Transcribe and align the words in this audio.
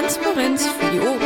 Transparenz 0.00 0.66
für 0.66 0.90
die 0.92 1.00
Ohren. 1.00 1.20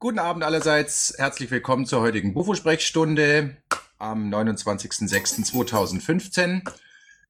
Guten 0.00 0.18
Abend 0.18 0.42
allerseits. 0.42 1.14
Herzlich 1.18 1.52
willkommen 1.52 1.86
zur 1.86 2.00
heutigen 2.00 2.34
Bufo-Sprechstunde 2.34 3.58
am 3.98 4.28
29.06.2015. 4.28 6.68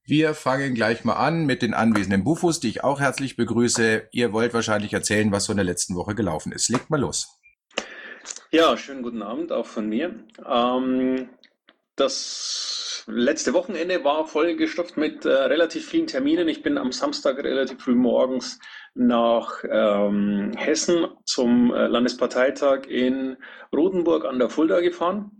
Wir 0.07 0.33
fangen 0.33 0.75
gleich 0.75 1.05
mal 1.05 1.17
an 1.17 1.45
mit 1.45 1.61
den 1.61 1.75
anwesenden 1.75 2.25
Bufos, 2.25 2.59
die 2.59 2.71
ich 2.71 2.83
auch 2.83 3.01
herzlich 3.01 3.37
begrüße. 3.37 4.09
Ihr 4.13 4.33
wollt 4.33 4.55
wahrscheinlich 4.55 4.95
erzählen, 4.95 5.31
was 5.31 5.45
so 5.45 5.53
in 5.53 5.59
der 5.59 5.67
letzten 5.67 5.95
Woche 5.95 6.15
gelaufen 6.15 6.53
ist. 6.53 6.71
Legt 6.71 6.89
mal 6.89 7.01
los. 7.01 7.39
Ja, 8.51 8.79
schönen 8.79 9.03
guten 9.03 9.21
Abend 9.21 9.53
auch 9.53 9.67
von 9.67 9.91
mir. 9.91 10.15
Ähm, 10.51 11.29
das 11.97 12.90
letzte 13.11 13.53
Wochenende 13.53 14.05
war 14.05 14.27
vollgestopft 14.27 14.97
mit 14.97 15.25
äh, 15.25 15.31
relativ 15.31 15.89
vielen 15.89 16.07
Terminen. 16.07 16.49
Ich 16.49 16.63
bin 16.63 16.79
am 16.79 16.93
Samstag 16.93 17.39
relativ 17.39 17.83
früh 17.83 17.95
morgens 17.95 18.59
nach 18.95 19.63
ähm, 19.71 20.53
Hessen 20.57 21.07
zum 21.25 21.73
äh, 21.73 21.87
Landesparteitag 21.87 22.87
in 22.87 23.37
Rotenburg 23.75 24.25
an 24.25 24.39
der 24.39 24.51
Fulda 24.51 24.81
gefahren. 24.81 25.31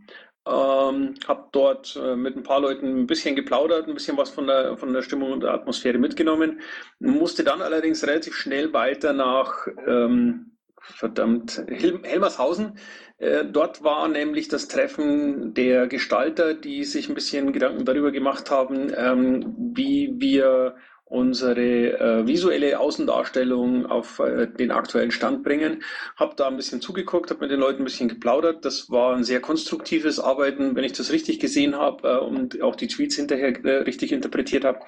Ähm, 0.47 1.15
habe 1.29 1.49
dort 1.53 1.97
äh, 2.03 2.17
mit 2.17 2.37
ein 2.37 2.43
paar 2.43 2.61
Leuten 2.61 3.01
ein 3.01 3.07
bisschen 3.07 3.37
geplaudert, 3.37 3.87
ein 3.87 3.95
bisschen 3.95 4.17
was 4.17 4.31
von 4.31 4.47
der, 4.47 4.77
von 4.77 4.93
der 4.93 5.03
Stimmung 5.03 5.33
und 5.33 5.43
der 5.43 5.53
Atmosphäre 5.53 5.99
mitgenommen. 5.99 6.61
Musste 6.99 7.45
dann 7.45 7.61
allerdings 7.61 8.07
relativ 8.07 8.35
schnell 8.35 8.73
weiter 8.73 9.13
nach 9.13 9.67
ähm, 9.87 10.57
verdammt 10.81 11.63
Hel 11.69 12.01
Helmershausen. 12.03 12.79
Äh, 13.21 13.45
dort 13.45 13.85
war 13.85 14.09
nämlich 14.09 14.49
das 14.49 14.67
Treffen 14.67 15.53
der 15.53 15.87
Gestalter, 15.87 16.55
die 16.55 16.85
sich 16.85 17.09
ein 17.09 17.15
bisschen 17.15 17.53
Gedanken 17.53 17.85
darüber 17.85 18.11
gemacht 18.11 18.51
haben, 18.51 18.91
ähm, 18.97 19.55
wie 19.75 20.15
wir 20.17 20.77
unsere 21.05 21.61
äh, 21.61 22.27
visuelle 22.27 22.79
Außendarstellung 22.79 23.85
auf 23.87 24.21
äh, 24.21 24.47
den 24.47 24.71
aktuellen 24.71 25.11
Stand 25.11 25.43
bringen. 25.43 25.83
Habe 26.17 26.35
da 26.37 26.49
ein 26.49 26.57
bisschen 26.57 26.81
zugeguckt, 26.81 27.31
habe 27.31 27.41
mit 27.41 27.51
den 27.51 27.61
Leuten 27.61 27.83
ein 27.83 27.85
bisschen 27.85 28.09
geplaudert. 28.09 28.65
Das 28.65 28.89
war 28.91 29.17
ein 29.17 29.25
sehr 29.25 29.41
konstruktives 29.41 30.19
Arbeiten, 30.19 30.75
wenn 30.75 30.85
ich 30.85 30.93
das 30.93 31.13
richtig 31.13 31.41
gesehen 31.41 31.77
habe 31.77 32.23
und 32.23 32.63
auch 32.63 32.77
die 32.77 32.89
Tweets 32.89 33.17
hinterher 33.17 33.53
richtig 33.87 34.13
interpretiert 34.13 34.65
habe. 34.65 34.81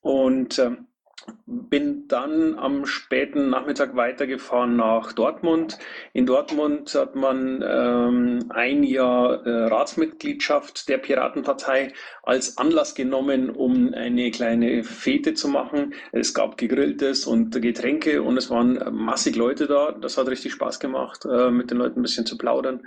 Und 0.00 0.58
ähm, 0.58 0.88
bin 1.46 2.08
dann 2.08 2.58
am 2.58 2.86
späten 2.86 3.50
Nachmittag 3.50 3.96
weitergefahren 3.96 4.76
nach 4.76 5.12
Dortmund. 5.12 5.78
In 6.12 6.26
Dortmund 6.26 6.94
hat 6.94 7.14
man 7.14 7.62
ähm, 7.66 8.46
ein 8.50 8.82
Jahr 8.82 9.46
äh, 9.46 9.64
Ratsmitgliedschaft 9.66 10.88
der 10.88 10.98
Piratenpartei 10.98 11.92
als 12.22 12.58
Anlass 12.58 12.94
genommen, 12.94 13.50
um 13.50 13.92
eine 13.92 14.30
kleine 14.30 14.84
Fete 14.84 15.34
zu 15.34 15.48
machen. 15.48 15.94
Es 16.12 16.34
gab 16.34 16.56
Gegrilltes 16.56 17.26
und 17.26 17.60
Getränke 17.60 18.22
und 18.22 18.36
es 18.36 18.50
waren 18.50 18.80
massig 18.92 19.36
Leute 19.36 19.66
da. 19.66 19.92
Das 19.92 20.16
hat 20.16 20.28
richtig 20.28 20.52
Spaß 20.52 20.80
gemacht, 20.80 21.24
äh, 21.24 21.50
mit 21.50 21.70
den 21.70 21.78
Leuten 21.78 22.00
ein 22.00 22.02
bisschen 22.02 22.26
zu 22.26 22.38
plaudern. 22.38 22.86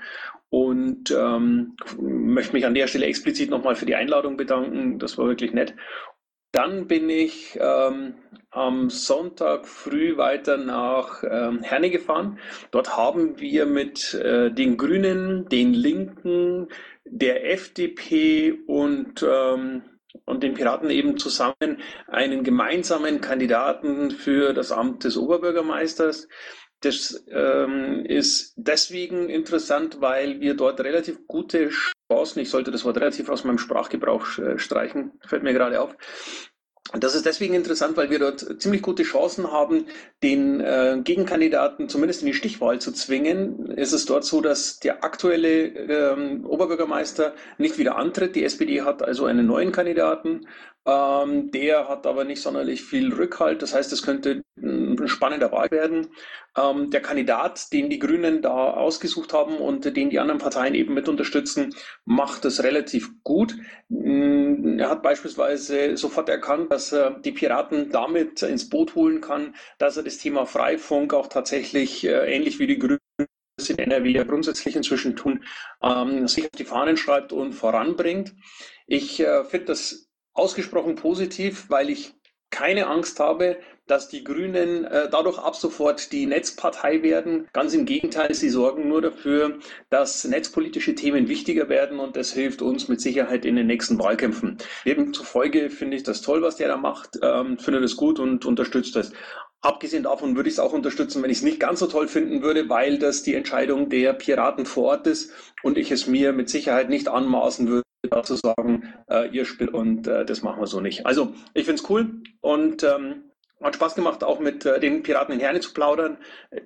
Und 0.50 1.09
ähm, 1.09 1.75
möchte 2.00 2.53
mich 2.53 2.68
an 2.68 2.75
der 2.75 2.86
Stelle 2.86 3.08
explizit 3.08 3.50
nochmal 3.50 3.75
für 3.75 3.88
die 3.88 3.95
Einladung 3.95 4.38
bedanken. 4.38 5.00
Das 5.00 5.18
war 5.18 5.25
wirklich 5.25 5.52
nett. 5.52 5.73
Dann 6.54 6.86
bin 6.86 7.09
ich 7.09 7.58
ähm, 7.59 8.14
am 8.52 8.92
Sonntag 8.92 9.68
früh 9.68 10.18
weiter 10.18 10.58
nach 10.58 11.23
ähm, 11.23 11.64
Herne 11.64 11.90
gefahren. 11.90 12.38
Dort 12.70 12.96
haben 12.96 13.40
wir 13.40 13.66
mit 13.66 14.14
äh, 14.14 14.52
den 14.52 14.78
Grünen, 14.78 15.50
den 15.50 15.74
Linken, 15.74 16.68
der 17.06 17.52
FDP 17.52 18.54
und, 18.68 19.25
ähm, 19.28 19.81
und 20.25 20.44
den 20.44 20.53
Piraten 20.53 20.92
eben 20.92 21.18
zusammen 21.18 21.81
einen 22.06 22.44
gemeinsamen 22.44 23.19
Kandidaten 23.19 24.12
für 24.12 24.53
das 24.53 24.72
Amt 24.72 25.06
des 25.06 25.18
Oberbürgermeisters. 25.18 26.28
Das 26.81 27.25
ähm, 27.31 28.06
ist 28.06 28.53
deswegen 28.58 29.28
interessant, 29.28 30.02
weil 30.02 30.40
wir 30.40 30.53
dort 30.53 30.81
relativ 30.81 31.25
gute 31.25 31.72
Chancen, 32.12 32.40
ich 32.40 32.50
sollte 32.50 32.72
das 32.72 32.86
Wort 32.86 32.97
relativ 32.97 33.30
aus 33.30 33.44
meinem 33.44 33.58
Sprachgebrauch 33.58 34.38
äh, 34.38 34.59
streichen, 34.59 35.12
fällt 35.25 35.44
mir 35.44 35.53
gerade 35.53 35.81
auf, 35.81 35.96
das 36.91 37.16
ist 37.16 37.25
deswegen 37.25 37.53
interessant, 37.53 37.96
weil 37.96 38.09
wir 38.09 38.19
dort 38.19 38.62
ziemlich 38.62 38.81
gute 38.81 39.03
Chancen 39.03 39.52
haben, 39.52 39.86
den 40.22 40.59
äh, 40.59 41.00
Gegenkandidaten 41.02 41.88
zumindest 41.88 42.22
in 42.22 42.28
die 42.28 42.34
Stichwahl 42.34 42.80
zu 42.80 42.92
zwingen. 42.92 43.74
Es 43.78 43.94
ist 43.94 44.09
dort 44.09 44.25
so, 44.25 44.42
dass 44.42 44.80
der 44.80 45.03
aktuelle 45.03 45.68
ähm, 45.68 46.46
Oberbürgermeister 46.46 47.34
nicht 47.58 47.78
wieder 47.78 47.96
antritt. 47.96 48.36
Die 48.36 48.44
SPD 48.44 48.81
hat 48.81 49.02
also 49.02 49.25
einen 49.25 49.47
neuen 49.47 49.72
Kandidaten. 49.72 50.42
Ähm, 50.86 51.52
der 51.52 51.88
hat 51.88 52.06
aber 52.06 52.25
nicht 52.25 52.42
sonderlich 52.42 52.84
viel 52.84 53.13
Rückhalt. 53.13 53.62
Das 53.62 53.74
heißt, 53.74 53.92
es 53.94 54.03
könnte 54.03 54.44
ein 55.03 55.08
spannender 55.08 55.52
Wahl 55.52 55.69
werden. 55.72 56.08
Ähm, 56.58 56.90
der 56.90 57.02
Kandidat, 57.02 57.72
den 57.74 57.90
die 57.90 58.00
Grünen 58.00 58.41
da 58.41 58.72
ausgesucht 58.72 59.34
haben 59.34 59.58
und 59.58 59.86
den 59.96 60.09
die 60.09 60.19
anderen 60.19 60.40
Parteien 60.40 60.75
eben 60.75 60.94
mit 60.94 61.09
unterstützen, 61.09 61.75
macht 62.06 62.46
das 62.46 62.64
relativ 62.64 63.09
gut. 63.24 63.56
Mm, 63.90 64.80
er 64.80 64.90
hat 64.90 65.03
beispielsweise 65.03 65.97
sofort 65.97 66.30
erkannt, 66.30 66.72
dass 66.72 66.92
er 66.92 67.19
die 67.19 67.31
Piraten 67.31 67.92
damit 67.92 68.42
ins 68.42 68.69
Boot 68.69 68.96
holen 68.96 69.22
kann, 69.22 69.56
dass 69.78 69.97
er 69.97 70.03
das 70.03 70.18
Thema 70.18 70.46
Freifunk 70.46 71.13
auch 71.13 71.28
tatsächlich 71.28 72.06
äh, 72.06 72.34
ähnlich 72.34 72.59
wie 72.59 72.68
die 72.68 72.80
Grünen 72.80 73.00
in 73.69 73.78
NRW 73.78 74.09
ja 74.09 74.24
grundsätzlich 74.24 74.75
inzwischen 74.75 75.16
tun, 75.16 75.44
ähm, 75.81 76.28
sich 76.28 76.46
auf 76.46 76.52
die 76.58 76.66
Fahnen 76.66 76.97
schreibt 76.97 77.34
und 77.34 77.53
voranbringt. 77.53 78.34
Ich 78.88 79.19
äh, 79.19 79.44
finde 79.46 79.68
das 79.68 80.09
ausgesprochen 80.34 80.96
positiv, 80.96 81.69
weil 81.69 81.90
ich 81.90 82.13
keine 82.50 82.88
Angst 82.88 83.19
habe, 83.19 83.58
dass 83.88 84.07
die 84.07 84.23
Grünen 84.23 84.85
äh, 84.85 85.09
dadurch 85.09 85.38
ab 85.38 85.55
sofort 85.55 86.11
die 86.11 86.25
Netzpartei 86.25 87.03
werden. 87.03 87.47
Ganz 87.53 87.73
im 87.73 87.85
Gegenteil, 87.85 88.33
sie 88.33 88.49
sorgen 88.49 88.88
nur 88.88 89.01
dafür, 89.01 89.59
dass 89.89 90.23
netzpolitische 90.23 90.95
Themen 90.95 91.27
wichtiger 91.27 91.69
werden 91.69 91.99
und 91.99 92.16
das 92.16 92.31
hilft 92.31 92.61
uns 92.61 92.88
mit 92.88 93.01
Sicherheit 93.01 93.45
in 93.45 93.55
den 93.55 93.67
nächsten 93.67 93.99
Wahlkämpfen. 93.99 94.57
Demzufolge 94.85 95.69
finde 95.69 95.97
ich 95.97 96.03
das 96.03 96.21
toll, 96.21 96.41
was 96.41 96.55
der 96.55 96.69
da 96.69 96.77
macht, 96.77 97.19
ähm, 97.21 97.57
finde 97.57 97.81
das 97.81 97.95
gut 97.95 98.19
und 98.19 98.45
unterstütze 98.45 98.94
das. 98.94 99.11
Abgesehen 99.61 100.03
davon 100.03 100.35
würde 100.35 100.50
ich 100.50 100.55
es 100.55 100.59
auch 100.59 100.73
unterstützen, 100.73 101.23
wenn 101.23 101.29
ich 101.29 101.38
es 101.38 101.44
nicht 101.44 101.59
ganz 101.59 101.79
so 101.79 101.88
toll 101.88 102.09
finden 102.09 102.41
würde, 102.41 102.67
weil 102.67 103.00
das 103.00 103.23
die 103.23 103.33
Entscheidung 103.33 103.89
der 103.89 104.11
Piraten 104.11 104.65
vor 104.65 104.83
Ort 104.85 105.07
ist 105.07 105.31
und 105.61 105.77
ich 105.77 105.89
es 105.89 106.05
mir 106.05 106.33
mit 106.33 106.50
Sicherheit 106.50 106.89
nicht 106.89 107.07
anmaßen 107.07 107.69
würde, 107.69 107.83
zu 108.23 108.35
sagen, 108.35 108.94
äh, 109.09 109.29
ihr 109.29 109.45
spielt 109.45 109.73
und 109.73 110.07
äh, 110.07 110.25
das 110.25 110.41
machen 110.44 110.59
wir 110.59 110.67
so 110.67 110.81
nicht. 110.81 111.05
Also 111.05 111.33
ich 111.53 111.65
finde 111.65 111.81
es 111.81 111.89
cool 111.89 112.21
und 112.41 112.83
ähm, 112.83 113.31
hat 113.63 113.75
Spaß 113.75 113.96
gemacht, 113.96 114.24
auch 114.24 114.40
mit 114.40 114.66
äh, 114.66 114.79
den 114.79 115.03
Piraten 115.03 115.34
in 115.34 115.40
Herne 115.40 115.59
zu 115.59 115.74
plaudern. 115.74 116.18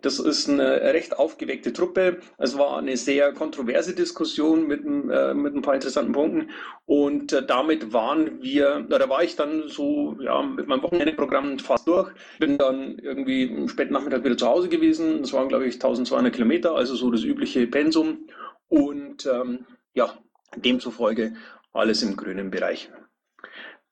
Das 0.02 0.19
ist 0.19 0.50
eine 0.50 0.81
recht 0.94 1.18
aufgeweckte 1.18 1.72
Truppe. 1.72 2.19
Es 2.38 2.58
war 2.58 2.78
eine 2.78 2.97
sehr 2.97 3.34
kontroverse 3.34 3.94
Diskussion 3.94 4.68
mit, 4.68 4.84
äh, 4.84 5.34
mit 5.34 5.56
ein 5.56 5.62
paar 5.62 5.75
interessanten 5.75 6.12
Punkten. 6.12 6.50
Und 6.85 7.34
äh, 7.34 7.46
damit 7.46 7.94
waren 7.94 8.41
wir, 8.41 8.85
da 8.90 9.09
war 9.09 9.24
ich 9.24 9.35
dann 9.35 9.68
so 9.68 10.18
ja, 10.19 10.41
mit 10.41 10.68
meinem 10.68 10.84
Wochenendeprogramm 10.84 11.59
fast 11.59 11.88
durch. 11.88 12.12
Bin 12.40 12.58
dann 12.58 12.97
irgendwie 13.00 13.44
im 13.44 13.69
späten 13.69 13.94
Nachmittag 13.94 14.24
wieder 14.24 14.38
zu 14.38 14.47
Hause 14.47 14.69
gewesen. 14.69 15.22
Das 15.22 15.34
waren, 15.34 15.50
glaube 15.50 15.68
ich, 15.68 15.75
1200 15.75 16.34
Kilometer, 16.34 16.75
also 16.75 16.96
so 16.96 17.12
das 17.12 17.24
übliche 17.24 17.68
Pensum. 17.68 18.28
Und 18.69 19.25
ähm, 19.25 19.66
ja, 19.94 20.18
demzufolge 20.56 21.35
alles 21.74 22.02
im 22.02 22.16
grünen 22.16 22.50
Bereich. 22.50 22.90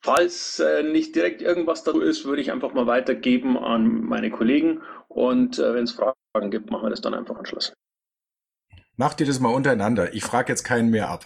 Falls 0.06 0.60
äh, 0.60 0.84
nicht 0.84 1.16
direkt 1.16 1.42
irgendwas 1.42 1.84
dazu 1.84 2.00
ist, 2.00 2.26
würde 2.26 2.40
ich 2.40 2.52
einfach 2.52 2.76
mal 2.76 2.86
weitergeben 2.86 3.58
an 3.58 4.04
meine 4.04 4.30
Kollegen 4.30 4.84
und 5.08 5.58
äh, 5.58 5.74
wenn 5.74 5.86
es 5.86 5.94
Fragen 5.94 6.52
gibt, 6.52 6.70
machen 6.70 6.84
wir 6.86 6.90
das 6.92 7.02
dann 7.02 7.16
einfach 7.16 7.36
am 7.36 7.46
Schluss. 7.46 7.74
Macht 8.98 9.20
ihr 9.20 9.26
das 9.26 9.40
mal 9.40 9.52
untereinander. 9.52 10.14
Ich 10.14 10.24
frage 10.24 10.52
jetzt 10.52 10.64
keinen 10.64 10.92
mehr 10.92 11.10
ab. 11.10 11.26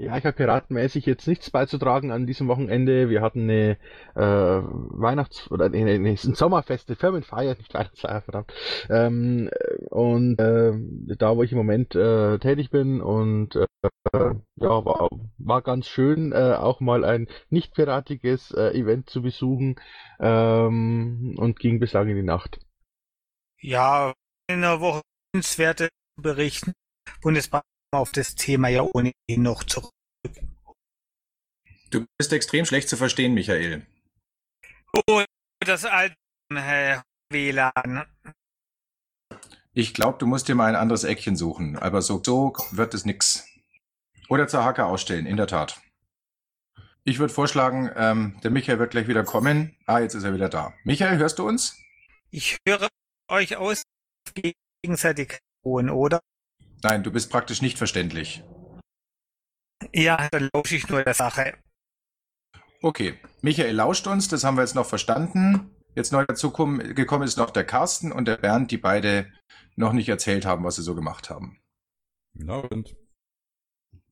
Ja, 0.00 0.16
ich 0.16 0.24
habe 0.24 0.34
piratenmäßig 0.34 1.04
jetzt 1.04 1.28
nichts 1.28 1.50
beizutragen 1.50 2.10
an 2.10 2.26
diesem 2.26 2.48
Wochenende. 2.48 3.10
Wir 3.10 3.20
hatten 3.20 3.42
eine 3.42 3.76
äh, 4.14 4.62
Weihnachts- 4.62 5.50
oder 5.50 5.66
eine, 5.66 5.76
eine, 5.76 5.90
eine 5.90 6.16
Sommerfest, 6.16 6.88
eine 6.88 6.96
Firmenfeier, 6.96 7.54
nicht 7.58 7.74
Weihnachtsfeier, 7.74 8.22
verdammt. 8.22 8.50
Ähm, 8.88 9.50
und 9.90 10.38
äh, 10.38 10.72
da, 11.18 11.36
wo 11.36 11.42
ich 11.42 11.52
im 11.52 11.58
Moment 11.58 11.94
äh, 11.94 12.38
tätig 12.38 12.70
bin 12.70 13.02
und 13.02 13.56
äh, 13.56 13.66
ja, 14.14 14.84
war, 14.86 15.10
war 15.36 15.60
ganz 15.60 15.86
schön, 15.86 16.32
äh, 16.32 16.54
auch 16.54 16.80
mal 16.80 17.04
ein 17.04 17.28
nicht 17.50 17.74
piratiges 17.74 18.52
äh, 18.52 18.70
Event 18.70 19.10
zu 19.10 19.20
besuchen 19.20 19.78
ähm, 20.18 21.34
und 21.36 21.58
ging 21.58 21.78
bislang 21.78 22.08
in 22.08 22.16
die 22.16 22.22
Nacht. 22.22 22.58
Ja, 23.60 24.14
in 24.48 24.62
der 24.62 24.80
Woche 24.80 25.02
Werte 25.34 25.90
berichten. 26.16 26.72
Bundesbank 27.20 27.64
auf 27.92 28.12
das 28.12 28.34
Thema 28.34 28.68
ja 28.68 28.82
ohnehin 28.82 29.14
noch 29.42 29.64
zurück. 29.64 29.92
Du 31.90 32.06
bist 32.18 32.32
extrem 32.32 32.64
schlecht 32.64 32.88
zu 32.88 32.96
verstehen, 32.96 33.34
Michael. 33.34 33.86
Oh, 35.06 35.22
das 35.60 35.84
alte 35.84 36.14
äh, 36.54 37.00
WLAN. 37.30 38.06
Ich 39.72 39.94
glaube, 39.94 40.18
du 40.18 40.26
musst 40.26 40.48
dir 40.48 40.54
mal 40.54 40.66
ein 40.66 40.76
anderes 40.76 41.04
Eckchen 41.04 41.36
suchen, 41.36 41.76
aber 41.76 42.02
so, 42.02 42.20
so 42.24 42.52
wird 42.70 42.94
es 42.94 43.04
nix. 43.04 43.48
Oder 44.28 44.46
zur 44.46 44.64
Hacke 44.64 44.84
ausstellen, 44.84 45.26
in 45.26 45.36
der 45.36 45.46
Tat. 45.46 45.80
Ich 47.02 47.18
würde 47.18 47.32
vorschlagen, 47.32 47.90
ähm, 47.96 48.38
der 48.42 48.50
Michael 48.50 48.78
wird 48.78 48.90
gleich 48.90 49.08
wieder 49.08 49.24
kommen. 49.24 49.76
Ah, 49.86 50.00
jetzt 50.00 50.14
ist 50.14 50.24
er 50.24 50.34
wieder 50.34 50.48
da. 50.48 50.74
Michael, 50.84 51.18
hörst 51.18 51.38
du 51.38 51.48
uns? 51.48 51.76
Ich 52.30 52.58
höre 52.66 52.88
euch 53.28 53.56
aus 53.56 53.82
gegenseitig 54.34 55.38
oder? 55.64 56.20
Nein, 56.82 57.02
du 57.02 57.10
bist 57.10 57.30
praktisch 57.30 57.62
nicht 57.62 57.78
verständlich. 57.78 58.42
Ja, 59.92 60.28
dann 60.30 60.48
lausche 60.54 60.76
ich 60.76 60.88
nur 60.88 61.02
der 61.02 61.14
Sache. 61.14 61.54
Okay, 62.82 63.18
Michael 63.42 63.74
lauscht 63.74 64.06
uns, 64.06 64.28
das 64.28 64.44
haben 64.44 64.56
wir 64.56 64.62
jetzt 64.62 64.74
noch 64.74 64.86
verstanden. 64.86 65.74
Jetzt 65.94 66.12
neu 66.12 66.24
dazu 66.26 66.50
gekommen 66.50 67.22
ist 67.24 67.36
noch 67.36 67.50
der 67.50 67.64
Carsten 67.64 68.12
und 68.12 68.26
der 68.26 68.36
Bernd, 68.36 68.70
die 68.70 68.78
beide 68.78 69.30
noch 69.76 69.92
nicht 69.92 70.08
erzählt 70.08 70.46
haben, 70.46 70.64
was 70.64 70.76
sie 70.76 70.82
so 70.82 70.94
gemacht 70.94 71.30
haben. 71.30 71.60
Guten 72.34 72.50
Abend. 72.50 72.96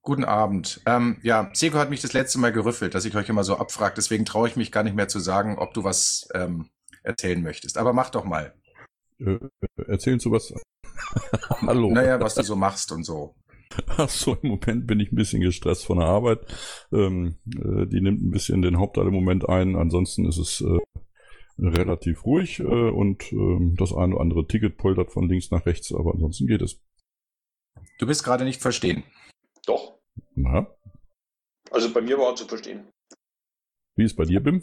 Guten 0.03 0.25
Abend. 0.25 0.81
Ähm, 0.87 1.19
ja, 1.23 1.51
Seko 1.53 1.79
hat 1.79 1.91
mich 1.91 2.01
das 2.01 2.15
letzte 2.15 2.39
Mal 2.39 2.53
gerüffelt, 2.53 2.95
dass 2.95 3.05
ich 3.05 3.15
euch 3.15 3.29
immer 3.29 3.45
so 3.45 3.57
abfrage. 3.57 3.95
Deswegen 3.97 4.25
traue 4.25 4.49
ich 4.49 4.57
mich 4.57 4.73
gar 4.73 4.83
nicht 4.83 4.97
mehr 4.97 5.09
zu 5.09 5.21
sagen, 5.21 5.59
ob 5.59 5.75
du 5.75 5.85
was 5.85 6.29
ähm, 6.35 6.71
erzählen 7.03 7.43
möchtest. 7.43 7.79
Aber 7.79 7.93
mach 7.93 8.11
doch 8.11 8.25
mal. 8.25 8.55
Äh, 9.21 9.39
erzählen 9.87 10.21
zu 10.21 10.31
was? 10.31 10.55
Hallo. 11.63 11.91
Naja, 11.91 12.21
was 12.21 12.35
du 12.35 12.43
so 12.43 12.57
machst 12.57 12.93
und 12.93 13.05
so. 13.05 13.35
Ach 13.87 14.09
so, 14.09 14.35
im 14.43 14.51
Moment 14.51 14.87
bin 14.87 15.01
ich 15.01 15.13
ein 15.13 15.17
bisschen 15.17 15.41
gestresst 15.41 15.85
von 15.85 15.99
der 15.99 16.09
Arbeit. 16.09 16.41
Ähm, 16.93 17.37
äh, 17.47 17.87
die 17.87 18.01
nimmt 18.01 18.23
ein 18.23 18.31
bisschen 18.31 18.63
den 18.63 18.79
Hauptteil 18.79 19.07
im 19.07 19.15
Moment 19.15 19.49
ein. 19.49 19.77
Ansonsten 19.77 20.27
ist 20.27 20.39
es 20.39 20.61
äh, 20.61 20.79
relativ 21.59 22.25
ruhig 22.25 22.61
äh, 22.61 22.65
und 22.65 23.33
äh, 23.33 23.75
das 23.77 23.93
eine 23.93 24.15
oder 24.15 24.23
andere 24.23 24.47
Ticket 24.47 24.79
poltert 24.79 25.11
von 25.11 25.29
links 25.29 25.51
nach 25.51 25.67
rechts, 25.67 25.93
aber 25.93 26.13
ansonsten 26.15 26.47
geht 26.47 26.63
es. 26.63 26.81
Du 27.99 28.07
bist 28.07 28.25
gerade 28.25 28.45
nicht 28.45 28.61
verstehen. 28.61 29.03
Doch. 29.67 29.99
Na? 30.35 30.67
Also 31.71 31.93
bei 31.93 32.01
mir 32.01 32.19
war 32.19 32.35
zu 32.37 32.47
verstehen. 32.47 32.89
Wie 33.97 34.05
ist 34.05 34.17
bei 34.17 34.25
dir, 34.25 34.41
Bim? 34.41 34.63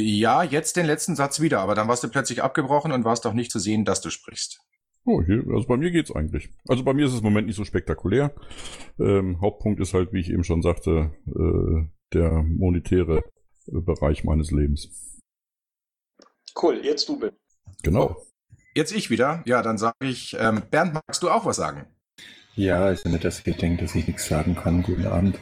Ja, 0.00 0.44
jetzt 0.44 0.76
den 0.76 0.86
letzten 0.86 1.16
Satz 1.16 1.40
wieder, 1.40 1.58
aber 1.58 1.74
dann 1.74 1.88
warst 1.88 2.04
du 2.04 2.08
plötzlich 2.08 2.40
abgebrochen 2.40 2.92
und 2.92 3.04
warst 3.04 3.26
auch 3.26 3.32
nicht 3.32 3.50
zu 3.50 3.58
sehen, 3.58 3.84
dass 3.84 4.00
du 4.00 4.10
sprichst. 4.10 4.60
Oh, 5.04 5.22
hier, 5.24 5.42
also 5.52 5.66
bei 5.66 5.76
mir 5.76 5.90
geht's 5.90 6.12
eigentlich. 6.14 6.50
Also 6.68 6.84
bei 6.84 6.94
mir 6.94 7.06
ist 7.06 7.14
es 7.14 7.18
im 7.18 7.24
Moment 7.24 7.48
nicht 7.48 7.56
so 7.56 7.64
spektakulär. 7.64 8.32
Ähm, 9.00 9.40
Hauptpunkt 9.40 9.80
ist 9.80 9.94
halt, 9.94 10.12
wie 10.12 10.20
ich 10.20 10.30
eben 10.30 10.44
schon 10.44 10.62
sagte, 10.62 11.10
äh, 11.26 11.88
der 12.12 12.44
monetäre 12.44 13.24
äh, 13.66 13.80
Bereich 13.80 14.22
meines 14.22 14.52
Lebens. 14.52 15.18
Cool, 16.62 16.80
jetzt 16.84 17.08
du 17.08 17.18
bitte. 17.18 17.36
Genau. 17.82 18.22
Jetzt 18.76 18.94
ich 18.94 19.10
wieder. 19.10 19.42
Ja, 19.46 19.62
dann 19.62 19.78
sage 19.78 19.96
ich, 20.02 20.36
ähm, 20.38 20.62
Bernd, 20.70 20.94
magst 20.94 21.24
du 21.24 21.28
auch 21.28 21.44
was 21.44 21.56
sagen? 21.56 21.86
Ja, 22.58 22.86
also 22.86 23.08
nicht, 23.08 23.24
dass 23.24 23.40
ich 23.46 23.56
denke, 23.56 23.84
dass 23.84 23.94
ich 23.94 24.08
nichts 24.08 24.26
sagen 24.26 24.56
kann. 24.56 24.82
Guten 24.82 25.06
Abend. 25.06 25.38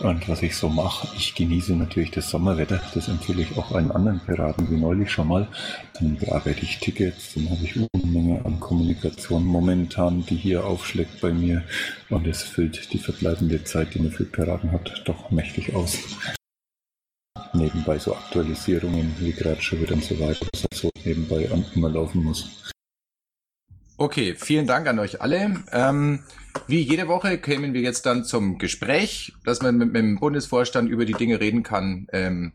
Und 0.00 0.28
was 0.28 0.42
ich 0.42 0.54
so 0.54 0.68
mache, 0.68 1.08
ich 1.16 1.34
genieße 1.34 1.74
natürlich 1.74 2.10
das 2.10 2.28
Sommerwetter. 2.28 2.78
Das 2.92 3.08
empfehle 3.08 3.40
ich 3.40 3.56
auch 3.56 3.72
allen 3.72 3.90
anderen 3.90 4.20
Piraten 4.20 4.70
wie 4.70 4.76
neulich 4.76 5.10
schon 5.10 5.28
mal. 5.28 5.48
Dann 5.94 6.18
bearbeite 6.18 6.64
ich 6.64 6.78
Tickets, 6.78 7.32
dann 7.32 7.48
habe 7.48 7.64
ich 7.64 7.74
Unmenge 7.94 8.44
an 8.44 8.60
Kommunikation 8.60 9.46
momentan, 9.46 10.26
die 10.26 10.36
hier 10.36 10.66
aufschlägt 10.66 11.22
bei 11.22 11.32
mir. 11.32 11.62
Und 12.10 12.26
es 12.26 12.42
füllt 12.42 12.92
die 12.92 12.98
verbleibende 12.98 13.64
Zeit, 13.64 13.94
die 13.94 14.00
man 14.00 14.12
für 14.12 14.26
Piraten 14.26 14.70
hat, 14.70 15.04
doch 15.06 15.30
mächtig 15.30 15.74
aus 15.74 15.96
nebenbei 17.54 17.98
so 17.98 18.14
Aktualisierungen 18.14 19.16
wie 19.20 19.32
gerade 19.32 19.62
schon 19.62 19.80
wieder 19.80 19.94
und 19.94 20.04
so 20.04 20.20
weiter, 20.20 20.46
was 20.52 20.62
halt 20.64 20.74
so 20.74 20.90
nebenbei 21.02 21.48
immer 21.74 21.88
laufen 21.88 22.22
muss. 22.22 22.68
Okay, 24.00 24.36
vielen 24.36 24.68
Dank 24.68 24.86
an 24.86 25.00
euch 25.00 25.20
alle. 25.20 25.64
Ähm, 25.72 26.22
wie 26.66 26.80
jede 26.80 27.08
Woche 27.08 27.38
kämen 27.38 27.74
wir 27.74 27.80
jetzt 27.80 28.06
dann 28.06 28.24
zum 28.24 28.58
Gespräch, 28.58 29.32
dass 29.44 29.62
man 29.62 29.76
mit, 29.76 29.92
mit 29.92 30.02
dem 30.02 30.18
Bundesvorstand 30.18 30.88
über 30.88 31.04
die 31.04 31.14
Dinge 31.14 31.40
reden 31.40 31.62
kann, 31.62 32.06
ähm, 32.12 32.52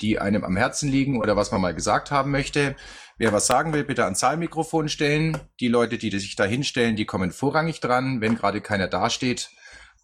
die 0.00 0.18
einem 0.18 0.44
am 0.44 0.56
Herzen 0.56 0.88
liegen 0.88 1.20
oder 1.20 1.36
was 1.36 1.52
man 1.52 1.60
mal 1.60 1.74
gesagt 1.74 2.10
haben 2.10 2.30
möchte. 2.30 2.76
Wer 3.18 3.32
was 3.32 3.46
sagen 3.46 3.72
will, 3.72 3.84
bitte 3.84 4.04
ans 4.04 4.18
Zahlmikrofon 4.18 4.88
stellen. 4.88 5.38
Die 5.60 5.68
Leute, 5.68 5.98
die 5.98 6.10
sich 6.18 6.34
da 6.34 6.44
hinstellen, 6.44 6.96
die 6.96 7.04
kommen 7.04 7.30
vorrangig 7.30 7.80
dran. 7.80 8.20
Wenn 8.20 8.36
gerade 8.36 8.60
keiner 8.60 8.88
dasteht, 8.88 9.50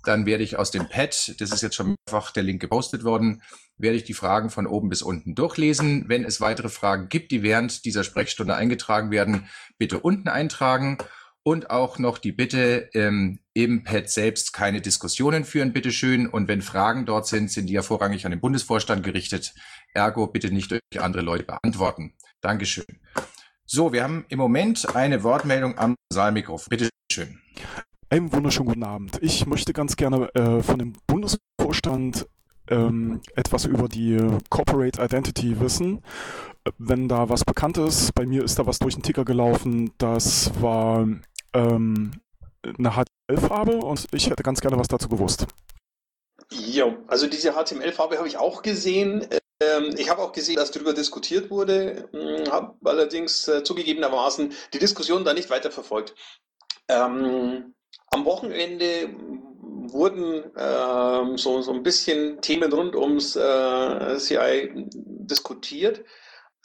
dann 0.04 0.26
werde 0.26 0.44
ich 0.44 0.58
aus 0.58 0.70
dem 0.70 0.88
Pad, 0.88 1.34
das 1.40 1.50
ist 1.50 1.62
jetzt 1.62 1.74
schon 1.74 1.96
mehrfach 2.06 2.30
der 2.30 2.44
Link 2.44 2.60
gepostet 2.60 3.02
worden, 3.02 3.42
werde 3.76 3.96
ich 3.96 4.04
die 4.04 4.14
Fragen 4.14 4.50
von 4.50 4.66
oben 4.66 4.88
bis 4.88 5.02
unten 5.02 5.34
durchlesen. 5.34 6.04
Wenn 6.08 6.24
es 6.24 6.40
weitere 6.40 6.68
Fragen 6.68 7.08
gibt, 7.08 7.32
die 7.32 7.42
während 7.42 7.84
dieser 7.84 8.04
Sprechstunde 8.04 8.54
eingetragen 8.54 9.10
werden, 9.10 9.48
bitte 9.78 9.98
unten 10.00 10.28
eintragen. 10.28 10.98
Und 11.48 11.70
auch 11.70 11.98
noch 11.98 12.18
die 12.18 12.32
Bitte, 12.32 12.90
ähm, 12.92 13.38
im 13.54 13.82
Pad 13.82 14.10
selbst 14.10 14.52
keine 14.52 14.82
Diskussionen 14.82 15.44
führen, 15.44 15.72
bitteschön. 15.72 16.26
Und 16.26 16.46
wenn 16.46 16.60
Fragen 16.60 17.06
dort 17.06 17.26
sind, 17.26 17.50
sind 17.50 17.68
die 17.68 17.72
ja 17.72 17.80
vorrangig 17.80 18.26
an 18.26 18.32
den 18.32 18.40
Bundesvorstand 18.42 19.02
gerichtet. 19.02 19.54
Ergo 19.94 20.26
bitte 20.26 20.52
nicht 20.52 20.70
durch 20.70 20.82
andere 20.98 21.22
Leute 21.22 21.44
beantworten. 21.44 22.12
Dankeschön. 22.42 22.84
So, 23.64 23.94
wir 23.94 24.04
haben 24.04 24.26
im 24.28 24.38
Moment 24.38 24.94
eine 24.94 25.22
Wortmeldung 25.22 25.78
am 25.78 25.94
Saalmikrofon. 26.12 26.68
Bitteschön. 26.68 27.40
Einen 28.10 28.30
wunderschönen 28.30 28.68
guten 28.68 28.84
Abend. 28.84 29.18
Ich 29.22 29.46
möchte 29.46 29.72
ganz 29.72 29.96
gerne 29.96 30.28
äh, 30.34 30.62
von 30.62 30.78
dem 30.78 30.92
Bundesvorstand 31.06 32.26
ähm, 32.68 33.22
etwas 33.36 33.64
über 33.64 33.88
die 33.88 34.18
Corporate 34.50 35.02
Identity 35.02 35.58
wissen. 35.60 36.02
Wenn 36.76 37.08
da 37.08 37.30
was 37.30 37.42
bekannt 37.46 37.78
ist, 37.78 38.14
bei 38.14 38.26
mir 38.26 38.44
ist 38.44 38.58
da 38.58 38.66
was 38.66 38.80
durch 38.80 38.96
den 38.96 39.02
Ticker 39.02 39.24
gelaufen, 39.24 39.92
das 39.96 40.52
war 40.60 41.08
ähm, 41.54 42.12
eine 42.62 42.90
HTML-Farbe 42.90 43.76
und 43.76 44.06
ich 44.12 44.30
hätte 44.30 44.42
ganz 44.42 44.60
gerne 44.60 44.78
was 44.78 44.88
dazu 44.88 45.08
gewusst. 45.08 45.46
Ja, 46.50 46.96
also 47.06 47.26
diese 47.26 47.52
HTML-Farbe 47.52 48.18
habe 48.18 48.28
ich 48.28 48.38
auch 48.38 48.62
gesehen. 48.62 49.26
Ähm, 49.60 49.94
ich 49.96 50.08
habe 50.08 50.22
auch 50.22 50.32
gesehen, 50.32 50.56
dass 50.56 50.70
darüber 50.70 50.94
diskutiert 50.94 51.50
wurde, 51.50 52.08
hm, 52.12 52.50
habe 52.50 52.76
allerdings 52.84 53.48
äh, 53.48 53.62
zugegebenermaßen 53.62 54.52
die 54.72 54.78
Diskussion 54.78 55.24
da 55.24 55.34
nicht 55.34 55.50
weiter 55.50 55.70
verfolgt. 55.70 56.14
Ähm, 56.88 57.74
am 58.10 58.24
Wochenende 58.24 59.10
wurden 59.90 60.44
ähm, 60.56 61.36
so, 61.36 61.60
so 61.62 61.72
ein 61.72 61.82
bisschen 61.82 62.40
Themen 62.40 62.72
rund 62.72 62.94
ums 62.96 63.36
äh, 63.36 64.16
CI 64.18 64.86
diskutiert. 64.96 66.04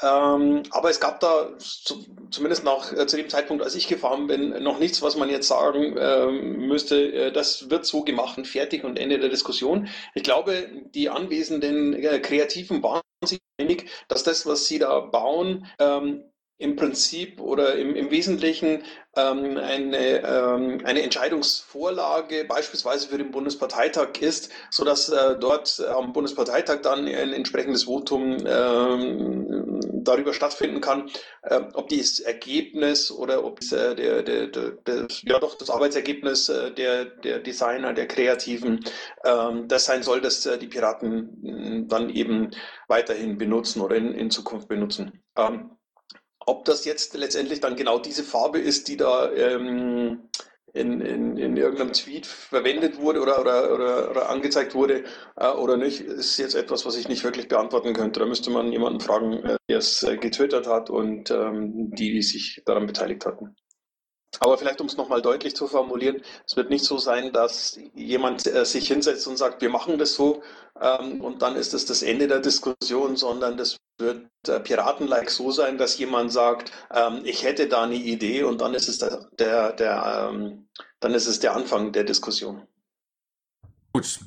Ähm, 0.04 0.64
aber 0.72 0.90
es 0.90 1.00
gab 1.00 1.20
da 1.22 1.58
zu, 1.58 2.06
zumindest 2.30 2.64
nach, 2.64 2.92
äh, 2.92 3.08
zu 3.08 3.16
dem 3.16 3.30
Zeitpunkt, 3.30 3.64
als 3.64 3.76
ich 3.76 3.88
gefahren 3.88 4.28
bin, 4.28 4.62
noch 4.62 4.80
nichts, 4.80 5.02
was 5.02 5.16
man 5.16 5.30
jetzt 5.30 5.48
sagen 5.48 5.96
ähm, 5.98 6.68
müsste, 6.68 7.02
äh, 7.14 7.32
das 7.32 7.70
wird 7.70 7.86
so 7.86 8.04
gemacht 8.04 8.38
und 8.38 8.46
fertig 8.48 8.84
und 8.84 9.00
Ende 9.00 9.20
der 9.20 9.30
Diskussion. 9.30 9.88
Ich 10.14 10.24
glaube, 10.24 10.68
die 10.94 11.10
anwesenden 11.10 11.94
äh, 11.94 12.20
Kreativen 12.20 12.84
waren 12.84 13.02
sich 13.24 13.40
einig, 13.58 13.90
dass 14.10 14.24
das, 14.24 14.46
was 14.46 14.66
sie 14.68 14.80
da 14.80 15.00
bauen, 15.00 15.68
ähm, 15.80 16.26
im 16.64 16.76
Prinzip 16.76 17.42
oder 17.42 17.76
im, 17.76 17.96
im 17.96 18.12
Wesentlichen 18.12 18.84
ähm, 19.18 19.58
eine, 19.58 20.24
ähm, 20.24 20.82
eine 20.86 21.02
Entscheidungsvorlage 21.02 22.46
beispielsweise 22.46 23.10
für 23.10 23.18
den 23.18 23.32
Bundesparteitag 23.32 24.22
ist, 24.22 24.50
so 24.70 24.86
dass 24.86 25.10
äh, 25.10 25.38
dort 25.40 25.82
am 25.82 26.14
Bundesparteitag 26.14 26.82
dann 26.82 27.06
ein 27.06 27.34
entsprechendes 27.34 27.84
Votum 27.84 28.38
ähm, 28.46 29.73
darüber 30.04 30.34
stattfinden 30.34 30.82
kann, 30.82 31.10
äh, 31.44 31.62
ob 31.74 31.90
dieses 31.90 32.20
Ergebnis 32.20 33.12
oder 33.12 33.44
ob 33.44 33.62
äh, 33.72 33.96
der, 33.96 34.24
der, 34.24 34.48
der, 34.48 34.72
der, 34.72 35.08
ja 35.24 35.40
doch 35.40 35.58
das 35.58 35.70
Arbeitsergebnis 35.70 36.50
äh, 36.50 36.72
der, 36.72 37.06
der 37.06 37.40
Designer, 37.40 37.94
der 37.94 38.08
Kreativen, 38.08 38.80
ähm, 39.26 39.68
das 39.68 39.86
sein 39.86 40.04
soll, 40.04 40.22
dass 40.22 40.46
äh, 40.46 40.58
die 40.58 40.68
Piraten 40.68 41.88
dann 41.88 42.10
eben 42.10 42.52
weiterhin 42.88 43.38
benutzen 43.38 43.82
oder 43.82 43.96
in, 43.96 44.14
in 44.14 44.30
Zukunft 44.32 44.68
benutzen. 44.68 45.24
Ähm, 45.38 45.72
ob 46.46 46.66
das 46.66 46.86
jetzt 46.86 47.14
letztendlich 47.16 47.62
dann 47.62 47.76
genau 47.76 48.00
diese 48.00 48.24
Farbe 48.24 48.60
ist, 48.60 48.88
die 48.88 48.98
da 48.98 49.32
ähm, 49.32 50.30
in, 50.74 51.02
in, 51.02 51.38
in 51.38 51.56
irgendeinem 51.56 51.94
Tweet 51.94 52.26
verwendet 52.26 52.98
wurde 53.00 53.22
oder, 53.22 53.40
oder, 53.40 53.74
oder, 53.74 54.10
oder 54.10 54.30
angezeigt 54.30 54.74
wurde 54.74 55.04
äh, 55.36 55.48
oder 55.48 55.78
nicht, 55.78 56.02
ist 56.02 56.38
jetzt 56.38 56.56
etwas, 56.56 56.86
was 56.86 56.98
ich 56.98 57.08
nicht 57.08 57.24
wirklich 57.24 57.48
beantworten 57.48 57.94
könnte. 57.94 58.20
Da 58.20 58.26
müsste 58.26 58.50
man 58.50 58.72
jemanden 58.72 59.00
fragen, 59.00 59.34
äh, 59.44 59.58
der 59.70 59.78
es 59.78 60.02
äh, 60.04 60.18
getwittert 60.18 60.68
hat 60.68 60.90
und 60.90 61.30
ähm, 61.30 61.92
die, 61.92 62.12
die 62.12 62.24
sich 62.24 62.64
daran 62.66 62.88
beteiligt 62.88 63.26
hatten. 63.26 63.56
Aber 64.40 64.58
vielleicht, 64.58 64.82
um 64.82 64.88
es 64.88 64.98
nochmal 64.98 65.22
deutlich 65.22 65.56
zu 65.56 65.68
formulieren, 65.68 66.22
es 66.46 66.56
wird 66.56 66.70
nicht 66.70 66.86
so 66.86 66.98
sein, 66.98 67.32
dass 67.32 67.80
jemand 67.94 68.48
äh, 68.48 68.66
sich 68.66 68.88
hinsetzt 68.88 69.28
und 69.28 69.38
sagt, 69.38 69.62
wir 69.62 69.70
machen 69.70 69.98
das 69.98 70.16
so 70.16 70.42
ähm, 70.80 71.22
und 71.22 71.42
dann 71.42 71.56
ist 71.56 71.74
es 71.74 71.86
das, 71.86 72.02
Ende 72.02 72.28
der 72.28 72.40
Diskussion, 72.40 73.16
sondern 73.16 73.58
das 73.58 73.78
wird 74.00 74.28
äh, 74.48 74.60
Piraten-like 74.60 75.30
so 75.30 75.52
sein, 75.52 75.78
dass 75.78 75.98
jemand 75.98 76.32
sagt, 76.32 76.72
ähm, 76.92 77.22
ich 77.24 77.44
hätte 77.44 77.68
da 77.68 77.84
eine 77.84 77.96
Idee 77.96 78.44
und 78.44 78.62
dann 78.62 78.74
ist 78.74 78.90
es 78.90 78.98
der, 78.98 79.30
der, 79.38 79.74
der 79.74 80.30
ähm, 80.32 80.68
dann 81.00 81.14
ist 81.14 81.28
es 81.28 81.40
der 81.40 81.56
Anfang 81.56 81.92
der 81.92 82.04
Diskussion. 82.04 82.66
Gut, 83.94 84.20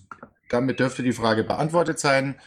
damit 0.50 0.78
dürfte 0.78 1.02
die 1.02 1.12
Frage 1.12 1.42
beantwortet 1.42 1.98
sein. 1.98 2.40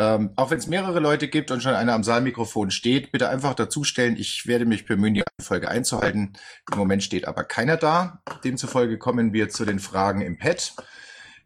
Ähm, 0.00 0.30
auch 0.36 0.50
wenn 0.50 0.56
es 0.56 0.66
mehrere 0.66 0.98
Leute 0.98 1.28
gibt 1.28 1.50
und 1.50 1.62
schon 1.62 1.74
einer 1.74 1.92
am 1.92 2.02
Saalmikrofon 2.02 2.70
steht, 2.70 3.12
bitte 3.12 3.28
einfach 3.28 3.52
dazustellen. 3.52 4.16
Ich 4.16 4.46
werde 4.46 4.64
mich 4.64 4.86
bemühen, 4.86 5.12
die 5.12 5.22
Folge 5.42 5.68
einzuhalten. 5.68 6.32
Im 6.72 6.78
Moment 6.78 7.02
steht 7.02 7.28
aber 7.28 7.44
keiner 7.44 7.76
da. 7.76 8.22
Demzufolge 8.42 8.96
kommen 8.96 9.34
wir 9.34 9.50
zu 9.50 9.66
den 9.66 9.78
Fragen 9.78 10.22
im 10.22 10.38
Pad. 10.38 10.72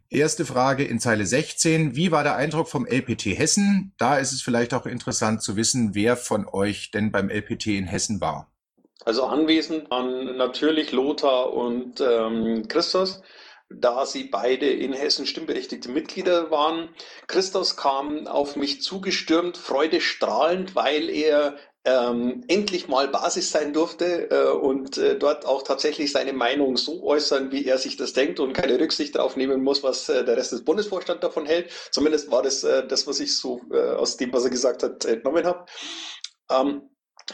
Erste 0.09 0.45
Frage 0.45 0.85
in 0.85 1.01
Zeile 1.01 1.25
16. 1.25 1.97
Wie 1.97 2.13
war 2.13 2.23
der 2.23 2.37
Eindruck 2.37 2.69
vom 2.69 2.85
LPT 2.85 3.25
Hessen? 3.37 3.93
Da 3.97 4.19
ist 4.19 4.31
es 4.31 4.41
vielleicht 4.41 4.73
auch 4.73 4.85
interessant 4.85 5.41
zu 5.41 5.57
wissen, 5.57 5.93
wer 5.93 6.15
von 6.15 6.47
euch 6.47 6.91
denn 6.91 7.11
beim 7.11 7.29
LPT 7.29 7.67
in 7.67 7.87
Hessen 7.87 8.21
war. 8.21 8.49
Also 9.03 9.25
anwesend 9.25 9.91
waren 9.91 10.37
natürlich 10.37 10.93
Lothar 10.93 11.51
und 11.51 11.99
ähm, 11.99 12.69
Christos, 12.69 13.21
da 13.69 14.05
sie 14.05 14.25
beide 14.25 14.69
in 14.69 14.93
Hessen 14.93 15.25
stimmberechtigte 15.25 15.89
Mitglieder 15.89 16.51
waren. 16.51 16.89
Christos 17.27 17.75
kam 17.75 18.27
auf 18.27 18.55
mich 18.55 18.81
zugestürmt, 18.81 19.57
freudestrahlend, 19.57 20.75
weil 20.75 21.09
er 21.09 21.57
ähm, 21.85 22.43
endlich 22.47 22.87
mal 22.87 23.07
Basis 23.07 23.51
sein 23.51 23.71
durfte 23.71 24.29
äh, 24.31 24.51
und 24.51 24.97
äh, 24.97 25.17
dort 25.17 25.45
auch 25.45 25.61
tatsächlich 25.61 26.11
seine 26.11 26.33
Meinung 26.33 26.77
so 26.77 27.03
äußern, 27.03 27.51
wie 27.51 27.65
er 27.65 27.77
sich 27.77 27.95
das 27.95 28.13
denkt 28.13 28.39
und 28.39 28.53
keine 28.53 28.79
Rücksicht 28.79 29.15
darauf 29.15 29.35
nehmen 29.35 29.63
muss, 29.63 29.83
was 29.83 30.09
äh, 30.09 30.25
der 30.25 30.35
Rest 30.35 30.51
des 30.51 30.65
Bundesvorstands 30.65 31.21
davon 31.21 31.45
hält. 31.45 31.71
Zumindest 31.91 32.31
war 32.31 32.41
das 32.41 32.63
äh, 32.63 32.87
das, 32.87 33.05
was 33.05 33.19
ich 33.19 33.37
so 33.37 33.61
äh, 33.71 33.91
aus 33.91 34.17
dem, 34.17 34.33
was 34.33 34.43
er 34.43 34.49
gesagt 34.49 34.81
hat, 34.81 35.05
entnommen 35.05 35.45
habe. 35.45 35.65
Ähm, 36.51 36.89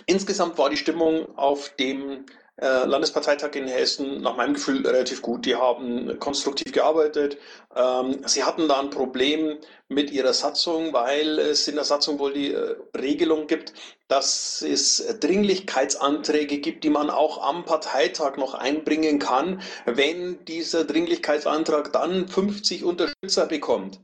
insgesamt 0.05 0.57
war 0.57 0.69
die 0.69 0.77
Stimmung 0.77 1.37
auf 1.37 1.69
dem 1.79 2.25
äh, 2.57 2.85
Landesparteitag 2.85 3.55
in 3.55 3.67
Hessen 3.67 4.21
nach 4.21 4.35
meinem 4.35 4.53
Gefühl 4.53 4.85
relativ 4.85 5.21
gut. 5.21 5.45
Die 5.45 5.55
haben 5.55 6.19
konstruktiv 6.19 6.71
gearbeitet. 6.71 7.37
Ähm, 7.75 8.21
sie 8.25 8.43
hatten 8.43 8.67
da 8.67 8.79
ein 8.79 8.89
Problem 8.89 9.57
mit 9.87 10.11
ihrer 10.11 10.33
Satzung, 10.33 10.93
weil 10.93 11.39
es 11.39 11.67
in 11.67 11.75
der 11.75 11.85
Satzung 11.85 12.19
wohl 12.19 12.33
die 12.33 12.53
äh, 12.53 12.75
Regelung 12.95 13.47
gibt, 13.47 13.73
dass 14.07 14.61
es 14.61 15.17
Dringlichkeitsanträge 15.19 16.59
gibt, 16.59 16.83
die 16.83 16.89
man 16.89 17.09
auch 17.09 17.41
am 17.41 17.65
Parteitag 17.65 18.37
noch 18.37 18.53
einbringen 18.53 19.19
kann, 19.19 19.61
wenn 19.85 20.43
dieser 20.45 20.83
Dringlichkeitsantrag 20.83 21.93
dann 21.93 22.27
50 22.27 22.83
Unterstützer 22.83 23.45
bekommt 23.45 23.99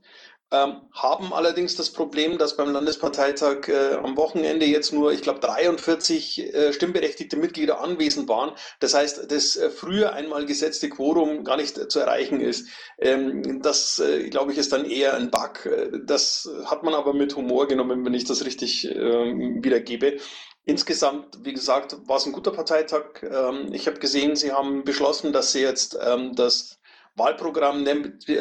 ähm, 0.51 0.81
haben 0.93 1.33
allerdings 1.33 1.75
das 1.75 1.91
Problem, 1.91 2.37
dass 2.37 2.55
beim 2.55 2.71
Landesparteitag 2.71 3.67
äh, 3.67 3.95
am 3.95 4.15
Wochenende 4.15 4.65
jetzt 4.65 4.93
nur, 4.93 5.11
ich 5.11 5.21
glaube, 5.21 5.41
43 5.41 6.53
äh, 6.53 6.73
stimmberechtigte 6.73 7.35
Mitglieder 7.35 7.81
anwesend 7.81 8.29
waren. 8.29 8.53
Das 8.79 8.93
heißt, 8.93 9.29
das 9.29 9.57
äh, 9.57 9.69
früher 9.69 10.13
einmal 10.13 10.45
gesetzte 10.45 10.89
Quorum 10.89 11.43
gar 11.43 11.57
nicht 11.57 11.91
zu 11.91 11.99
erreichen 11.99 12.39
ist. 12.39 12.69
Ähm, 12.97 13.61
das, 13.61 13.99
äh, 13.99 14.29
glaube 14.29 14.53
ich, 14.53 14.57
ist 14.57 14.71
dann 14.71 14.85
eher 14.85 15.15
ein 15.15 15.31
Bug. 15.31 15.69
Das 16.05 16.49
hat 16.65 16.83
man 16.83 16.93
aber 16.93 17.13
mit 17.13 17.35
Humor 17.35 17.67
genommen, 17.67 18.05
wenn 18.05 18.13
ich 18.13 18.23
das 18.23 18.45
richtig 18.45 18.85
ähm, 18.89 19.63
wiedergebe. 19.63 20.17
Insgesamt, 20.63 21.45
wie 21.45 21.53
gesagt, 21.53 21.95
war 22.07 22.17
es 22.17 22.25
ein 22.25 22.33
guter 22.33 22.51
Parteitag. 22.51 23.21
Ähm, 23.23 23.73
ich 23.73 23.87
habe 23.87 23.99
gesehen, 23.99 24.35
Sie 24.35 24.51
haben 24.51 24.83
beschlossen, 24.85 25.33
dass 25.33 25.51
Sie 25.51 25.61
jetzt 25.61 25.97
ähm, 26.01 26.35
das 26.35 26.79
Wahlprogramm, 27.17 27.85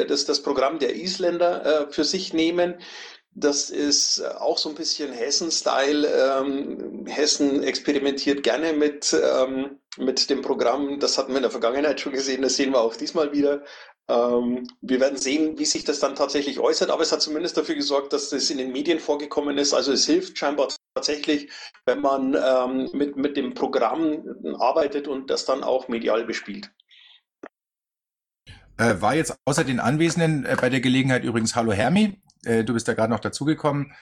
das, 0.07 0.25
das 0.25 0.43
Programm 0.43 0.79
der 0.79 0.95
Isländer 0.95 1.65
äh, 1.65 1.91
für 1.91 2.03
sich 2.03 2.33
nehmen. 2.33 2.75
Das 3.39 3.69
ist 3.69 4.19
auch 4.39 4.57
so 4.57 4.69
ein 4.69 4.75
bisschen 4.75 5.11
Hessen-Style. 5.13 6.07
Ähm, 6.07 7.05
Hessen 7.05 7.61
experimentiert 7.61 8.41
gerne 8.41 8.73
mit, 8.73 9.13
ähm, 9.13 9.79
mit 9.97 10.29
dem 10.31 10.41
Programm. 10.41 10.99
Das 10.99 11.17
hatten 11.17 11.33
wir 11.33 11.37
in 11.37 11.43
der 11.43 11.51
Vergangenheit 11.51 11.99
schon 11.99 12.13
gesehen. 12.13 12.41
Das 12.41 12.55
sehen 12.55 12.71
wir 12.71 12.81
auch 12.81 12.95
diesmal 12.95 13.31
wieder. 13.33 13.63
Ähm, 14.09 14.67
wir 14.81 14.99
werden 14.99 15.19
sehen, 15.19 15.59
wie 15.59 15.65
sich 15.65 15.83
das 15.83 15.99
dann 15.99 16.15
tatsächlich 16.15 16.59
äußert. 16.59 16.89
Aber 16.89 17.03
es 17.03 17.11
hat 17.11 17.21
zumindest 17.21 17.57
dafür 17.57 17.75
gesorgt, 17.75 18.11
dass 18.11 18.29
das 18.29 18.49
in 18.49 18.57
den 18.57 18.71
Medien 18.71 18.99
vorgekommen 18.99 19.59
ist. 19.59 19.73
Also 19.73 19.91
es 19.91 20.07
hilft 20.07 20.37
scheinbar 20.37 20.69
tatsächlich, 20.95 21.51
wenn 21.85 22.01
man 22.01 22.35
ähm, 22.35 22.89
mit, 22.93 23.17
mit 23.17 23.37
dem 23.37 23.53
Programm 23.53 24.55
arbeitet 24.57 25.07
und 25.07 25.29
das 25.29 25.45
dann 25.45 25.63
auch 25.63 25.87
medial 25.89 26.23
bespielt. 26.23 26.71
Äh, 28.77 29.01
war 29.01 29.15
jetzt 29.15 29.37
außer 29.45 29.63
den 29.63 29.79
Anwesenden 29.79 30.45
äh, 30.45 30.55
bei 30.59 30.69
der 30.69 30.81
Gelegenheit 30.81 31.23
übrigens 31.23 31.55
Hallo 31.55 31.71
Hermi. 31.71 32.21
Äh, 32.45 32.63
du 32.63 32.73
bist 32.73 32.87
da 32.87 32.93
gerade 32.93 33.11
noch 33.11 33.19
dazugekommen. 33.19 33.93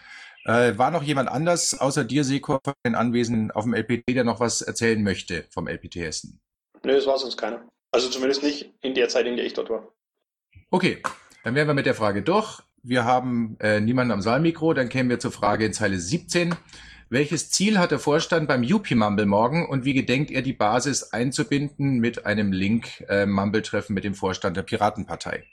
Äh, 0.45 0.77
war 0.77 0.91
noch 0.91 1.01
jemand 1.01 1.29
anders 1.29 1.79
außer 1.79 2.03
dir, 2.03 2.23
Sekor, 2.23 2.59
von 2.63 2.73
den 2.85 2.95
Anwesenden 2.95 3.51
auf 3.51 3.63
dem 3.63 3.73
LPT, 3.73 4.09
der 4.09 4.23
noch 4.23 4.39
was 4.39 4.61
erzählen 4.61 5.01
möchte 5.01 5.45
vom 5.49 5.67
LPT 5.67 5.95
Hessen? 5.95 6.39
Nö, 6.83 6.91
es 6.91 7.07
war 7.07 7.17
sonst 7.17 7.37
keiner. 7.37 7.67
Also 7.91 8.09
zumindest 8.09 8.43
nicht 8.43 8.73
in 8.81 8.93
der 8.93 9.09
Zeit, 9.09 9.25
in 9.25 9.37
der 9.37 9.45
ich 9.45 9.53
dort 9.53 9.69
war. 9.69 9.87
Okay, 10.69 11.01
dann 11.43 11.55
wären 11.55 11.67
wir 11.67 11.73
mit 11.73 11.85
der 11.85 11.95
Frage 11.95 12.21
durch. 12.21 12.61
Wir 12.83 13.05
haben 13.05 13.57
äh, 13.59 13.79
niemanden 13.79 14.11
am 14.11 14.21
Saalmikro, 14.21 14.73
dann 14.73 14.89
kämen 14.89 15.09
wir 15.09 15.19
zur 15.19 15.31
Frage 15.31 15.65
in 15.65 15.73
Zeile 15.73 15.97
17. 15.97 16.53
Welches 17.09 17.51
Ziel 17.51 17.77
hat 17.77 17.91
der 17.91 17.99
Vorstand 17.99 18.47
beim 18.47 18.63
UP-Mumble 18.63 19.27
morgen 19.27 19.67
und 19.67 19.85
wie 19.85 19.93
gedenkt 19.93 20.31
er 20.31 20.41
die 20.41 20.53
Basis 20.53 21.13
einzubinden 21.13 21.99
mit 21.99 22.25
einem 22.25 22.51
Link 22.51 23.05
äh, 23.07 23.27
Mumble-Treffen 23.27 23.93
mit 23.93 24.03
dem 24.03 24.15
Vorstand 24.15 24.57
der 24.57 24.63
Piratenpartei? 24.63 25.43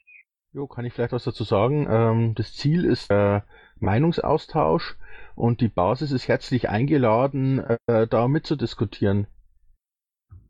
Jo, 0.54 0.66
kann 0.66 0.86
ich 0.86 0.94
vielleicht 0.94 1.12
was 1.12 1.24
dazu 1.24 1.44
sagen? 1.44 1.86
Ähm, 1.90 2.34
das 2.34 2.54
Ziel 2.54 2.86
ist 2.86 3.10
äh, 3.10 3.42
Meinungsaustausch 3.80 4.96
und 5.34 5.60
die 5.60 5.68
Basis 5.68 6.10
ist 6.10 6.26
herzlich 6.26 6.70
eingeladen, 6.70 7.62
äh, 7.86 8.06
da 8.06 8.28
mitzudiskutieren. 8.28 9.26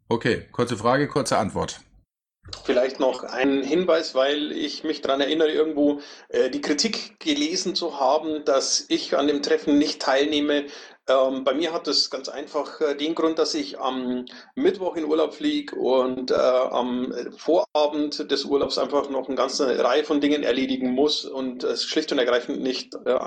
Okay, 0.09 0.47
kurze 0.52 0.76
Frage, 0.76 1.09
kurze 1.09 1.37
Antwort. 1.38 1.80
Vielleicht 2.64 2.99
noch 2.99 3.22
ein 3.22 3.62
Hinweis, 3.62 4.16
weil 4.16 4.50
ich 4.50 4.82
mich 4.82 5.00
daran 5.00 5.20
erinnere, 5.20 5.52
irgendwo 5.52 6.00
äh, 6.28 6.50
die 6.50 6.61
Kritik 6.61 7.20
gelesen 7.20 7.76
zu 7.76 8.00
haben, 8.00 8.44
dass 8.44 8.84
ich 8.88 9.16
an 9.16 9.28
dem 9.28 9.42
Treffen 9.42 9.78
nicht 9.78 10.02
teilnehme. 10.02 10.66
Ähm, 11.08 11.44
bei 11.44 11.54
mir 11.54 11.72
hat 11.72 11.87
es 11.87 12.11
ganz 12.11 12.28
einfach 12.28 12.80
äh, 12.80 12.96
den 12.96 13.14
Grund, 13.14 13.38
dass 13.38 13.54
ich 13.54 13.78
am 13.78 14.25
Mittwoch 14.56 14.96
in 14.96 15.04
Urlaub 15.04 15.34
fliege 15.34 15.76
und 15.76 16.32
äh, 16.32 16.34
am 16.34 17.14
Vorabend 17.37 18.30
des 18.30 18.44
Urlaubs 18.44 18.76
einfach 18.76 19.08
noch 19.08 19.28
eine 19.28 19.37
ganze 19.37 19.82
Reihe 19.82 20.02
von 20.02 20.20
Dingen 20.20 20.42
erledigen 20.42 20.90
muss 20.90 21.25
und 21.25 21.62
es 21.62 21.84
schlicht 21.84 22.11
und 22.11 22.18
ergreifend 22.18 22.61
nicht 22.61 22.94
äh, 23.06 23.18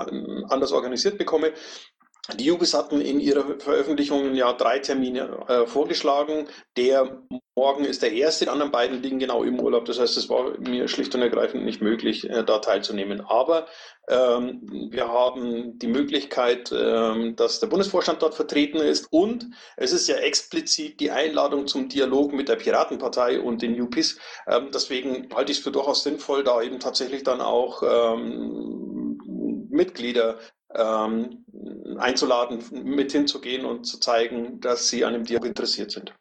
anders 0.48 0.72
organisiert 0.72 1.16
bekomme. 1.16 1.52
Die 2.34 2.50
UBIS 2.50 2.74
hatten 2.74 3.00
in 3.00 3.20
ihrer 3.20 3.58
Veröffentlichung 3.60 4.34
ja 4.34 4.52
drei 4.52 4.80
Termine 4.80 5.44
äh, 5.46 5.66
vorgeschlagen. 5.66 6.48
Der 6.76 7.22
morgen 7.54 7.84
ist 7.84 8.02
der 8.02 8.12
erste, 8.12 8.46
die 8.46 8.50
anderen 8.50 8.72
beiden 8.72 9.00
liegen 9.00 9.20
genau 9.20 9.44
im 9.44 9.60
Urlaub. 9.60 9.84
Das 9.84 10.00
heißt, 10.00 10.16
es 10.16 10.28
war 10.28 10.58
mir 10.58 10.88
schlicht 10.88 11.14
und 11.14 11.22
ergreifend 11.22 11.64
nicht 11.64 11.80
möglich, 11.80 12.28
äh, 12.28 12.42
da 12.44 12.58
teilzunehmen. 12.58 13.20
Aber 13.20 13.66
ähm, 14.08 14.60
wir 14.90 15.06
haben 15.06 15.78
die 15.78 15.86
Möglichkeit, 15.86 16.72
ähm, 16.76 17.36
dass 17.36 17.60
der 17.60 17.68
Bundesvorstand 17.68 18.20
dort 18.22 18.34
vertreten 18.34 18.78
ist 18.78 19.06
und 19.12 19.46
es 19.76 19.92
ist 19.92 20.08
ja 20.08 20.16
explizit 20.16 20.98
die 20.98 21.12
Einladung 21.12 21.68
zum 21.68 21.88
Dialog 21.88 22.32
mit 22.32 22.48
der 22.48 22.56
Piratenpartei 22.56 23.40
und 23.40 23.62
den 23.62 23.80
UPs. 23.80 24.18
Ähm, 24.48 24.70
deswegen 24.74 25.28
halte 25.32 25.52
ich 25.52 25.58
es 25.58 25.64
für 25.64 25.70
durchaus 25.70 26.02
sinnvoll, 26.02 26.42
da 26.42 26.60
eben 26.60 26.80
tatsächlich 26.80 27.22
dann 27.22 27.40
auch 27.40 27.84
ähm, 27.84 29.18
Mitglieder 29.70 30.38
ähm, 30.76 31.44
einzuladen, 31.98 32.62
mit 32.84 33.12
hinzugehen 33.12 33.64
und 33.64 33.84
zu 33.84 33.98
zeigen, 33.98 34.60
dass 34.60 34.88
sie 34.88 35.04
an 35.04 35.12
dem 35.12 35.24
Dialog 35.24 35.46
interessiert 35.46 35.90
sind. 35.90 36.14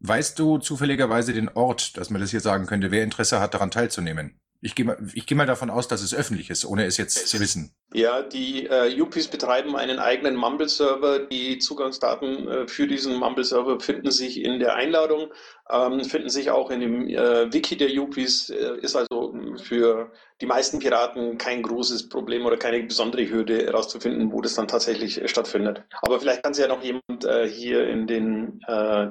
Weißt 0.00 0.38
du 0.38 0.58
zufälligerweise 0.58 1.32
den 1.32 1.48
Ort, 1.48 1.96
dass 1.96 2.10
man 2.10 2.20
das 2.20 2.30
hier 2.30 2.40
sagen 2.40 2.66
könnte, 2.66 2.90
wer 2.90 3.02
Interesse 3.02 3.40
hat, 3.40 3.54
daran 3.54 3.70
teilzunehmen? 3.70 4.38
Ich 4.64 4.74
gehe 4.74 4.86
mal, 4.86 4.96
ich 5.12 5.26
gehe 5.26 5.36
mal 5.36 5.44
davon 5.44 5.68
aus, 5.68 5.88
dass 5.88 6.00
es 6.00 6.14
öffentlich 6.14 6.48
ist, 6.48 6.64
ohne 6.64 6.86
es 6.86 6.96
jetzt 6.96 7.28
zu 7.28 7.38
wissen. 7.38 7.74
Ja, 7.92 8.22
die 8.22 8.64
äh, 8.64 8.98
UPs 8.98 9.28
betreiben 9.28 9.76
einen 9.76 9.98
eigenen 9.98 10.36
Mumble-Server. 10.36 11.18
Die 11.18 11.58
Zugangsdaten 11.58 12.48
äh, 12.48 12.66
für 12.66 12.86
diesen 12.86 13.16
Mumble-Server 13.16 13.78
finden 13.78 14.10
sich 14.10 14.42
in 14.42 14.60
der 14.60 14.74
Einladung, 14.74 15.30
ähm, 15.70 16.02
finden 16.02 16.30
sich 16.30 16.50
auch 16.50 16.70
in 16.70 16.80
dem 16.80 17.08
äh, 17.08 17.52
Wiki 17.52 17.76
der 17.76 17.90
UPs. 17.94 18.48
Äh, 18.48 18.78
ist 18.80 18.96
also 18.96 19.36
für 19.62 20.10
die 20.40 20.46
meisten 20.46 20.78
Piraten 20.78 21.36
kein 21.36 21.62
großes 21.62 22.08
Problem 22.08 22.46
oder 22.46 22.56
keine 22.56 22.82
besondere 22.84 23.28
Hürde 23.28 23.66
herauszufinden, 23.66 24.32
wo 24.32 24.40
das 24.40 24.54
dann 24.54 24.66
tatsächlich 24.66 25.20
äh, 25.20 25.28
stattfindet. 25.28 25.84
Aber 26.00 26.18
vielleicht 26.20 26.42
kann 26.42 26.52
es 26.52 26.58
ja 26.58 26.68
noch 26.68 26.82
jemand 26.82 27.26
äh, 27.26 27.46
hier 27.46 27.86
in 27.86 28.06
den 28.06 28.60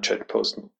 Chat 0.01 0.27
posten. 0.27 0.72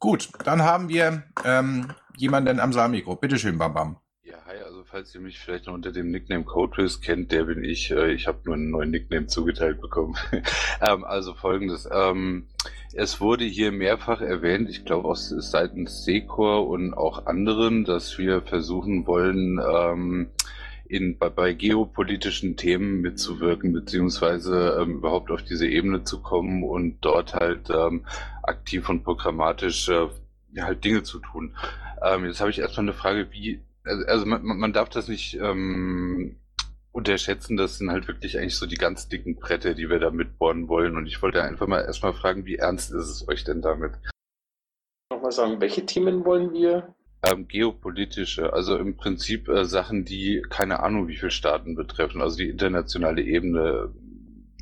Gut, 0.00 0.28
dann 0.44 0.62
haben 0.62 0.88
wir 0.88 1.22
ähm, 1.44 1.94
jemanden 2.20 2.60
am 2.60 2.72
Saalmikro. 2.72 3.16
Bitte 3.16 3.38
schön, 3.38 3.58
Bam 3.58 3.74
Bam. 3.74 3.96
Ja, 4.22 4.36
hi, 4.46 4.58
also 4.64 4.84
falls 4.84 5.14
ihr 5.14 5.20
mich 5.20 5.38
vielleicht 5.38 5.66
noch 5.66 5.74
unter 5.74 5.92
dem 5.92 6.10
Nickname 6.10 6.44
Codewiz 6.44 7.00
kennt, 7.00 7.32
der 7.32 7.44
bin 7.44 7.64
ich. 7.64 7.90
Äh, 7.90 8.12
ich 8.12 8.26
habe 8.26 8.40
nur 8.44 8.54
einen 8.54 8.70
neuen 8.70 8.90
Nickname 8.90 9.26
zugeteilt 9.26 9.80
bekommen. 9.80 10.16
ähm, 10.80 11.04
also 11.04 11.34
folgendes. 11.34 11.88
Ähm, 11.90 12.48
es 12.94 13.20
wurde 13.20 13.44
hier 13.44 13.70
mehrfach 13.72 14.20
erwähnt, 14.20 14.68
ich 14.68 14.84
glaube 14.84 15.08
aus 15.08 15.28
seitens 15.28 16.04
Secor 16.04 16.68
und 16.68 16.94
auch 16.94 17.26
anderen, 17.26 17.84
dass 17.84 18.18
wir 18.18 18.42
versuchen 18.42 19.06
wollen, 19.06 19.60
ähm, 19.60 20.30
in, 20.88 21.18
bei, 21.18 21.28
bei 21.28 21.52
geopolitischen 21.52 22.56
Themen 22.56 23.00
mitzuwirken, 23.00 23.72
beziehungsweise 23.72 24.78
ähm, 24.80 24.96
überhaupt 24.96 25.30
auf 25.30 25.42
diese 25.42 25.68
Ebene 25.68 26.02
zu 26.02 26.22
kommen 26.22 26.64
und 26.64 26.98
dort 27.02 27.34
halt 27.34 27.70
ähm, 27.70 28.06
aktiv 28.42 28.88
und 28.88 29.04
programmatisch 29.04 29.90
äh, 29.90 30.08
halt 30.58 30.84
Dinge 30.84 31.02
zu 31.02 31.18
tun. 31.20 31.54
Ähm, 32.02 32.26
jetzt 32.26 32.40
habe 32.40 32.50
ich 32.50 32.58
erstmal 32.58 32.84
eine 32.84 32.92
Frage, 32.94 33.30
wie, 33.30 33.62
also, 33.84 34.06
also 34.06 34.26
man, 34.26 34.44
man 34.44 34.72
darf 34.72 34.88
das 34.88 35.08
nicht 35.08 35.34
ähm, 35.34 36.36
unterschätzen, 36.92 37.56
das 37.56 37.78
sind 37.78 37.90
halt 37.90 38.08
wirklich 38.08 38.38
eigentlich 38.38 38.56
so 38.56 38.66
die 38.66 38.76
ganz 38.76 39.08
dicken 39.08 39.36
Bretter, 39.36 39.74
die 39.74 39.88
wir 39.88 39.98
da 39.98 40.10
mitbohren 40.10 40.68
wollen. 40.68 40.96
Und 40.96 41.06
ich 41.06 41.22
wollte 41.22 41.42
einfach 41.42 41.66
mal 41.66 41.82
erstmal 41.82 42.14
fragen, 42.14 42.44
wie 42.46 42.56
ernst 42.56 42.92
ist 42.92 43.08
es 43.08 43.28
euch 43.28 43.44
denn 43.44 43.62
damit? 43.62 43.92
Nochmal 45.10 45.32
sagen, 45.32 45.60
welche 45.60 45.86
Themen 45.86 46.24
wollen 46.24 46.52
wir 46.52 46.94
ähm, 47.22 47.48
geopolitische, 47.48 48.52
also 48.52 48.76
im 48.76 48.96
Prinzip 48.96 49.48
äh, 49.48 49.64
Sachen, 49.64 50.04
die 50.04 50.42
keine 50.48 50.80
Ahnung 50.80 51.08
wie 51.08 51.16
viele 51.16 51.30
Staaten 51.30 51.74
betreffen, 51.74 52.22
also 52.22 52.36
die 52.36 52.48
internationale 52.48 53.22
Ebene, 53.22 53.92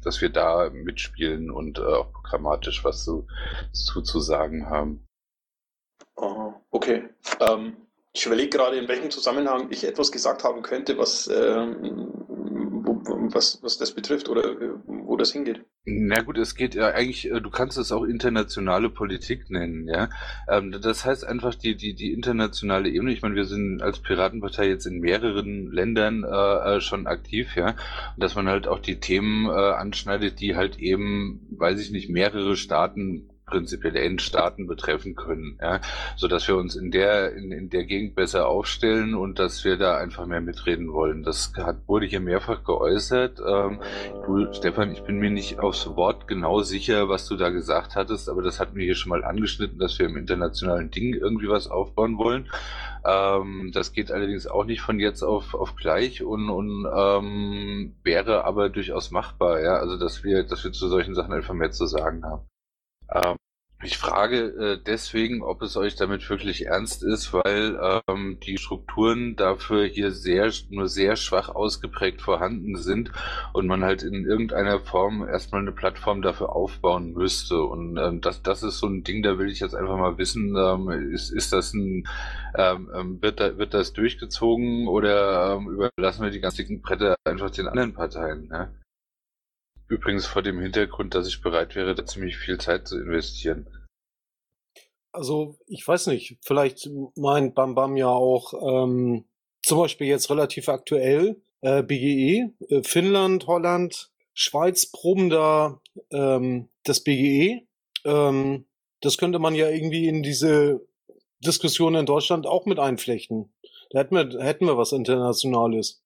dass 0.03 0.21
wir 0.21 0.31
da 0.31 0.71
mitspielen 0.71 1.51
und 1.51 1.79
äh, 1.79 1.83
auch 1.83 2.13
programmatisch 2.13 2.85
was 2.85 3.05
zu, 3.05 3.27
zu, 3.73 4.01
zu 4.03 4.21
sagen 4.21 4.67
haben. 4.67 5.05
Oh, 6.17 6.46
okay. 6.77 7.09
Ähm, 7.41 7.77
ich 8.13 8.25
überlege 8.25 8.51
gerade, 8.51 8.77
in 8.77 8.89
welchem 8.89 9.11
Zusammenhang 9.11 9.69
ich 9.71 9.85
etwas 9.85 10.11
gesagt 10.11 10.45
haben 10.45 10.63
könnte, 10.63 10.97
was, 10.97 11.29
ähm, 11.29 11.77
wo, 12.85 13.01
was, 13.35 13.63
was 13.63 13.77
das 13.77 13.93
betrifft 13.93 14.29
oder 14.29 14.45
äh, 14.45 14.71
wo 14.87 15.17
das 15.17 15.33
hingeht. 15.33 15.61
Na 15.85 16.23
gut, 16.23 16.39
es 16.39 16.55
geht 16.55 16.75
ja 16.75 16.89
eigentlich, 16.89 17.31
äh, 17.31 17.41
du 17.41 17.51
kannst 17.51 17.77
es 17.79 17.93
auch 17.93 18.05
internationale 18.05 18.91
Politik 18.91 19.51
nennen, 19.51 19.87
ja. 19.87 20.09
Ähm, 20.49 20.73
das 20.81 21.05
heißt 21.05 21.27
einfach 21.27 21.55
die, 21.55 21.77
die, 21.77 21.95
die 21.95 22.13
internationale 22.13 22.89
Ebene. 22.89 23.13
Ich 23.13 23.23
meine, 23.23 23.35
wir 23.35 23.45
sind 23.45 23.83
als 23.83 24.01
Piratenpartei 24.01 24.69
jetzt 24.69 24.87
in 24.87 24.99
mehreren 24.99 25.71
Ländern 25.71 26.25
äh, 26.25 26.77
äh 26.77 26.81
schon 26.81 27.07
aktiv, 27.07 27.55
ja. 27.55 27.69
Und 27.69 28.23
dass 28.23 28.35
man 28.35 28.49
halt 28.49 28.67
auch 28.67 28.81
die 28.81 28.99
Themen 28.99 29.47
äh, 29.47 29.51
anschneidet, 29.51 30.41
die 30.41 30.57
halt 30.57 30.79
eben, 30.79 31.47
weiß 31.51 31.81
ich 31.81 31.91
nicht, 31.91 32.09
mehrere 32.09 32.57
Staaten 32.57 33.29
prinzipiell 33.47 33.95
Endstaaten 33.95 34.67
betreffen 34.67 35.15
können, 35.15 35.57
ja, 35.63 35.81
so 36.17 36.27
dass 36.27 36.49
wir 36.49 36.57
uns 36.57 36.75
in 36.75 36.91
der 36.91 37.33
in, 37.33 37.53
in 37.53 37.71
der 37.71 37.85
Gegend 37.85 38.17
besser 38.17 38.49
aufstellen 38.49 39.15
und 39.15 39.39
dass 39.39 39.65
wir 39.65 39.77
da 39.77 39.97
einfach 39.99 40.27
mehr 40.27 40.41
mitreden 40.41 40.93
wollen. 40.93 41.23
Das 41.23 41.53
hat, 41.57 41.87
wurde 41.87 42.07
hier 42.07 42.19
mehrfach 42.19 42.65
geäußert. 42.65 43.41
Ähm, 43.47 43.81
du, 44.27 44.53
Stefan, 44.53 44.91
ich 44.91 45.03
bin 45.05 45.19
mir 45.19 45.31
nicht 45.31 45.61
aufs 45.61 45.87
Wort 45.95 46.27
genau 46.27 46.63
sicher, 46.63 47.09
was 47.09 47.29
du 47.29 47.37
da 47.37 47.51
gesagt 47.51 47.95
hattest, 47.95 48.29
aber 48.29 48.43
das 48.43 48.59
hatten 48.59 48.75
wir 48.75 48.85
hier 48.85 48.97
schon 48.97 49.11
mal 49.11 49.25
angeschnitten, 49.25 49.79
dass 49.79 49.97
wir 50.01 50.07
im 50.07 50.17
internationalen 50.17 50.91
Ding 50.91 51.15
irgendwie 51.15 51.49
was 51.49 51.69
aufbauen 51.69 52.19
wollen. 52.19 52.51
Ähm, 53.05 53.71
das 53.73 53.93
geht 53.93 54.11
allerdings 54.11 54.49
auch 54.49 54.65
nicht 54.65 54.81
von 54.81 54.99
jetzt 54.99 55.23
auf, 55.23 55.55
auf 55.55 55.77
gleich 55.77 56.25
und, 56.25 56.51
und 56.51 56.85
ähm, 56.93 57.95
wäre 58.03 58.45
aber 58.45 58.71
durchaus 58.71 59.13
machbar, 59.13 59.61
ja, 59.63 59.77
also 59.77 59.97
dass 59.97 60.25
wir, 60.25 60.43
dass 60.43 60.65
wir 60.65 60.73
zu 60.73 60.89
solchen 60.89 61.15
Sachen 61.15 61.33
einfach 61.33 61.55
mehr 61.55 61.71
zu 61.71 61.87
sagen 61.87 62.25
haben. 62.25 62.43
Ähm, 63.13 63.37
ich 63.83 63.99
frage 63.99 64.39
äh, 64.39 64.83
deswegen, 64.85 65.43
ob 65.43 65.61
es 65.61 65.77
euch 65.77 65.97
damit 65.97 66.29
wirklich 66.31 66.65
ernst 66.65 67.05
ist, 67.05 67.35
weil 67.35 67.79
ähm, 68.09 68.39
die 68.41 68.57
Strukturen 68.57 69.37
dafür 69.37 69.85
hier 69.85 70.13
sehr 70.13 70.51
nur 70.71 70.89
sehr 70.89 71.17
schwach 71.17 71.51
ausgeprägt 71.51 72.23
vorhanden 72.23 72.77
sind 72.77 73.13
und 73.53 73.67
man 73.67 73.85
halt 73.85 74.03
in 74.03 74.25
irgendeiner 74.25 74.81
Form 74.81 75.29
erstmal 75.29 75.61
eine 75.61 75.73
Plattform 75.73 76.23
dafür 76.23 76.57
aufbauen 76.57 77.13
müsste. 77.13 77.63
Und 77.63 77.99
ähm, 77.99 78.23
das, 78.23 78.43
das 78.43 78.63
ist 78.63 78.79
so 78.79 78.87
ein 78.87 79.05
Ding, 79.05 79.23
da 79.23 79.39
will 79.39 79.51
ich 79.51 79.61
jetzt 79.61 79.75
einfach 79.75 79.99
mal 79.99 80.17
wissen, 80.17 80.57
ähm, 80.57 81.13
ist, 81.13 81.31
ist 81.31 81.53
das 81.53 81.75
ein, 81.75 82.09
ähm, 82.57 82.91
ähm 82.95 83.23
wird, 83.23 83.41
da, 83.41 83.59
wird 83.59 83.75
das 83.75 83.93
durchgezogen 83.93 84.89
oder 84.89 85.55
ähm, 85.55 85.69
überlassen 85.69 86.25
wir 86.25 86.31
die 86.31 86.41
ganzen 86.41 86.81
Bretter 86.81 87.15
einfach 87.25 87.51
den 87.51 87.69
anderen 87.69 87.93
Parteien? 87.93 88.49
Ne? 88.49 88.71
Übrigens 89.89 90.27
vor 90.27 90.43
dem 90.43 90.61
Hintergrund, 90.61 91.15
dass 91.15 91.29
ich 91.29 91.43
bereit 91.43 91.77
wäre, 91.77 91.95
da 91.95 92.05
ziemlich 92.05 92.37
viel 92.37 92.59
Zeit 92.59 92.89
zu 92.89 92.99
investieren. 92.99 93.69
Also, 95.13 95.57
ich 95.67 95.87
weiß 95.87 96.09
nicht, 96.09 96.39
vielleicht 96.43 96.91
meint 97.15 97.55
Bam 97.55 97.75
Bam 97.75 97.97
ja 97.97 98.09
auch 98.09 98.53
ähm, 98.53 99.25
zum 99.63 99.79
Beispiel 99.79 100.09
jetzt 100.09 100.29
relativ 100.31 100.69
aktuell 100.69 101.41
äh, 101.61 101.83
BGE, 101.83 102.53
äh, 102.69 102.83
Finnland, 102.83 103.47
Holland, 103.47 104.11
Schweiz 104.35 104.91
proben 104.91 105.31
da 105.31 105.81
ähm, 106.11 106.69
das 106.85 107.03
BGE. 107.03 107.63
Ähm, 108.05 108.67
das 109.01 109.19
könnte 109.19 109.39
man 109.39 109.55
ja 109.55 109.69
irgendwie 109.69 110.09
in 110.09 110.23
diese 110.23 110.87
Diskussion 111.41 111.95
in 111.95 112.07
Deutschland 112.07 112.47
auch 112.47 112.67
mit 112.67 112.79
einflechten. 112.79 113.53
Da 113.91 114.01
hätten 114.01 114.15
wir, 114.15 114.45
hätten 114.45 114.67
wir 114.67 114.77
was 114.77 114.93
Internationales. 114.93 116.03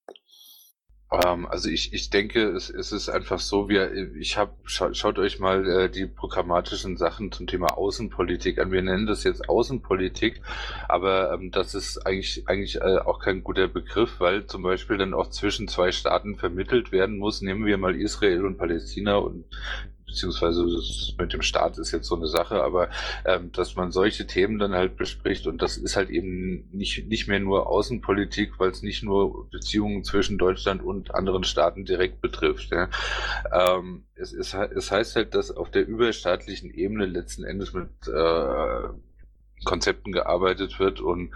Ähm, 1.11 1.45
also 1.47 1.69
ich, 1.69 1.93
ich 1.93 2.09
denke, 2.09 2.49
es, 2.51 2.69
es 2.69 2.93
ist 2.93 3.09
einfach 3.09 3.39
so, 3.39 3.67
wir, 3.67 3.93
ich 4.15 4.37
habe, 4.37 4.53
scha, 4.63 4.93
schaut 4.93 5.19
euch 5.19 5.39
mal 5.39 5.67
äh, 5.67 5.89
die 5.89 6.05
programmatischen 6.05 6.95
Sachen 6.95 7.33
zum 7.33 7.47
Thema 7.47 7.77
Außenpolitik 7.77 8.59
an. 8.59 8.71
Wir 8.71 8.81
nennen 8.81 9.07
das 9.07 9.25
jetzt 9.25 9.49
Außenpolitik, 9.49 10.41
aber 10.87 11.33
ähm, 11.33 11.51
das 11.51 11.75
ist 11.75 12.05
eigentlich, 12.05 12.47
eigentlich 12.47 12.77
äh, 12.77 12.99
auch 12.99 13.19
kein 13.19 13.43
guter 13.43 13.67
Begriff, 13.67 14.19
weil 14.19 14.45
zum 14.45 14.63
Beispiel 14.63 14.97
dann 14.97 15.13
auch 15.13 15.29
zwischen 15.29 15.67
zwei 15.67 15.91
Staaten 15.91 16.37
vermittelt 16.37 16.93
werden 16.93 17.17
muss. 17.17 17.41
Nehmen 17.41 17.65
wir 17.65 17.77
mal 17.77 17.95
Israel 17.95 18.45
und 18.45 18.57
Palästina 18.57 19.17
und 19.17 19.43
beziehungsweise 20.11 20.65
mit 21.17 21.33
dem 21.33 21.41
Staat 21.41 21.77
ist 21.77 21.91
jetzt 21.91 22.07
so 22.07 22.15
eine 22.15 22.27
Sache, 22.27 22.61
aber 22.61 22.89
ähm, 23.25 23.51
dass 23.51 23.75
man 23.75 23.91
solche 23.91 24.27
Themen 24.27 24.59
dann 24.59 24.73
halt 24.73 24.97
bespricht 24.97 25.47
und 25.47 25.61
das 25.61 25.77
ist 25.77 25.95
halt 25.95 26.09
eben 26.09 26.69
nicht, 26.71 27.07
nicht 27.07 27.27
mehr 27.27 27.39
nur 27.39 27.67
Außenpolitik, 27.67 28.59
weil 28.59 28.69
es 28.69 28.83
nicht 28.83 29.03
nur 29.03 29.49
Beziehungen 29.49 30.03
zwischen 30.03 30.37
Deutschland 30.37 30.83
und 30.83 31.15
anderen 31.15 31.43
Staaten 31.43 31.85
direkt 31.85 32.21
betrifft. 32.21 32.71
Ja. 32.71 32.89
Ähm, 33.51 34.03
es, 34.15 34.33
es, 34.33 34.53
es 34.53 34.91
heißt 34.91 35.15
halt, 35.15 35.33
dass 35.33 35.51
auf 35.51 35.71
der 35.71 35.87
überstaatlichen 35.87 36.69
Ebene 36.71 37.05
letzten 37.05 37.43
Endes 37.43 37.73
mit 37.73 37.89
äh, 38.07 38.89
Konzepten 39.63 40.11
gearbeitet 40.11 40.79
wird 40.79 41.01
und 41.01 41.33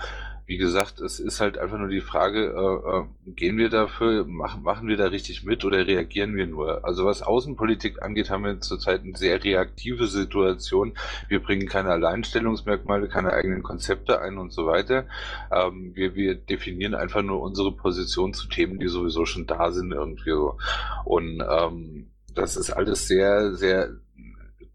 wie 0.48 0.58
gesagt, 0.58 1.00
es 1.00 1.20
ist 1.20 1.42
halt 1.42 1.58
einfach 1.58 1.80
nur 1.80 1.88
die 1.88 2.02
Frage, 2.02 2.54
äh, 2.56 3.00
äh, 3.00 3.34
gehen 3.34 3.58
wir 3.58 3.70
dafür, 3.70 4.26
machen, 4.26 4.62
machen 4.62 4.88
wir 4.88 4.96
da 4.96 5.06
richtig 5.08 5.44
mit 5.44 5.66
oder 5.66 5.88
reagieren 5.88 6.36
wir 6.36 6.46
nur? 6.46 6.86
Also 6.86 7.06
was 7.06 7.24
Außenpolitik 7.24 8.04
angeht, 8.04 8.30
haben 8.30 8.44
wir 8.44 8.62
zurzeit 8.62 9.02
eine 9.02 9.18
sehr 9.18 9.44
reaktive 9.44 10.06
Situation. 10.06 10.94
Wir 11.30 11.42
bringen 11.42 11.68
keine 11.68 11.90
Alleinstellungsmerkmale, 11.90 13.08
keine 13.08 13.34
eigenen 13.34 13.64
Konzepte 13.64 14.22
ein 14.22 14.38
und 14.38 14.54
so 14.54 14.68
weiter. 14.68 15.06
Ähm, 15.52 15.96
wir, 15.96 16.14
wir 16.14 16.36
definieren 16.36 16.94
einfach 16.94 17.24
nur 17.24 17.42
unsere 17.42 17.72
Position 17.72 18.34
zu 18.34 18.48
Themen, 18.48 18.80
die 18.80 18.88
sowieso 18.88 19.26
schon 19.26 19.48
da 19.48 19.72
sind 19.72 19.92
irgendwie 19.94 20.30
so. 20.30 20.58
Und 21.06 21.44
ähm, 21.50 22.12
das 22.36 22.56
ist 22.56 22.70
alles 22.70 23.08
sehr, 23.08 23.56
sehr 23.56 23.96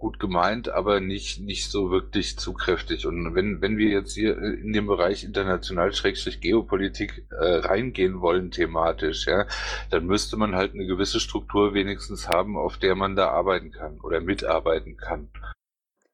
gut 0.00 0.18
gemeint, 0.18 0.68
aber 0.68 0.98
nicht, 0.98 1.40
nicht 1.40 1.70
so 1.70 1.90
wirklich 1.90 2.38
zukräftig. 2.38 3.06
Und 3.06 3.34
wenn, 3.36 3.60
wenn 3.60 3.78
wir 3.78 3.90
jetzt 3.90 4.14
hier 4.14 4.36
in 4.36 4.72
den 4.72 4.86
Bereich 4.86 5.22
international 5.22 5.92
Schrägstrich 5.92 6.40
Geopolitik 6.40 7.26
äh, 7.30 7.56
reingehen 7.58 8.20
wollen 8.20 8.50
thematisch, 8.50 9.26
ja, 9.26 9.46
dann 9.90 10.06
müsste 10.06 10.36
man 10.36 10.56
halt 10.56 10.74
eine 10.74 10.86
gewisse 10.86 11.20
Struktur 11.20 11.74
wenigstens 11.74 12.28
haben, 12.28 12.56
auf 12.56 12.78
der 12.78 12.96
man 12.96 13.14
da 13.14 13.28
arbeiten 13.28 13.70
kann 13.70 14.00
oder 14.00 14.20
mitarbeiten 14.20 14.96
kann. 14.96 15.28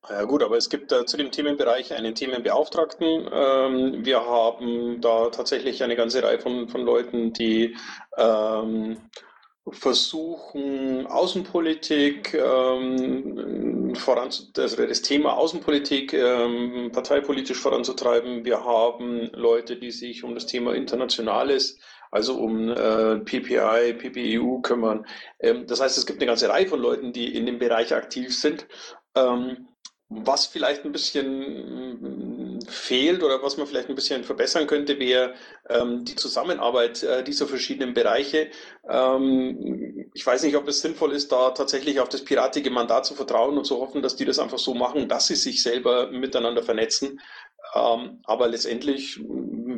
Ja 0.09 0.23
gut, 0.25 0.43
aber 0.43 0.57
es 0.57 0.69
gibt 0.69 0.93
äh, 0.93 1.05
zu 1.05 1.17
dem 1.17 1.31
Themenbereich 1.31 1.93
einen 1.93 2.15
Themenbeauftragten. 2.15 3.29
Ähm, 3.33 4.05
wir 4.05 4.21
haben 4.21 5.01
da 5.01 5.31
tatsächlich 5.31 5.83
eine 5.83 5.97
ganze 5.97 6.23
Reihe 6.23 6.39
von, 6.39 6.69
von 6.69 6.83
Leuten, 6.83 7.33
die 7.33 7.77
ähm, 8.17 8.99
versuchen, 9.71 11.07
Außenpolitik 11.07 12.35
ähm, 12.35 13.95
voranzu 13.97 14.45
also 14.57 14.87
das 14.87 15.03
Thema 15.03 15.37
Außenpolitik 15.37 16.13
ähm, 16.13 16.91
parteipolitisch 16.93 17.59
voranzutreiben. 17.59 18.45
Wir 18.45 18.65
haben 18.65 19.31
Leute, 19.33 19.77
die 19.77 19.91
sich 19.91 20.23
um 20.23 20.35
das 20.35 20.47
Thema 20.47 20.75
Internationales, 20.75 21.79
also 22.13 22.39
um 22.39 22.69
äh, 22.69 23.19
PPI, 23.19 23.95
PPEU 23.95 24.61
kümmern. 24.61 25.05
Ähm, 25.41 25.67
das 25.67 25.81
heißt, 25.81 25.99
es 25.99 26.07
gibt 26.07 26.21
eine 26.21 26.29
ganze 26.29 26.49
Reihe 26.49 26.69
von 26.69 26.81
Leuten, 26.81 27.13
die 27.13 27.37
in 27.37 27.47
dem 27.47 27.59
Bereich 27.59 27.93
aktiv 27.93 28.39
sind. 28.39 28.69
Ähm, 29.17 29.69
was 30.09 30.47
vielleicht 30.47 30.85
ein 30.85 30.93
bisschen 30.93 32.46
fehlt 32.71 33.23
oder 33.23 33.43
was 33.43 33.57
man 33.57 33.67
vielleicht 33.67 33.89
ein 33.89 33.95
bisschen 33.95 34.25
verbessern 34.25 34.67
könnte, 34.67 34.99
wäre 34.99 35.35
ähm, 35.69 36.05
die 36.05 36.17
Zusammenarbeit 36.17 37.03
äh, 37.03 37.25
dieser 37.25 37.47
verschiedenen 37.47 37.95
Bereiche. 37.95 38.51
Ähm, 38.89 40.11
ich 40.15 40.27
weiß 40.27 40.43
nicht, 40.43 40.57
ob 40.57 40.69
es 40.69 40.81
sinnvoll 40.81 41.13
ist, 41.13 41.33
da 41.33 41.51
tatsächlich 41.51 42.01
auf 42.01 42.09
das 42.09 42.25
piratige 42.25 42.71
Mandat 42.71 43.07
zu 43.07 43.15
vertrauen 43.15 43.57
und 43.59 43.65
zu 43.65 43.79
hoffen, 43.79 44.03
dass 44.03 44.17
die 44.17 44.25
das 44.25 44.39
einfach 44.39 44.59
so 44.59 44.75
machen, 44.75 45.09
dass 45.09 45.27
sie 45.27 45.37
sich 45.37 45.63
selber 45.63 46.11
miteinander 46.11 46.63
vernetzen. 46.63 47.21
Ähm, 47.77 48.21
aber 48.25 48.49
letztendlich 48.49 49.21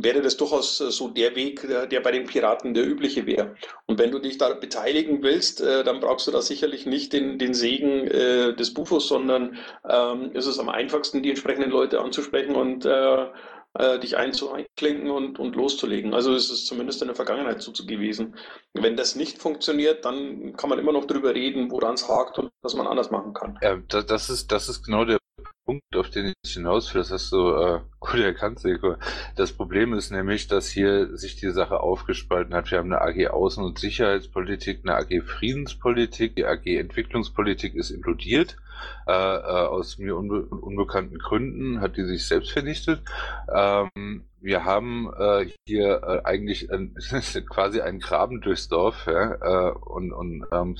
wäre 0.02 0.22
das 0.22 0.36
durchaus 0.36 0.80
äh, 0.80 0.90
so 0.90 1.08
der 1.08 1.34
Weg, 1.34 1.66
der, 1.90 2.00
bei 2.00 2.12
den 2.12 2.26
Piraten 2.26 2.74
der 2.74 2.86
übliche 2.86 3.26
wäre. 3.26 3.56
Und 3.86 3.98
wenn 3.98 4.10
du 4.10 4.18
dich 4.18 4.38
da 4.38 4.52
beteiligen 4.54 5.22
willst, 5.22 5.60
äh, 5.60 5.84
dann 5.84 6.00
brauchst 6.00 6.26
du 6.26 6.30
da 6.30 6.42
sicherlich 6.42 6.86
nicht 6.86 7.12
den, 7.12 7.38
den 7.38 7.54
Segen 7.54 8.06
äh, 8.06 8.54
des 8.54 8.74
Bufos, 8.74 9.08
sondern 9.08 9.56
ähm, 9.88 10.32
ist 10.32 10.46
es 10.46 10.58
am 10.58 10.68
einfachsten, 10.68 11.22
die 11.22 11.30
entsprechenden 11.30 11.70
Leute 11.70 12.00
anzusprechen 12.00 12.54
und 12.54 12.84
äh, 12.84 13.26
äh 13.74 13.98
dich 13.98 14.16
einzuklinken 14.16 15.10
und, 15.10 15.38
und 15.38 15.56
loszulegen. 15.56 16.14
Also 16.14 16.34
ist 16.34 16.50
es 16.50 16.66
zumindest 16.66 17.02
in 17.02 17.08
der 17.08 17.16
Vergangenheit 17.16 17.60
so 17.62 17.72
gewesen. 17.72 18.36
Wenn 18.74 18.96
das 18.96 19.16
nicht 19.16 19.38
funktioniert, 19.38 20.04
dann 20.04 20.56
kann 20.56 20.70
man 20.70 20.78
immer 20.78 20.92
noch 20.92 21.06
drüber 21.06 21.34
reden, 21.34 21.70
woran 21.70 21.94
es 21.94 22.08
hakt 22.08 22.38
und 22.38 22.50
was 22.62 22.74
man 22.74 22.86
anders 22.86 23.10
machen 23.10 23.34
kann. 23.34 23.58
Ja, 23.62 23.76
das, 23.76 24.30
ist, 24.30 24.52
das 24.52 24.68
ist 24.68 24.84
genau 24.84 25.04
der 25.04 25.18
Punkt, 25.64 25.96
auf 25.96 26.10
den 26.10 26.32
ich 26.42 26.52
hinaus 26.52 26.94
will, 26.94 27.00
das 27.00 27.10
hast 27.10 27.32
du 27.32 27.50
äh, 27.50 27.80
gut 28.00 28.20
erkannt, 28.20 28.60
Seko. 28.60 28.96
Das 29.36 29.52
Problem 29.52 29.94
ist 29.94 30.10
nämlich, 30.10 30.46
dass 30.48 30.68
hier 30.68 31.16
sich 31.16 31.36
die 31.36 31.50
Sache 31.50 31.80
aufgespalten 31.80 32.54
hat. 32.54 32.70
Wir 32.70 32.78
haben 32.78 32.92
eine 32.92 33.02
AG 33.02 33.30
Außen- 33.30 33.64
und 33.64 33.78
Sicherheitspolitik, 33.78 34.80
eine 34.84 34.96
AG 34.96 35.22
Friedenspolitik, 35.22 36.36
die 36.36 36.46
AG 36.46 36.66
Entwicklungspolitik 36.66 37.74
ist 37.74 37.90
implodiert 37.90 38.56
äh, 39.06 39.12
äh, 39.12 39.66
aus 39.66 39.98
mir 39.98 40.16
unbe 40.16 40.42
unbekannten 40.46 41.18
Gründen 41.18 41.80
hat 41.80 41.96
die 41.96 42.04
sich 42.04 42.26
selbst 42.26 42.52
vernichtet. 42.52 43.02
Ähm, 43.52 44.24
wir 44.40 44.64
haben 44.64 45.10
äh, 45.18 45.50
hier 45.66 46.02
äh, 46.02 46.24
eigentlich 46.24 46.70
ein, 46.70 46.94
quasi 47.48 47.80
einen 47.80 48.00
Graben 48.00 48.40
durchs 48.40 48.68
Dorf, 48.68 49.06
ja, 49.06 49.68
äh, 49.68 49.72
und, 49.72 50.12
und 50.12 50.46
ähm, 50.52 50.76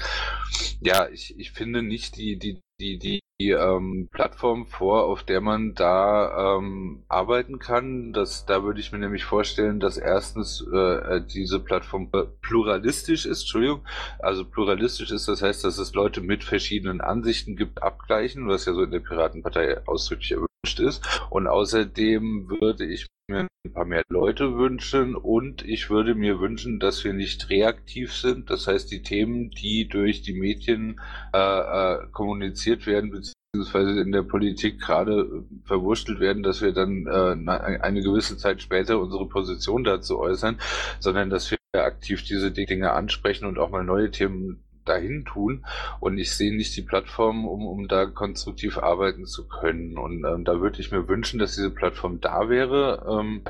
ja, 0.80 1.08
ich, 1.08 1.38
ich 1.38 1.52
finde 1.52 1.82
nicht 1.82 2.16
die, 2.16 2.38
die, 2.38 2.60
die, 2.80 2.98
die 2.98 3.20
die 3.40 3.50
ähm, 3.50 4.08
Plattform 4.10 4.66
vor, 4.66 5.04
auf 5.04 5.22
der 5.22 5.40
man 5.40 5.74
da 5.74 6.56
ähm, 6.56 7.04
arbeiten 7.08 7.60
kann. 7.60 8.12
Das, 8.12 8.46
da 8.46 8.64
würde 8.64 8.80
ich 8.80 8.90
mir 8.90 8.98
nämlich 8.98 9.24
vorstellen, 9.24 9.78
dass 9.78 9.96
erstens 9.96 10.66
äh, 10.72 11.20
diese 11.22 11.60
Plattform 11.60 12.10
pluralistisch 12.42 13.26
ist, 13.26 13.42
Entschuldigung, 13.42 13.82
also 14.18 14.44
pluralistisch 14.44 15.12
ist, 15.12 15.28
das 15.28 15.40
heißt, 15.40 15.64
dass 15.64 15.78
es 15.78 15.94
Leute 15.94 16.20
mit 16.20 16.42
verschiedenen 16.42 17.00
Ansichten 17.00 17.54
gibt, 17.54 17.80
abgleichen, 17.80 18.48
was 18.48 18.64
ja 18.64 18.72
so 18.72 18.82
in 18.82 18.90
der 18.90 19.00
Piratenpartei 19.00 19.86
ausdrücklich 19.86 20.32
ist. 20.64 21.20
Und 21.30 21.46
außerdem 21.46 22.48
würde 22.48 22.84
ich 22.84 23.06
mir 23.28 23.46
ein 23.66 23.72
paar 23.72 23.84
mehr 23.84 24.02
Leute 24.08 24.56
wünschen 24.56 25.14
und 25.14 25.62
ich 25.62 25.90
würde 25.90 26.14
mir 26.14 26.40
wünschen, 26.40 26.80
dass 26.80 27.04
wir 27.04 27.12
nicht 27.12 27.50
reaktiv 27.50 28.14
sind. 28.14 28.50
Das 28.50 28.66
heißt, 28.66 28.90
die 28.90 29.02
Themen, 29.02 29.50
die 29.50 29.88
durch 29.88 30.22
die 30.22 30.32
Medien 30.32 31.00
äh, 31.32 31.38
äh, 31.38 32.06
kommuniziert 32.10 32.86
werden, 32.86 33.10
beziehungsweise 33.10 34.00
in 34.00 34.12
der 34.12 34.22
Politik 34.22 34.80
gerade 34.80 35.44
verwurstelt 35.64 36.20
werden, 36.20 36.42
dass 36.42 36.62
wir 36.62 36.72
dann 36.72 37.06
äh, 37.06 37.80
eine 37.80 38.02
gewisse 38.02 38.36
Zeit 38.36 38.62
später 38.62 38.98
unsere 38.98 39.28
Position 39.28 39.84
dazu 39.84 40.18
äußern, 40.18 40.58
sondern 40.98 41.30
dass 41.30 41.50
wir 41.50 41.58
aktiv 41.74 42.24
diese 42.24 42.50
Dinge 42.50 42.92
ansprechen 42.92 43.46
und 43.46 43.58
auch 43.58 43.70
mal 43.70 43.84
neue 43.84 44.10
Themen 44.10 44.64
dahin 44.88 45.24
tun. 45.24 45.64
Und 46.00 46.18
ich 46.18 46.34
sehe 46.34 46.54
nicht 46.56 46.76
die 46.76 46.82
Plattform, 46.82 47.46
um, 47.46 47.66
um 47.66 47.88
da 47.88 48.06
konstruktiv 48.06 48.78
arbeiten 48.78 49.26
zu 49.26 49.46
können. 49.48 49.98
Und 49.98 50.24
ähm, 50.24 50.44
da 50.44 50.60
würde 50.60 50.80
ich 50.80 50.90
mir 50.90 51.08
wünschen, 51.08 51.38
dass 51.38 51.54
diese 51.54 51.70
Plattform 51.70 52.20
da 52.20 52.48
wäre. 52.48 53.06
Ähm, 53.08 53.44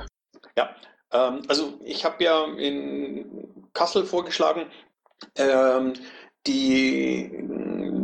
ja, 0.57 0.75
ähm, 1.13 1.43
also 1.49 1.79
ich 1.85 2.05
habe 2.05 2.23
ja 2.23 2.45
in 2.57 3.69
Kassel 3.73 4.05
vorgeschlagen, 4.05 4.67
ähm, 5.37 5.95
die 6.47 7.31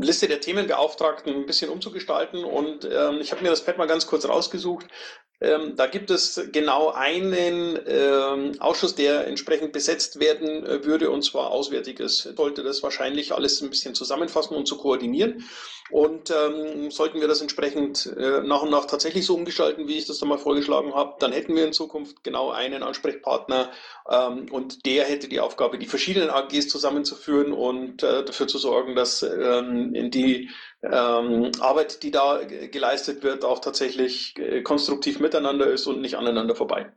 Liste 0.00 0.28
der 0.28 0.40
Themenbeauftragten 0.40 1.34
ein 1.34 1.46
bisschen 1.46 1.70
umzugestalten 1.70 2.44
und 2.44 2.84
ähm, 2.84 3.18
ich 3.20 3.32
habe 3.32 3.42
mir 3.42 3.50
das 3.50 3.64
Pad 3.64 3.78
mal 3.78 3.86
ganz 3.86 4.06
kurz 4.06 4.28
rausgesucht. 4.28 4.86
Ähm, 5.44 5.76
da 5.76 5.86
gibt 5.86 6.10
es 6.10 6.40
genau 6.52 6.90
einen 6.90 7.78
ähm, 7.86 8.52
Ausschuss, 8.60 8.94
der 8.94 9.26
entsprechend 9.26 9.72
besetzt 9.72 10.20
werden 10.20 10.64
äh, 10.64 10.84
würde, 10.84 11.10
und 11.10 11.22
zwar 11.22 11.50
Auswärtiges. 11.50 12.22
Sollte 12.36 12.62
das 12.62 12.82
wahrscheinlich 12.82 13.32
alles 13.32 13.60
ein 13.60 13.70
bisschen 13.70 13.94
zusammenfassen 13.94 14.56
und 14.56 14.66
zu 14.66 14.78
koordinieren. 14.78 15.44
Und 15.90 16.30
ähm, 16.30 16.90
sollten 16.90 17.20
wir 17.20 17.28
das 17.28 17.42
entsprechend 17.42 18.06
äh, 18.16 18.40
nach 18.40 18.62
und 18.62 18.70
nach 18.70 18.86
tatsächlich 18.86 19.26
so 19.26 19.34
umgestalten, 19.34 19.86
wie 19.86 19.98
ich 19.98 20.06
das 20.06 20.18
da 20.18 20.24
mal 20.24 20.38
vorgeschlagen 20.38 20.94
habe, 20.94 21.16
dann 21.18 21.32
hätten 21.32 21.54
wir 21.54 21.66
in 21.66 21.74
Zukunft 21.74 22.24
genau 22.24 22.50
einen 22.50 22.82
Ansprechpartner 22.82 23.70
ähm, 24.10 24.46
und 24.50 24.86
der 24.86 25.04
hätte 25.04 25.28
die 25.28 25.40
Aufgabe, 25.40 25.78
die 25.78 25.86
verschiedenen 25.86 26.30
AGs 26.30 26.68
zusammenzuführen 26.68 27.52
und 27.52 28.02
äh, 28.02 28.24
dafür 28.24 28.46
zu 28.46 28.56
sorgen, 28.56 28.96
dass 28.96 29.22
ähm, 29.22 30.10
die 30.10 30.48
ähm, 30.90 31.50
Arbeit, 31.60 32.02
die 32.02 32.10
da 32.10 32.40
geleistet 32.44 33.22
wird, 33.22 33.44
auch 33.44 33.60
tatsächlich 33.60 34.34
äh, 34.38 34.62
konstruktiv 34.62 35.20
miteinander 35.20 35.66
ist 35.66 35.86
und 35.86 36.00
nicht 36.00 36.16
aneinander 36.16 36.54
vorbei. 36.54 36.92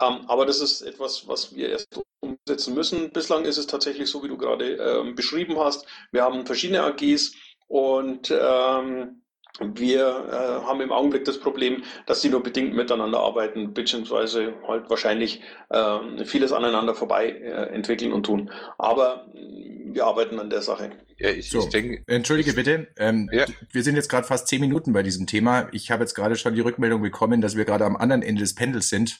Ähm, 0.00 0.20
aber 0.28 0.46
das 0.46 0.60
ist 0.60 0.82
etwas, 0.82 1.28
was 1.28 1.54
wir 1.54 1.70
erst 1.70 2.00
umsetzen 2.20 2.74
müssen. 2.74 3.10
Bislang 3.10 3.44
ist 3.44 3.58
es 3.58 3.66
tatsächlich 3.66 4.08
so, 4.08 4.22
wie 4.22 4.28
du 4.28 4.36
gerade 4.36 4.74
ähm, 4.74 5.14
beschrieben 5.14 5.58
hast. 5.58 5.86
Wir 6.12 6.22
haben 6.22 6.46
verschiedene 6.46 6.82
AGs 6.82 7.32
und 7.66 8.30
ähm, 8.30 9.22
wir 9.60 10.28
äh, 10.30 10.66
haben 10.66 10.80
im 10.80 10.92
Augenblick 10.92 11.24
das 11.24 11.38
Problem, 11.40 11.82
dass 12.06 12.20
die 12.20 12.28
nur 12.28 12.42
bedingt 12.42 12.74
miteinander 12.74 13.20
arbeiten, 13.20 13.74
beziehungsweise 13.74 14.54
halt 14.66 14.88
wahrscheinlich 14.88 15.42
äh, 15.70 16.24
vieles 16.24 16.52
aneinander 16.52 16.94
vorbei 16.94 17.30
äh, 17.30 17.74
entwickeln 17.74 18.12
und 18.12 18.24
tun. 18.24 18.50
Aber 18.78 19.26
wir 19.34 20.04
arbeiten 20.04 20.38
an 20.38 20.50
der 20.50 20.62
Sache. 20.62 20.90
Ja, 21.18 21.30
ich, 21.30 21.50
so, 21.50 21.58
ich 21.58 21.68
denke. 21.70 22.02
Entschuldige 22.06 22.52
bitte. 22.52 22.88
Ähm, 22.96 23.28
ja. 23.32 23.46
Wir 23.72 23.82
sind 23.82 23.96
jetzt 23.96 24.08
gerade 24.08 24.26
fast 24.26 24.46
zehn 24.46 24.60
Minuten 24.60 24.92
bei 24.92 25.02
diesem 25.02 25.26
Thema. 25.26 25.68
Ich 25.72 25.90
habe 25.90 26.04
jetzt 26.04 26.14
gerade 26.14 26.36
schon 26.36 26.54
die 26.54 26.60
Rückmeldung 26.60 27.02
bekommen, 27.02 27.40
dass 27.40 27.56
wir 27.56 27.64
gerade 27.64 27.84
am 27.84 27.96
anderen 27.96 28.22
Ende 28.22 28.42
des 28.42 28.54
Pendels 28.54 28.88
sind 28.88 29.18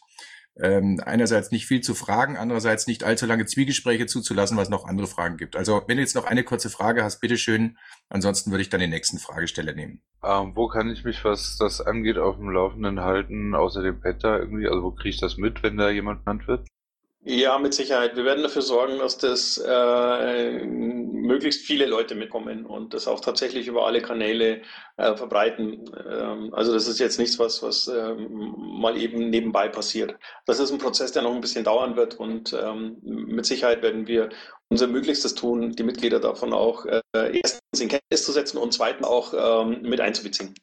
ähm, 0.60 1.00
einerseits 1.04 1.50
nicht 1.50 1.66
viel 1.66 1.80
zu 1.80 1.94
fragen, 1.94 2.36
andererseits 2.36 2.86
nicht 2.86 3.04
allzu 3.04 3.26
lange 3.26 3.46
Zwiegespräche 3.46 4.06
zuzulassen, 4.06 4.56
was 4.56 4.68
noch 4.68 4.86
andere 4.86 5.06
Fragen 5.06 5.36
gibt. 5.36 5.56
Also 5.56 5.82
wenn 5.86 5.96
du 5.96 6.02
jetzt 6.02 6.16
noch 6.16 6.24
eine 6.24 6.44
kurze 6.44 6.70
Frage 6.70 7.04
hast, 7.04 7.20
bitteschön. 7.20 7.76
Ansonsten 8.08 8.50
würde 8.50 8.62
ich 8.62 8.70
dann 8.70 8.80
den 8.80 8.90
nächsten 8.90 9.18
Fragesteller 9.18 9.72
nehmen. 9.72 10.00
Ähm, 10.24 10.52
wo 10.54 10.68
kann 10.68 10.90
ich 10.90 11.04
mich, 11.04 11.24
was 11.24 11.56
das 11.58 11.80
angeht, 11.80 12.18
auf 12.18 12.36
dem 12.36 12.50
Laufenden 12.50 13.00
halten, 13.00 13.54
außer 13.54 13.82
dem 13.82 14.00
Pet 14.00 14.24
da 14.24 14.38
irgendwie? 14.38 14.66
Also 14.66 14.82
wo 14.82 14.90
kriege 14.90 15.10
ich 15.10 15.20
das 15.20 15.36
mit, 15.36 15.62
wenn 15.62 15.76
da 15.76 15.90
jemand 15.90 16.24
genannt 16.24 16.48
wird? 16.48 16.66
Ja, 17.30 17.58
mit 17.58 17.74
Sicherheit. 17.74 18.16
Wir 18.16 18.24
werden 18.24 18.42
dafür 18.42 18.62
sorgen, 18.62 19.00
dass 19.00 19.18
das 19.18 19.58
äh, 19.58 20.64
möglichst 20.64 21.60
viele 21.60 21.84
Leute 21.84 22.14
mitkommen 22.14 22.64
und 22.64 22.94
das 22.94 23.06
auch 23.06 23.20
tatsächlich 23.20 23.66
über 23.66 23.86
alle 23.86 24.00
Kanäle 24.00 24.62
äh, 24.96 25.14
verbreiten. 25.14 25.84
Ähm, 26.10 26.54
also 26.54 26.72
das 26.72 26.88
ist 26.88 26.98
jetzt 26.98 27.18
nichts, 27.18 27.38
was, 27.38 27.62
was 27.62 27.86
ähm, 27.86 28.54
mal 28.56 28.96
eben 28.96 29.28
nebenbei 29.28 29.68
passiert. 29.68 30.16
Das 30.46 30.58
ist 30.58 30.72
ein 30.72 30.78
Prozess, 30.78 31.12
der 31.12 31.20
noch 31.20 31.34
ein 31.34 31.42
bisschen 31.42 31.64
dauern 31.64 31.96
wird 31.96 32.18
und 32.18 32.54
ähm, 32.54 32.96
mit 33.02 33.44
Sicherheit 33.44 33.82
werden 33.82 34.06
wir 34.06 34.30
unser 34.70 34.86
Möglichstes 34.86 35.34
tun, 35.34 35.72
die 35.72 35.82
Mitglieder 35.82 36.20
davon 36.20 36.54
auch 36.54 36.86
äh, 36.86 37.02
erstens 37.12 37.78
in 37.78 37.88
Kenntnis 37.88 38.24
zu 38.24 38.32
setzen 38.32 38.56
und 38.56 38.72
zweitens 38.72 39.06
auch 39.06 39.34
ähm, 39.36 39.82
mit 39.82 40.00
einzubeziehen. 40.00 40.54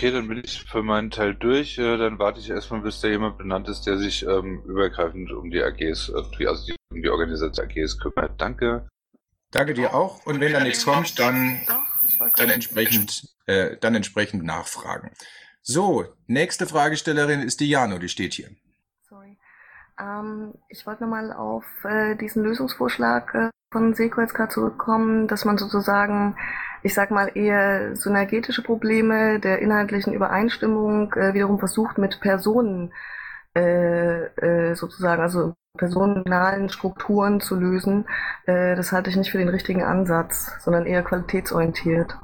Okay, 0.00 0.12
dann 0.12 0.28
bin 0.28 0.40
ich 0.42 0.64
für 0.64 0.82
meinen 0.82 1.10
Teil 1.10 1.34
durch. 1.34 1.76
Äh, 1.76 1.98
dann 1.98 2.18
warte 2.18 2.40
ich 2.40 2.48
erstmal, 2.48 2.80
bis 2.80 3.02
da 3.02 3.08
jemand 3.08 3.36
benannt 3.36 3.68
ist, 3.68 3.82
der 3.82 3.98
sich 3.98 4.24
ähm, 4.26 4.62
übergreifend 4.64 5.30
um 5.30 5.50
die 5.50 5.62
AGs, 5.62 6.08
äh, 6.08 6.46
also 6.46 6.64
die, 6.64 6.74
um 6.90 7.02
die 7.02 7.10
Organisation 7.10 7.66
AGs 7.66 7.98
kümmert. 7.98 8.40
Danke. 8.40 8.88
Danke 9.50 9.74
dir 9.74 9.92
auch. 9.92 10.24
Und 10.24 10.40
wenn 10.40 10.54
da 10.54 10.60
nichts 10.60 10.86
kommt, 10.86 11.18
dann, 11.18 11.60
dann 12.36 12.48
entsprechend, 12.48 13.28
äh, 13.44 13.76
dann 13.76 13.94
entsprechend 13.94 14.42
nachfragen. 14.42 15.10
So, 15.60 16.06
nächste 16.26 16.64
Fragestellerin 16.64 17.42
ist 17.42 17.60
die 17.60 17.68
Jano, 17.68 17.98
die 17.98 18.08
steht 18.08 18.32
hier. 18.32 18.48
Sorry. 19.06 19.36
Ähm, 20.00 20.54
ich 20.70 20.86
wollte 20.86 21.02
nochmal 21.02 21.30
auf 21.30 21.66
äh, 21.84 22.16
diesen 22.16 22.42
Lösungsvorschlag 22.42 23.34
äh, 23.34 23.50
von 23.70 23.92
Seko 23.92 24.22
jetzt 24.22 24.32
gerade 24.32 24.54
zurückkommen, 24.54 25.28
dass 25.28 25.44
man 25.44 25.58
sozusagen 25.58 26.38
ich 26.82 26.94
sag 26.94 27.10
mal, 27.10 27.30
eher 27.34 27.94
synergetische 27.96 28.62
Probleme 28.62 29.40
der 29.40 29.60
inhaltlichen 29.60 30.12
Übereinstimmung 30.12 31.12
äh, 31.14 31.34
wiederum 31.34 31.58
versucht 31.58 31.98
mit 31.98 32.20
Personen 32.20 32.92
äh, 33.54 34.26
äh, 34.26 34.74
sozusagen, 34.74 35.22
also 35.22 35.54
personalen 35.76 36.68
Strukturen 36.68 37.40
zu 37.40 37.56
lösen. 37.56 38.06
Äh, 38.46 38.76
das 38.76 38.92
halte 38.92 39.10
ich 39.10 39.16
nicht 39.16 39.30
für 39.30 39.38
den 39.38 39.48
richtigen 39.48 39.82
Ansatz, 39.82 40.52
sondern 40.60 40.86
eher 40.86 41.02
qualitätsorientiert. 41.02 42.16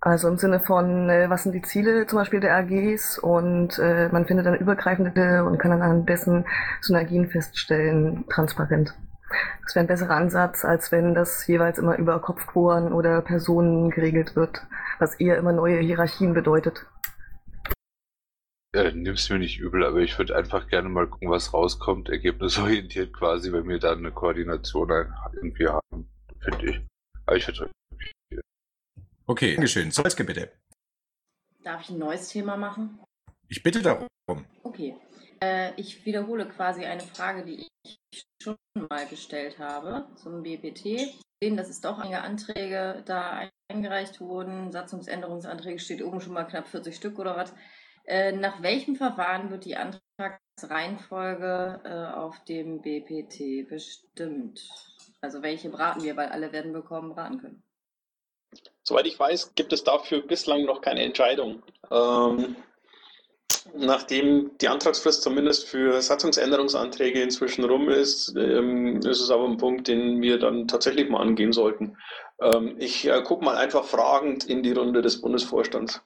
Also 0.00 0.28
im 0.28 0.36
Sinne 0.36 0.60
von, 0.60 1.10
äh, 1.10 1.28
was 1.28 1.42
sind 1.42 1.52
die 1.52 1.62
Ziele 1.62 2.06
zum 2.06 2.18
Beispiel 2.20 2.38
der 2.38 2.56
AGs 2.56 3.18
und 3.18 3.78
äh, 3.80 4.08
man 4.12 4.24
findet 4.26 4.46
dann 4.46 4.54
übergreifende 4.54 5.44
und 5.44 5.58
kann 5.58 5.72
dann 5.72 5.82
an 5.82 6.06
dessen 6.06 6.44
Synergien 6.80 7.28
feststellen, 7.28 8.24
transparent. 8.28 8.94
Das 9.62 9.74
wäre 9.74 9.84
ein 9.84 9.88
besserer 9.88 10.14
Ansatz, 10.14 10.64
als 10.64 10.92
wenn 10.92 11.14
das 11.14 11.46
jeweils 11.46 11.78
immer 11.78 11.96
über 11.98 12.20
Kopfquoren 12.20 12.92
oder 12.92 13.20
Personen 13.22 13.90
geregelt 13.90 14.36
wird, 14.36 14.62
was 14.98 15.14
eher 15.14 15.36
immer 15.36 15.52
neue 15.52 15.80
Hierarchien 15.80 16.34
bedeutet. 16.34 16.86
Ja, 18.74 18.90
nimm's 18.92 19.30
mir 19.30 19.38
nicht 19.38 19.58
übel, 19.58 19.84
aber 19.84 19.98
ich 20.00 20.18
würde 20.18 20.36
einfach 20.36 20.68
gerne 20.68 20.88
mal 20.88 21.06
gucken, 21.06 21.30
was 21.30 21.54
rauskommt, 21.54 22.08
ergebnisorientiert 22.08 23.12
quasi, 23.12 23.52
wenn 23.52 23.66
wir 23.68 23.78
da 23.78 23.92
eine 23.92 24.12
Koordination 24.12 24.90
irgendwie 25.34 25.68
haben, 25.68 26.08
finde 26.40 26.70
ich. 26.70 26.80
Aber 27.24 27.36
ich 27.36 27.46
würde 27.48 27.70
Okay, 29.28 29.54
Dankeschön. 29.56 29.90
Solske 29.90 30.22
bitte. 30.22 30.52
Darf 31.64 31.80
ich 31.80 31.90
ein 31.90 31.98
neues 31.98 32.28
Thema 32.28 32.56
machen? 32.56 33.00
Ich 33.48 33.60
bitte 33.62 33.82
darum. 33.82 34.06
Okay. 34.62 34.94
Äh, 35.46 35.72
ich 35.76 36.04
wiederhole 36.04 36.48
quasi 36.48 36.84
eine 36.84 37.02
Frage, 37.02 37.44
die 37.44 37.68
ich 37.84 38.26
schon 38.42 38.56
mal 38.90 39.06
gestellt 39.06 39.58
habe 39.58 40.06
zum 40.16 40.42
BPT. 40.42 41.14
Sehen, 41.40 41.56
dass 41.56 41.68
es 41.68 41.80
doch 41.80 41.98
einige 41.98 42.22
Anträge 42.22 43.02
da 43.06 43.48
eingereicht 43.68 44.20
wurden. 44.20 44.72
Satzungsänderungsanträge 44.72 45.78
steht 45.78 46.02
oben 46.02 46.20
schon 46.20 46.32
mal 46.32 46.44
knapp 46.44 46.66
40 46.66 46.96
Stück 46.96 47.18
oder 47.18 47.36
was. 47.36 47.54
Äh, 48.04 48.32
nach 48.32 48.62
welchem 48.62 48.96
Verfahren 48.96 49.50
wird 49.50 49.64
die 49.64 49.76
Antragsreihenfolge 49.76 51.80
äh, 51.84 52.16
auf 52.16 52.42
dem 52.44 52.82
BPT 52.82 53.68
bestimmt? 53.68 54.68
Also 55.20 55.42
welche 55.42 55.70
beraten 55.70 56.02
wir, 56.02 56.16
weil 56.16 56.28
alle 56.28 56.52
werden 56.52 56.72
bekommen 56.72 57.14
beraten 57.14 57.38
können. 57.38 57.62
Soweit 58.82 59.06
ich 59.06 59.18
weiß, 59.18 59.54
gibt 59.54 59.72
es 59.72 59.84
dafür 59.84 60.22
bislang 60.22 60.64
noch 60.64 60.80
keine 60.80 61.02
Entscheidung. 61.02 61.62
Ähm, 61.90 62.56
nachdem 63.78 64.50
die 64.60 64.68
Antragsfrist 64.68 65.22
zumindest 65.22 65.66
für 65.66 66.00
Satzungsänderungsanträge 66.00 67.20
inzwischen 67.20 67.64
rum 67.64 67.88
ist, 67.88 68.34
ähm, 68.36 68.98
ist 68.98 69.20
es 69.20 69.30
aber 69.30 69.44
ein 69.44 69.56
Punkt, 69.56 69.88
den 69.88 70.20
wir 70.22 70.38
dann 70.38 70.68
tatsächlich 70.68 71.08
mal 71.08 71.20
angehen 71.20 71.52
sollten. 71.52 71.96
Ähm, 72.40 72.76
ich 72.78 73.06
äh, 73.06 73.22
gucke 73.22 73.44
mal 73.44 73.56
einfach 73.56 73.84
fragend 73.84 74.44
in 74.44 74.62
die 74.62 74.72
Runde 74.72 75.02
des 75.02 75.20
Bundesvorstands. 75.20 76.02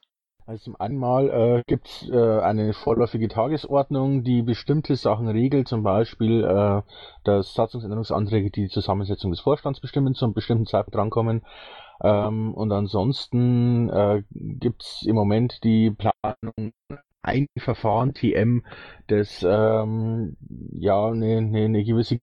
Also 0.47 0.65
zum 0.65 0.81
einen 0.81 1.01
äh, 1.29 1.63
gibt 1.67 1.87
es 1.87 2.09
äh, 2.11 2.41
eine 2.41 2.73
vorläufige 2.73 3.29
Tagesordnung, 3.29 4.25
die 4.25 4.43
bestimmte 4.43 4.97
Sachen 4.97 5.29
regelt, 5.29 5.69
zum 5.69 5.85
Beispiel, 5.85 6.43
äh, 6.43 6.83
dass 7.23 7.55
Satzungsänderungsanträge 7.55 8.51
die 8.51 8.69
Zusammensetzung 8.69 9.31
des 9.31 9.41
Vorstands 9.41 9.81
bestimmen, 9.81 10.15
zu 10.15 10.25
einem 10.25 10.35
bestimmten 10.35 10.67
Zeitpunkt 10.67 10.97
drankommen. 10.97 11.43
Ähm, 12.03 12.55
und 12.55 12.73
ansonsten 12.73 13.91
äh, 13.91 14.23
gibt 14.31 14.83
es 14.83 15.05
im 15.07 15.15
Moment 15.15 15.63
die 15.63 15.91
Planung 15.93 16.73
ein 17.23 17.47
Verfahren 17.59 18.15
TM, 18.15 18.65
das 19.09 19.43
ähm, 19.43 20.37
ja 20.73 21.07
eine 21.09 21.43
ne, 21.43 21.69
ne 21.69 21.85
gewisse 21.85 22.19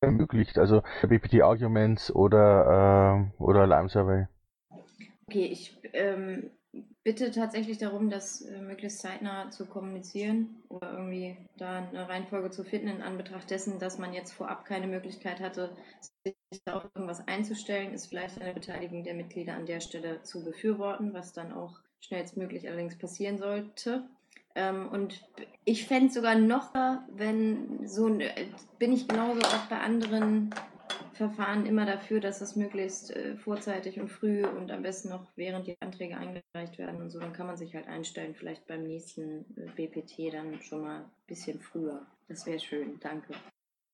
ermöglicht, 0.00 0.58
also 0.58 0.82
BPT 1.02 1.42
Arguments 1.42 2.14
oder 2.14 3.30
äh, 3.38 3.42
oder 3.42 3.66
Lime 3.66 3.88
Survey. 3.88 4.26
Okay, 5.28 5.46
ich 5.46 5.76
ähm, 5.92 6.50
bitte 7.02 7.30
tatsächlich 7.30 7.78
darum, 7.78 8.10
das 8.10 8.42
äh, 8.42 8.60
möglichst 8.60 9.00
zeitnah 9.00 9.50
zu 9.50 9.66
kommunizieren 9.66 10.62
oder 10.68 10.92
irgendwie 10.92 11.36
da 11.56 11.78
eine 11.78 12.08
Reihenfolge 12.08 12.50
zu 12.50 12.64
finden 12.64 12.88
in 12.88 13.02
Anbetracht 13.02 13.50
dessen, 13.50 13.78
dass 13.78 13.98
man 13.98 14.12
jetzt 14.12 14.32
vorab 14.32 14.64
keine 14.64 14.86
Möglichkeit 14.86 15.40
hatte, 15.40 15.76
sich 16.24 16.34
auf 16.66 16.88
irgendwas 16.94 17.26
einzustellen, 17.26 17.92
ist 17.92 18.06
vielleicht 18.06 18.40
eine 18.40 18.54
Beteiligung 18.54 19.04
der 19.04 19.14
Mitglieder 19.14 19.54
an 19.54 19.66
der 19.66 19.80
Stelle 19.80 20.22
zu 20.22 20.44
befürworten, 20.44 21.14
was 21.14 21.32
dann 21.32 21.52
auch 21.52 21.80
schnellstmöglich 22.00 22.68
allerdings 22.68 22.98
passieren 22.98 23.38
sollte. 23.38 24.08
Ähm, 24.54 24.88
und 24.88 25.22
ich 25.64 25.86
fände 25.86 26.06
es 26.06 26.14
sogar 26.14 26.34
noch, 26.34 26.72
wenn 27.14 27.86
so, 27.86 28.08
äh, 28.18 28.46
bin 28.78 28.92
ich 28.92 29.06
genauso 29.06 29.40
auch 29.40 29.66
bei 29.68 29.78
anderen 29.78 30.50
Verfahren 31.16 31.66
immer 31.66 31.86
dafür, 31.86 32.20
dass 32.20 32.38
das 32.38 32.56
möglichst 32.56 33.10
äh, 33.10 33.36
vorzeitig 33.36 33.98
und 34.00 34.08
früh 34.08 34.44
und 34.44 34.70
am 34.70 34.82
besten 34.82 35.08
noch 35.08 35.26
während 35.34 35.66
die 35.66 35.76
Anträge 35.80 36.16
eingereicht 36.16 36.78
werden 36.78 37.00
und 37.00 37.10
so, 37.10 37.18
dann 37.18 37.32
kann 37.32 37.46
man 37.46 37.56
sich 37.56 37.74
halt 37.74 37.88
einstellen, 37.88 38.34
vielleicht 38.34 38.66
beim 38.66 38.82
nächsten 38.82 39.44
äh, 39.56 39.70
BPT 39.74 40.32
dann 40.32 40.60
schon 40.60 40.82
mal 40.82 41.00
ein 41.00 41.10
bisschen 41.26 41.60
früher. 41.60 42.06
Das 42.28 42.46
wäre 42.46 42.60
schön, 42.60 42.98
danke. 43.00 43.34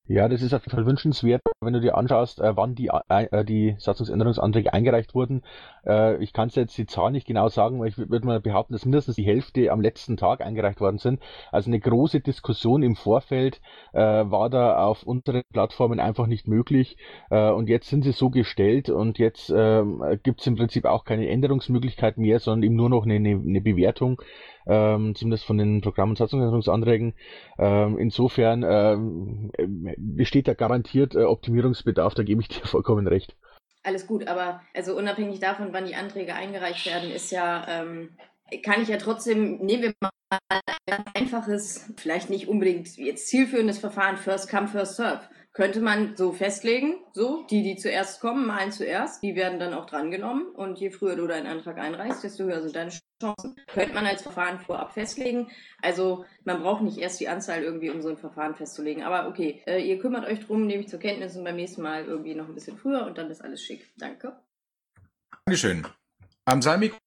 Ja, 0.05 0.27
das 0.27 0.41
ist 0.41 0.53
auf 0.53 0.65
jeden 0.65 0.75
Fall 0.75 0.85
wünschenswert, 0.85 1.41
wenn 1.61 1.71
du 1.71 1.79
dir 1.79 1.95
anschaust, 1.95 2.41
äh, 2.41 2.57
wann 2.57 2.75
die, 2.75 2.89
äh, 3.07 3.23
äh 3.31 3.45
die 3.45 3.75
Satzungsänderungsanträge 3.79 4.73
eingereicht 4.73 5.15
wurden. 5.15 5.43
Äh, 5.85 6.21
ich 6.21 6.33
kann 6.33 6.49
jetzt 6.49 6.77
die 6.77 6.85
Zahl 6.85 7.11
nicht 7.11 7.25
genau 7.25 7.47
sagen, 7.47 7.79
weil 7.79 7.87
ich 7.87 7.97
würde 7.97 8.25
mal 8.25 8.41
behaupten, 8.41 8.73
dass 8.73 8.83
mindestens 8.83 9.15
die 9.15 9.23
Hälfte 9.23 9.71
am 9.71 9.79
letzten 9.79 10.17
Tag 10.17 10.41
eingereicht 10.41 10.81
worden 10.81 10.97
sind. 10.97 11.21
Also 11.53 11.69
eine 11.69 11.79
große 11.79 12.19
Diskussion 12.19 12.83
im 12.83 12.97
Vorfeld 12.97 13.61
äh, 13.93 14.01
war 14.01 14.49
da 14.49 14.83
auf 14.83 15.03
unseren 15.03 15.43
Plattformen 15.53 16.01
einfach 16.01 16.27
nicht 16.27 16.49
möglich. 16.49 16.97
Äh, 17.29 17.51
und 17.51 17.69
jetzt 17.69 17.87
sind 17.87 18.03
sie 18.03 18.11
so 18.11 18.29
gestellt 18.29 18.89
und 18.89 19.19
jetzt 19.19 19.51
äh, 19.51 19.83
gibt 20.21 20.41
es 20.41 20.47
im 20.47 20.57
Prinzip 20.57 20.83
auch 20.83 21.05
keine 21.05 21.29
Änderungsmöglichkeit 21.29 22.17
mehr, 22.17 22.39
sondern 22.39 22.63
eben 22.63 22.75
nur 22.75 22.89
noch 22.89 23.05
eine, 23.05 23.15
eine 23.15 23.61
Bewertung 23.61 24.21
ähm, 24.67 25.15
zumindest 25.15 25.45
von 25.45 25.57
den 25.57 25.81
Programm- 25.81 26.09
und 26.09 26.17
Satzungsänderungsanträgen. 26.17 27.13
Ähm, 27.57 27.97
insofern 27.97 28.63
ähm, 28.63 29.51
besteht 29.97 30.47
da 30.47 30.53
garantiert 30.53 31.15
äh, 31.15 31.23
Optimierungsbedarf, 31.23 32.13
da 32.13 32.23
gebe 32.23 32.41
ich 32.41 32.47
dir 32.47 32.61
vollkommen 32.67 33.07
recht. 33.07 33.35
Alles 33.83 34.07
gut, 34.07 34.27
aber 34.27 34.61
also 34.73 34.95
unabhängig 34.97 35.39
davon, 35.39 35.73
wann 35.73 35.85
die 35.85 35.95
Anträge 35.95 36.35
eingereicht 36.35 36.85
werden, 36.85 37.11
ist 37.11 37.31
ja, 37.31 37.65
ähm, 37.67 38.09
kann 38.63 38.81
ich 38.81 38.87
ja 38.87 38.97
trotzdem, 38.97 39.57
nehmen 39.57 39.83
wir 39.83 39.93
mal 39.99 40.09
ein 40.87 41.03
einfaches, 41.13 41.91
vielleicht 41.97 42.29
nicht 42.29 42.47
unbedingt 42.47 42.95
jetzt 42.97 43.27
zielführendes 43.27 43.79
Verfahren, 43.79 44.17
First 44.17 44.49
Come, 44.49 44.67
First 44.67 44.95
Serve 44.95 45.21
könnte 45.53 45.81
man 45.81 46.15
so 46.15 46.33
festlegen, 46.33 46.95
so, 47.13 47.45
die, 47.49 47.61
die 47.61 47.75
zuerst 47.75 48.19
kommen, 48.19 48.47
malen 48.47 48.71
zuerst, 48.71 49.21
die 49.21 49.35
werden 49.35 49.59
dann 49.59 49.75
auch 49.75 49.85
drangenommen 49.85 50.47
und 50.47 50.79
je 50.79 50.89
früher 50.89 51.15
du 51.15 51.27
deinen 51.27 51.45
Antrag 51.45 51.77
einreichst, 51.77 52.23
desto 52.23 52.45
höher 52.45 52.61
sind 52.61 52.75
deine 52.75 52.91
Chancen. 53.21 53.55
Könnte 53.67 53.93
man 53.93 54.07
als 54.07 54.23
Verfahren 54.23 54.59
vorab 54.59 54.93
festlegen. 54.93 55.51
Also 55.81 56.25
man 56.43 56.61
braucht 56.61 56.81
nicht 56.81 56.97
erst 56.97 57.19
die 57.19 57.29
Anzahl 57.29 57.61
irgendwie, 57.61 57.91
um 57.91 58.01
so 58.01 58.09
ein 58.09 58.17
Verfahren 58.17 58.55
festzulegen. 58.55 59.03
Aber 59.03 59.27
okay, 59.29 59.61
äh, 59.67 59.79
ihr 59.79 59.99
kümmert 59.99 60.25
euch 60.25 60.39
drum, 60.39 60.65
nehme 60.65 60.81
ich 60.81 60.89
zur 60.89 60.99
Kenntnis 60.99 61.35
und 61.35 61.43
beim 61.43 61.55
nächsten 61.55 61.83
Mal 61.83 62.05
irgendwie 62.05 62.33
noch 62.33 62.47
ein 62.47 62.55
bisschen 62.55 62.77
früher 62.77 63.05
und 63.05 63.19
dann 63.19 63.29
ist 63.29 63.43
alles 63.43 63.63
schick. 63.63 63.93
Danke. 63.97 64.35
Dankeschön. 65.45 65.85
Am 66.45 66.63
Saalmikro 66.63 66.97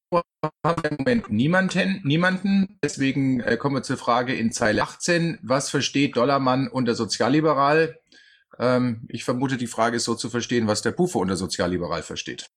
haben 0.64 0.82
wir 0.82 0.90
im 0.92 0.96
Moment 0.98 1.30
niemanden, 1.30 2.00
niemanden. 2.04 2.78
Deswegen 2.82 3.40
äh, 3.40 3.56
kommen 3.56 3.74
wir 3.74 3.82
zur 3.82 3.96
Frage 3.96 4.34
in 4.34 4.52
Zeile 4.52 4.82
18. 4.82 5.40
Was 5.42 5.68
versteht 5.68 6.16
Dollarmann 6.16 6.68
unter 6.68 6.94
sozialliberal? 6.94 7.98
Ähm, 8.58 9.06
ich 9.08 9.24
vermute, 9.24 9.56
die 9.56 9.66
Frage 9.66 9.96
ist 9.96 10.04
so 10.04 10.14
zu 10.14 10.30
verstehen, 10.30 10.66
was 10.66 10.82
der 10.82 10.92
Bufo 10.92 11.20
unter 11.20 11.36
sozialliberal 11.36 12.02
versteht. 12.02 12.50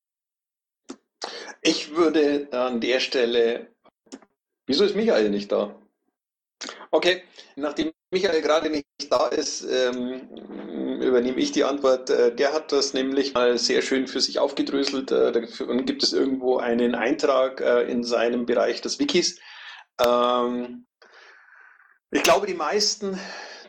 Ich 1.62 1.96
würde 1.96 2.48
an 2.52 2.80
der 2.80 3.00
Stelle. 3.00 3.76
Wieso 4.66 4.86
ist 4.86 4.96
Michael 4.96 5.30
nicht 5.30 5.52
da? 5.52 5.76
Okay, 6.92 7.24
nachdem 7.56 7.92
Michael 8.12 8.42
gerade 8.42 8.70
nicht 8.70 8.86
da 9.10 9.28
ist, 9.28 9.64
ähm, 9.64 10.30
übernehme 11.02 11.40
ich 11.40 11.52
die 11.52 11.64
Antwort. 11.64 12.10
Äh, 12.10 12.36
der 12.36 12.54
hat 12.54 12.72
das 12.72 12.94
nämlich 12.94 13.34
mal 13.34 13.58
sehr 13.58 13.82
schön 13.82 14.08
für 14.08 14.22
sich 14.22 14.40
aufgedröselt. 14.40 15.12
Äh, 15.12 15.48
und 15.64 15.86
gibt 15.86 16.04
es 16.04 16.14
irgendwo 16.14 16.58
einen 16.58 16.96
Eintrag 16.96 17.62
äh, 17.62 17.84
in 17.84 18.04
seinem 18.04 18.46
Bereich 18.46 18.82
des 18.82 19.00
Wikis. 19.00 19.40
Ähm, 20.02 20.86
ich 22.12 22.24
glaube, 22.24 22.48
die 22.48 22.56
meisten 22.56 23.20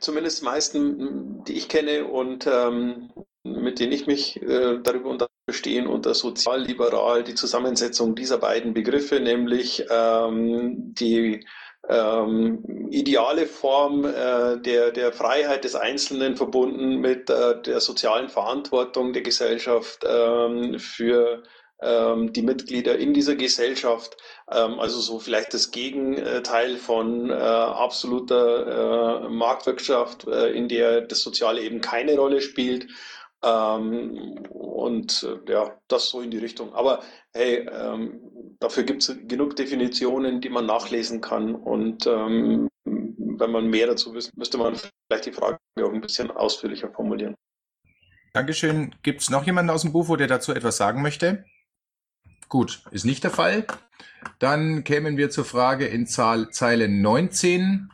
zumindest 0.00 0.40
die 0.40 0.44
meisten, 0.44 1.44
die 1.44 1.54
ich 1.54 1.68
kenne 1.68 2.06
und 2.06 2.46
ähm, 2.46 3.10
mit 3.44 3.80
denen 3.80 3.92
ich 3.92 4.06
mich 4.06 4.40
äh, 4.42 4.78
darüber 4.82 5.10
unterstehen, 5.10 5.86
unter 5.86 6.14
sozialliberal 6.14 7.24
die 7.24 7.34
Zusammensetzung 7.34 8.14
dieser 8.14 8.38
beiden 8.38 8.74
Begriffe, 8.74 9.20
nämlich 9.20 9.84
ähm, 9.90 10.94
die 10.94 11.44
ähm, 11.88 12.88
ideale 12.90 13.46
Form 13.46 14.04
äh, 14.04 14.58
der, 14.60 14.90
der 14.92 15.12
Freiheit 15.12 15.64
des 15.64 15.74
Einzelnen 15.74 16.36
verbunden 16.36 17.00
mit 17.00 17.30
äh, 17.30 17.60
der 17.62 17.80
sozialen 17.80 18.28
Verantwortung 18.28 19.12
der 19.12 19.22
Gesellschaft 19.22 20.04
ähm, 20.06 20.78
für 20.78 21.42
ähm, 21.82 22.32
die 22.32 22.42
Mitglieder 22.42 22.98
in 22.98 23.14
dieser 23.14 23.34
Gesellschaft, 23.34 24.16
ähm, 24.50 24.78
also 24.78 25.00
so 25.00 25.18
vielleicht 25.18 25.54
das 25.54 25.70
Gegenteil 25.70 26.76
von 26.76 27.30
äh, 27.30 27.34
absoluter 27.34 29.24
äh, 29.24 29.28
Marktwirtschaft, 29.28 30.26
äh, 30.26 30.50
in 30.50 30.68
der 30.68 31.02
das 31.02 31.20
Soziale 31.22 31.62
eben 31.62 31.80
keine 31.80 32.16
Rolle 32.16 32.40
spielt. 32.40 32.88
Ähm, 33.42 34.44
und 34.50 35.22
äh, 35.22 35.52
ja, 35.52 35.78
das 35.88 36.10
so 36.10 36.20
in 36.20 36.30
die 36.30 36.38
Richtung. 36.38 36.74
Aber 36.74 37.02
hey, 37.32 37.66
ähm, 37.70 38.20
dafür 38.60 38.82
gibt 38.82 39.02
es 39.02 39.16
genug 39.26 39.56
Definitionen, 39.56 40.40
die 40.40 40.50
man 40.50 40.66
nachlesen 40.66 41.20
kann. 41.20 41.54
Und 41.54 42.06
ähm, 42.06 42.68
wenn 42.84 43.50
man 43.50 43.68
mehr 43.68 43.86
dazu 43.86 44.12
wüsste, 44.12 44.32
müsste 44.36 44.58
man 44.58 44.74
vielleicht 44.76 45.26
die 45.26 45.32
Frage 45.32 45.58
auch 45.82 45.92
ein 45.92 46.02
bisschen 46.02 46.30
ausführlicher 46.30 46.90
formulieren. 46.92 47.34
Dankeschön. 48.32 48.94
Gibt 49.02 49.22
es 49.22 49.30
noch 49.30 49.44
jemanden 49.44 49.70
aus 49.70 49.82
dem 49.82 49.92
Bufo, 49.92 50.16
der 50.16 50.28
dazu 50.28 50.52
etwas 50.52 50.76
sagen 50.76 51.02
möchte? 51.02 51.44
Gut, 52.50 52.82
ist 52.90 53.06
nicht 53.06 53.22
der 53.22 53.30
Fall. 53.30 53.64
Dann 54.40 54.82
kämen 54.82 55.16
wir 55.16 55.30
zur 55.30 55.44
Frage 55.44 55.86
in 55.86 56.08
Zahl, 56.08 56.50
Zeile 56.50 56.88
19. 56.88 57.88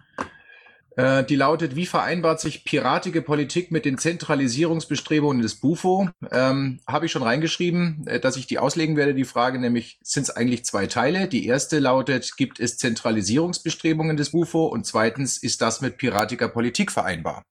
Äh, 0.96 1.24
die 1.24 1.36
lautet, 1.36 1.76
wie 1.76 1.84
vereinbart 1.84 2.40
sich 2.40 2.64
piratige 2.64 3.20
Politik 3.20 3.70
mit 3.70 3.84
den 3.84 3.98
Zentralisierungsbestrebungen 3.98 5.42
des 5.42 5.56
BUFO? 5.56 6.08
Ähm, 6.32 6.80
Habe 6.86 7.04
ich 7.04 7.12
schon 7.12 7.22
reingeschrieben, 7.22 8.06
äh, 8.06 8.18
dass 8.18 8.38
ich 8.38 8.46
die 8.46 8.58
auslegen 8.58 8.96
werde. 8.96 9.12
Die 9.12 9.24
Frage 9.24 9.58
nämlich, 9.58 9.98
sind 10.02 10.22
es 10.22 10.30
eigentlich 10.30 10.64
zwei 10.64 10.86
Teile? 10.86 11.28
Die 11.28 11.46
erste 11.46 11.78
lautet, 11.78 12.38
gibt 12.38 12.58
es 12.58 12.78
Zentralisierungsbestrebungen 12.78 14.16
des 14.16 14.30
BUFO? 14.30 14.64
Und 14.64 14.86
zweitens, 14.86 15.36
ist 15.36 15.60
das 15.60 15.82
mit 15.82 15.98
piratiger 15.98 16.48
Politik 16.48 16.90
vereinbar? 16.90 17.42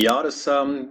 Ja, 0.00 0.22
das, 0.22 0.46
ähm, 0.46 0.90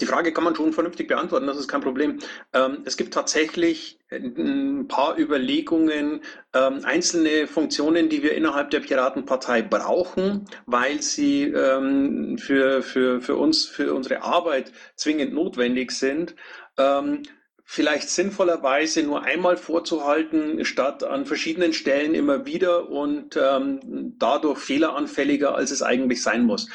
die 0.00 0.06
Frage 0.06 0.32
kann 0.32 0.42
man 0.42 0.56
schon 0.56 0.72
vernünftig 0.72 1.06
beantworten, 1.06 1.46
das 1.46 1.58
ist 1.58 1.68
kein 1.68 1.80
Problem. 1.80 2.18
Ähm, 2.52 2.78
es 2.84 2.96
gibt 2.96 3.14
tatsächlich 3.14 4.00
ein 4.10 4.88
paar 4.88 5.16
Überlegungen, 5.16 6.22
ähm, 6.54 6.80
einzelne 6.82 7.46
Funktionen, 7.46 8.08
die 8.08 8.24
wir 8.24 8.34
innerhalb 8.34 8.70
der 8.70 8.80
Piratenpartei 8.80 9.62
brauchen, 9.62 10.46
weil 10.66 11.00
sie 11.02 11.44
ähm, 11.44 12.36
für, 12.36 12.82
für, 12.82 13.20
für 13.20 13.36
uns, 13.36 13.64
für 13.64 13.94
unsere 13.94 14.22
Arbeit 14.22 14.72
zwingend 14.96 15.34
notwendig 15.34 15.92
sind. 15.92 16.34
Ähm, 16.78 17.22
vielleicht 17.70 18.08
sinnvollerweise 18.08 19.02
nur 19.02 19.24
einmal 19.24 19.58
vorzuhalten, 19.58 20.64
statt 20.64 21.04
an 21.04 21.26
verschiedenen 21.26 21.74
Stellen 21.74 22.14
immer 22.14 22.46
wieder 22.46 22.88
und 22.88 23.36
ähm, 23.36 24.14
dadurch 24.18 24.58
fehleranfälliger, 24.58 25.54
als 25.54 25.70
es 25.70 25.82
eigentlich 25.82 26.22
sein 26.22 26.44
muss. 26.44 26.68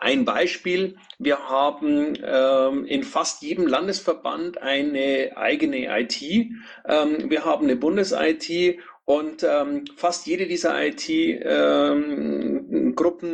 Ein 0.00 0.24
Beispiel, 0.24 0.96
wir 1.18 1.48
haben 1.48 2.16
ähm, 2.22 2.84
in 2.86 3.02
fast 3.02 3.42
jedem 3.42 3.66
Landesverband 3.66 4.62
eine 4.62 5.32
eigene 5.36 5.86
IT. 6.00 6.22
Ähm, 6.22 7.30
wir 7.30 7.44
haben 7.44 7.64
eine 7.64 7.76
Bundes-IT 7.76 8.78
Und 9.08 9.42
ähm, 9.42 9.84
fast 9.96 10.26
jede 10.26 10.46
dieser 10.46 10.84
IT-Gruppen 10.86 11.38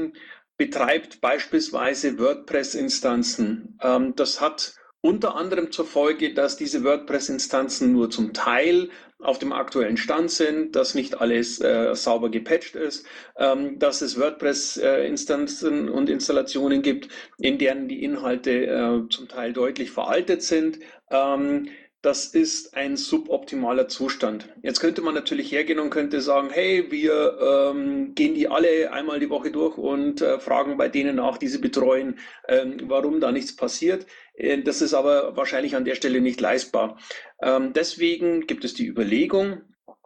ähm, 0.04 0.12
betreibt 0.56 1.20
beispielsweise 1.20 2.16
WordPress-Instanzen. 2.16 3.76
Ähm, 3.82 4.14
das 4.14 4.40
hat 4.40 4.76
unter 5.00 5.34
anderem 5.34 5.72
zur 5.72 5.84
Folge, 5.84 6.32
dass 6.32 6.56
diese 6.56 6.84
WordPress-Instanzen 6.84 7.92
nur 7.92 8.08
zum 8.08 8.32
Teil 8.32 8.88
auf 9.20 9.38
dem 9.38 9.52
aktuellen 9.52 9.96
Stand 9.96 10.30
sind, 10.30 10.76
dass 10.76 10.94
nicht 10.94 11.20
alles 11.20 11.60
äh, 11.60 11.94
sauber 11.94 12.30
gepatcht 12.30 12.74
ist, 12.74 13.06
ähm, 13.38 13.78
dass 13.78 14.02
es 14.02 14.18
WordPress-Instanzen 14.18 15.88
und 15.88 16.10
Installationen 16.10 16.82
gibt, 16.82 17.08
in 17.38 17.58
deren 17.58 17.88
die 17.88 18.02
Inhalte 18.04 18.66
äh, 18.66 19.08
zum 19.08 19.28
Teil 19.28 19.52
deutlich 19.52 19.90
veraltet 19.90 20.42
sind. 20.42 20.80
Ähm, 21.10 21.68
das 22.04 22.26
ist 22.26 22.76
ein 22.76 22.98
suboptimaler 22.98 23.88
Zustand. 23.88 24.50
Jetzt 24.62 24.80
könnte 24.80 25.00
man 25.00 25.14
natürlich 25.14 25.50
hergehen 25.50 25.78
und 25.78 25.88
könnte 25.88 26.20
sagen, 26.20 26.50
hey, 26.52 26.90
wir 26.90 27.38
ähm, 27.40 28.14
gehen 28.14 28.34
die 28.34 28.46
alle 28.46 28.92
einmal 28.92 29.20
die 29.20 29.30
Woche 29.30 29.50
durch 29.50 29.78
und 29.78 30.20
äh, 30.20 30.38
fragen 30.38 30.76
bei 30.76 30.90
denen 30.90 31.16
nach, 31.16 31.38
die 31.38 31.48
sie 31.48 31.58
betreuen, 31.58 32.18
ähm, 32.46 32.76
warum 32.88 33.20
da 33.20 33.32
nichts 33.32 33.56
passiert. 33.56 34.04
Äh, 34.34 34.60
das 34.62 34.82
ist 34.82 34.92
aber 34.92 35.34
wahrscheinlich 35.34 35.76
an 35.76 35.86
der 35.86 35.94
Stelle 35.94 36.20
nicht 36.20 36.42
leistbar. 36.42 36.98
Ähm, 37.44 37.72
deswegen 37.74 38.46
gibt 38.46 38.64
es 38.64 38.74
die 38.74 38.86
Überlegung, 38.86 39.60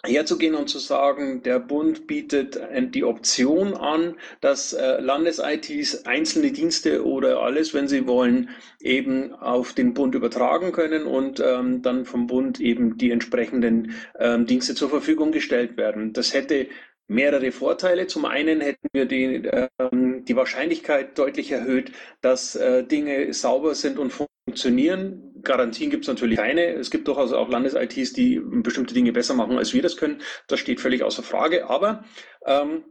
herzugehen 0.04 0.54
und 0.54 0.68
zu 0.68 0.78
sagen, 0.78 1.42
der 1.42 1.58
Bund 1.58 2.06
bietet 2.06 2.56
äh, 2.56 2.86
die 2.88 3.04
Option 3.04 3.74
an, 3.74 4.16
dass 4.40 4.72
äh, 4.72 5.00
Landes-ITs 5.00 6.04
einzelne 6.04 6.52
Dienste 6.52 7.04
oder 7.04 7.40
alles, 7.42 7.74
wenn 7.74 7.88
sie 7.88 8.06
wollen, 8.06 8.50
eben 8.80 9.32
auf 9.34 9.72
den 9.72 9.94
Bund 9.94 10.14
übertragen 10.14 10.72
können 10.72 11.04
und 11.04 11.40
ähm, 11.40 11.82
dann 11.82 12.04
vom 12.04 12.26
Bund 12.26 12.60
eben 12.60 12.96
die 12.96 13.10
entsprechenden 13.10 13.94
ähm, 14.18 14.46
Dienste 14.46 14.74
zur 14.74 14.90
Verfügung 14.90 15.32
gestellt 15.32 15.76
werden. 15.76 16.12
Das 16.12 16.34
hätte 16.34 16.68
mehrere 17.08 17.50
Vorteile. 17.52 18.06
Zum 18.06 18.24
einen 18.24 18.60
hätten 18.60 18.88
wir 18.92 19.06
die, 19.06 19.48
ähm, 19.78 20.24
die 20.24 20.36
Wahrscheinlichkeit 20.36 21.18
deutlich 21.18 21.50
erhöht, 21.50 21.92
dass 22.20 22.54
äh, 22.54 22.84
Dinge 22.84 23.32
sauber 23.32 23.74
sind 23.74 23.98
und 23.98 24.12
funktionieren. 24.48 25.34
Garantien 25.42 25.90
gibt 25.90 26.04
es 26.04 26.08
natürlich 26.08 26.38
keine. 26.38 26.72
Es 26.72 26.90
gibt 26.90 27.06
durchaus 27.06 27.32
auch 27.32 27.50
Landes-ITs, 27.50 28.14
die 28.14 28.40
bestimmte 28.42 28.94
Dinge 28.94 29.12
besser 29.12 29.34
machen, 29.34 29.58
als 29.58 29.74
wir 29.74 29.82
das 29.82 29.98
können. 29.98 30.22
Das 30.46 30.58
steht 30.58 30.80
völlig 30.80 31.02
außer 31.02 31.22
Frage. 31.22 31.68
Aber 31.68 32.04
ähm, 32.46 32.84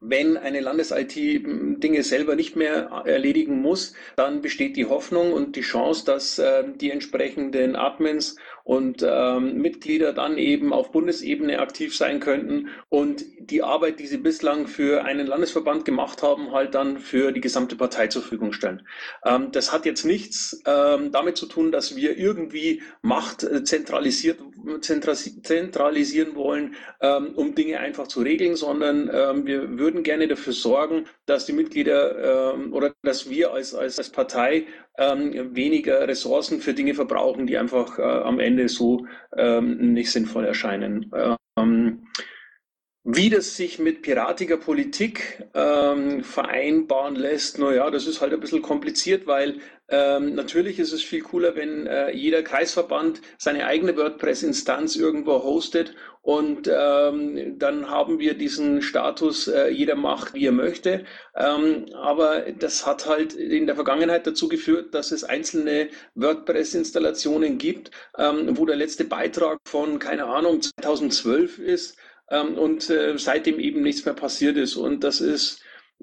wenn 0.00 0.38
eine 0.38 0.60
Landes-IT 0.60 1.14
Dinge 1.14 2.02
selber 2.02 2.34
nicht 2.34 2.56
mehr 2.56 3.02
erledigen 3.04 3.60
muss, 3.60 3.92
dann 4.16 4.40
besteht 4.40 4.76
die 4.76 4.86
Hoffnung 4.86 5.34
und 5.34 5.54
die 5.54 5.60
Chance, 5.60 6.06
dass 6.06 6.38
äh, 6.38 6.64
die 6.74 6.90
entsprechenden 6.90 7.76
Admins 7.76 8.36
und 8.64 9.04
ähm, 9.06 9.58
Mitglieder 9.58 10.12
dann 10.12 10.38
eben 10.38 10.72
auf 10.72 10.92
Bundesebene 10.92 11.58
aktiv 11.58 11.96
sein 11.96 12.20
könnten 12.20 12.68
und 12.88 13.24
die 13.38 13.62
Arbeit, 13.62 13.98
die 14.00 14.06
sie 14.06 14.18
bislang 14.18 14.66
für 14.66 15.04
einen 15.04 15.26
Landesverband 15.26 15.84
gemacht 15.84 16.22
haben, 16.22 16.52
halt 16.52 16.74
dann 16.74 16.98
für 16.98 17.32
die 17.32 17.40
gesamte 17.40 17.76
Partei 17.76 18.06
zur 18.06 18.22
Verfügung 18.22 18.52
stellen. 18.52 18.86
Ähm, 19.24 19.50
das 19.52 19.72
hat 19.72 19.86
jetzt 19.86 20.04
nichts 20.04 20.62
ähm, 20.66 21.10
damit 21.12 21.36
zu 21.36 21.46
tun, 21.46 21.72
dass 21.72 21.96
wir 21.96 22.16
irgendwie 22.16 22.82
Macht 23.02 23.42
äh, 23.42 23.64
zentralisiert, 23.64 24.38
zentralisieren 24.80 26.34
wollen, 26.34 26.74
ähm, 27.00 27.32
um 27.34 27.54
Dinge 27.54 27.80
einfach 27.80 28.06
zu 28.06 28.20
regeln, 28.20 28.56
sondern 28.56 29.10
ähm, 29.12 29.46
wir 29.46 29.78
würden 29.78 30.02
gerne 30.02 30.28
dafür 30.28 30.52
sorgen, 30.52 31.06
dass 31.26 31.46
die 31.46 31.52
Mitglieder 31.52 32.54
ähm, 32.54 32.72
oder 32.72 32.94
dass 33.02 33.28
wir 33.28 33.52
als, 33.52 33.74
als, 33.74 33.98
als 33.98 34.10
Partei 34.10 34.66
ähm, 34.98 35.54
weniger 35.54 36.06
Ressourcen 36.06 36.60
für 36.60 36.74
Dinge 36.74 36.94
verbrauchen, 36.94 37.46
die 37.46 37.58
einfach 37.58 37.98
äh, 37.98 38.02
am 38.02 38.40
Ende 38.40 38.68
so 38.68 39.06
ähm, 39.36 39.92
nicht 39.92 40.10
sinnvoll 40.10 40.44
erscheinen. 40.44 41.10
Ähm, 41.58 42.06
wie 43.04 43.30
das 43.30 43.56
sich 43.56 43.80
mit 43.80 44.02
piratiger 44.02 44.56
Politik 44.56 45.44
ähm, 45.54 46.22
vereinbaren 46.22 47.16
lässt, 47.16 47.58
naja, 47.58 47.90
das 47.90 48.06
ist 48.06 48.20
halt 48.20 48.32
ein 48.32 48.38
bisschen 48.38 48.62
kompliziert, 48.62 49.26
weil 49.26 49.58
ähm, 49.88 50.36
natürlich 50.36 50.78
ist 50.78 50.92
es 50.92 51.02
viel 51.02 51.22
cooler, 51.22 51.56
wenn 51.56 51.88
äh, 51.88 52.12
jeder 52.12 52.44
Kreisverband 52.44 53.20
seine 53.38 53.66
eigene 53.66 53.96
WordPress-Instanz 53.96 54.94
irgendwo 54.94 55.42
hostet 55.42 55.96
und 56.22 56.70
ähm, 56.72 57.58
dann 57.58 57.90
haben 57.90 58.20
wir 58.20 58.34
diesen 58.34 58.80
Status, 58.80 59.48
äh, 59.48 59.68
jeder 59.70 59.96
macht, 59.96 60.34
wie 60.34 60.46
er 60.46 60.52
möchte. 60.52 61.04
Ähm, 61.34 61.86
aber 61.94 62.42
das 62.52 62.86
hat 62.86 63.06
halt 63.06 63.34
in 63.34 63.66
der 63.66 63.74
Vergangenheit 63.74 64.24
dazu 64.26 64.48
geführt, 64.48 64.94
dass 64.94 65.10
es 65.10 65.24
einzelne 65.24 65.88
WordPress-Installationen 66.14 67.58
gibt, 67.58 67.90
ähm, 68.16 68.56
wo 68.56 68.64
der 68.66 68.76
letzte 68.76 69.04
Beitrag 69.04 69.58
von, 69.64 69.98
keine 69.98 70.26
Ahnung, 70.26 70.62
2012 70.62 71.58
ist 71.58 71.96
ähm, 72.30 72.56
und 72.56 72.88
äh, 72.88 73.18
seitdem 73.18 73.58
eben 73.58 73.82
nichts 73.82 74.04
mehr 74.04 74.14
passiert 74.14 74.56
ist. 74.56 74.76
Und 74.76 75.02
das 75.02 75.20
ist 75.20 75.60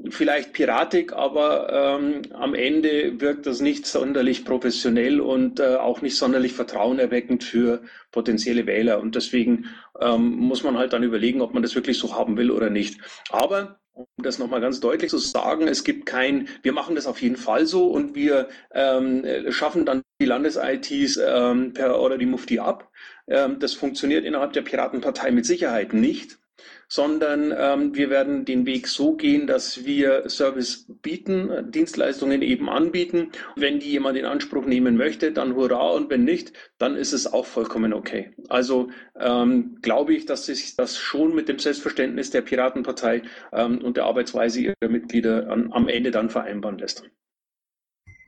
vielleicht 0.10 0.54
piratig, 0.54 1.14
aber 1.14 2.00
ähm, 2.00 2.22
am 2.34 2.54
Ende 2.54 3.20
wirkt 3.20 3.46
das 3.46 3.60
nicht 3.60 3.86
sonderlich 3.86 4.46
professionell 4.46 5.20
und 5.20 5.60
äh, 5.60 5.76
auch 5.76 6.02
nicht 6.02 6.18
sonderlich 6.18 6.54
vertrauenerweckend 6.54 7.44
für 7.44 7.82
potenzielle 8.12 8.66
Wähler. 8.66 9.00
Und 9.02 9.16
deswegen 9.16 9.66
ähm, 10.00 10.38
muss 10.38 10.64
man 10.64 10.78
halt 10.78 10.94
dann 10.94 11.04
überlegen, 11.04 11.42
ob 11.42 11.54
man 11.54 11.64
das 11.64 11.76
wirklich 11.76 11.98
so 11.98 12.16
haben 12.16 12.38
will 12.38 12.52
oder 12.52 12.70
nicht. 12.70 13.00
Aber 13.30 13.80
um 13.92 14.06
das 14.18 14.40
nochmal 14.40 14.62
ganz 14.62 14.80
deutlich 14.80 15.10
zu 15.10 15.18
sagen, 15.18 15.68
es 15.68 15.84
gibt 15.84 16.06
kein, 16.06 16.48
wir 16.62 16.72
machen 16.72 16.96
das 16.96 17.06
auf 17.06 17.22
jeden 17.22 17.36
Fall 17.36 17.66
so 17.66 17.88
und 17.88 18.16
wir 18.16 18.48
ähm, 18.74 19.26
schaffen 19.50 19.86
dann 19.86 20.04
die 20.22 20.26
Landes-ITs 20.26 21.18
ähm, 21.18 21.74
per 21.74 22.00
oder 22.00 22.18
die 22.18 22.26
Mufti 22.26 22.60
ab. 22.60 22.90
Ähm, 23.28 23.60
das 23.60 23.74
funktioniert 23.74 24.24
innerhalb 24.24 24.54
der 24.54 24.62
Piratenpartei 24.62 25.32
mit 25.32 25.46
Sicherheit 25.46 25.94
nicht 25.94 26.40
sondern 26.90 27.54
ähm, 27.56 27.96
wir 27.96 28.10
werden 28.10 28.44
den 28.46 28.66
Weg 28.66 28.88
so 28.88 29.16
gehen, 29.16 29.48
dass 29.48 29.86
wir 29.86 30.28
Service 30.28 30.88
bieten, 31.02 31.72
Dienstleistungen 31.72 32.42
eben 32.42 32.68
anbieten. 32.68 33.32
Wenn 33.56 33.80
die 33.80 33.92
jemand 33.92 34.18
in 34.18 34.26
Anspruch 34.26 34.66
nehmen 34.66 34.98
möchte, 34.98 35.32
dann 35.32 35.56
hurra 35.56 35.92
und 35.92 36.10
wenn 36.10 36.24
nicht, 36.24 36.52
dann 36.80 36.96
ist 36.96 37.14
es 37.14 37.32
auch 37.32 37.46
vollkommen 37.46 37.94
okay. 37.94 38.32
Also 38.50 38.90
ähm, 39.18 39.78
glaube 39.82 40.14
ich, 40.14 40.26
dass 40.26 40.48
sich 40.48 40.76
das 40.76 40.98
schon 40.98 41.36
mit 41.36 41.48
dem 41.48 41.60
Selbstverständnis 41.60 42.32
der 42.32 42.42
Piratenpartei 42.42 43.22
ähm, 43.54 43.78
und 43.80 43.96
der 43.96 44.06
Arbeitsweise 44.06 44.60
ihrer 44.60 44.90
Mitglieder 44.90 45.50
an, 45.50 45.72
am 45.72 45.88
Ende 45.88 46.10
dann 46.10 46.32
vereinbaren 46.32 46.80
lässt. 46.80 47.04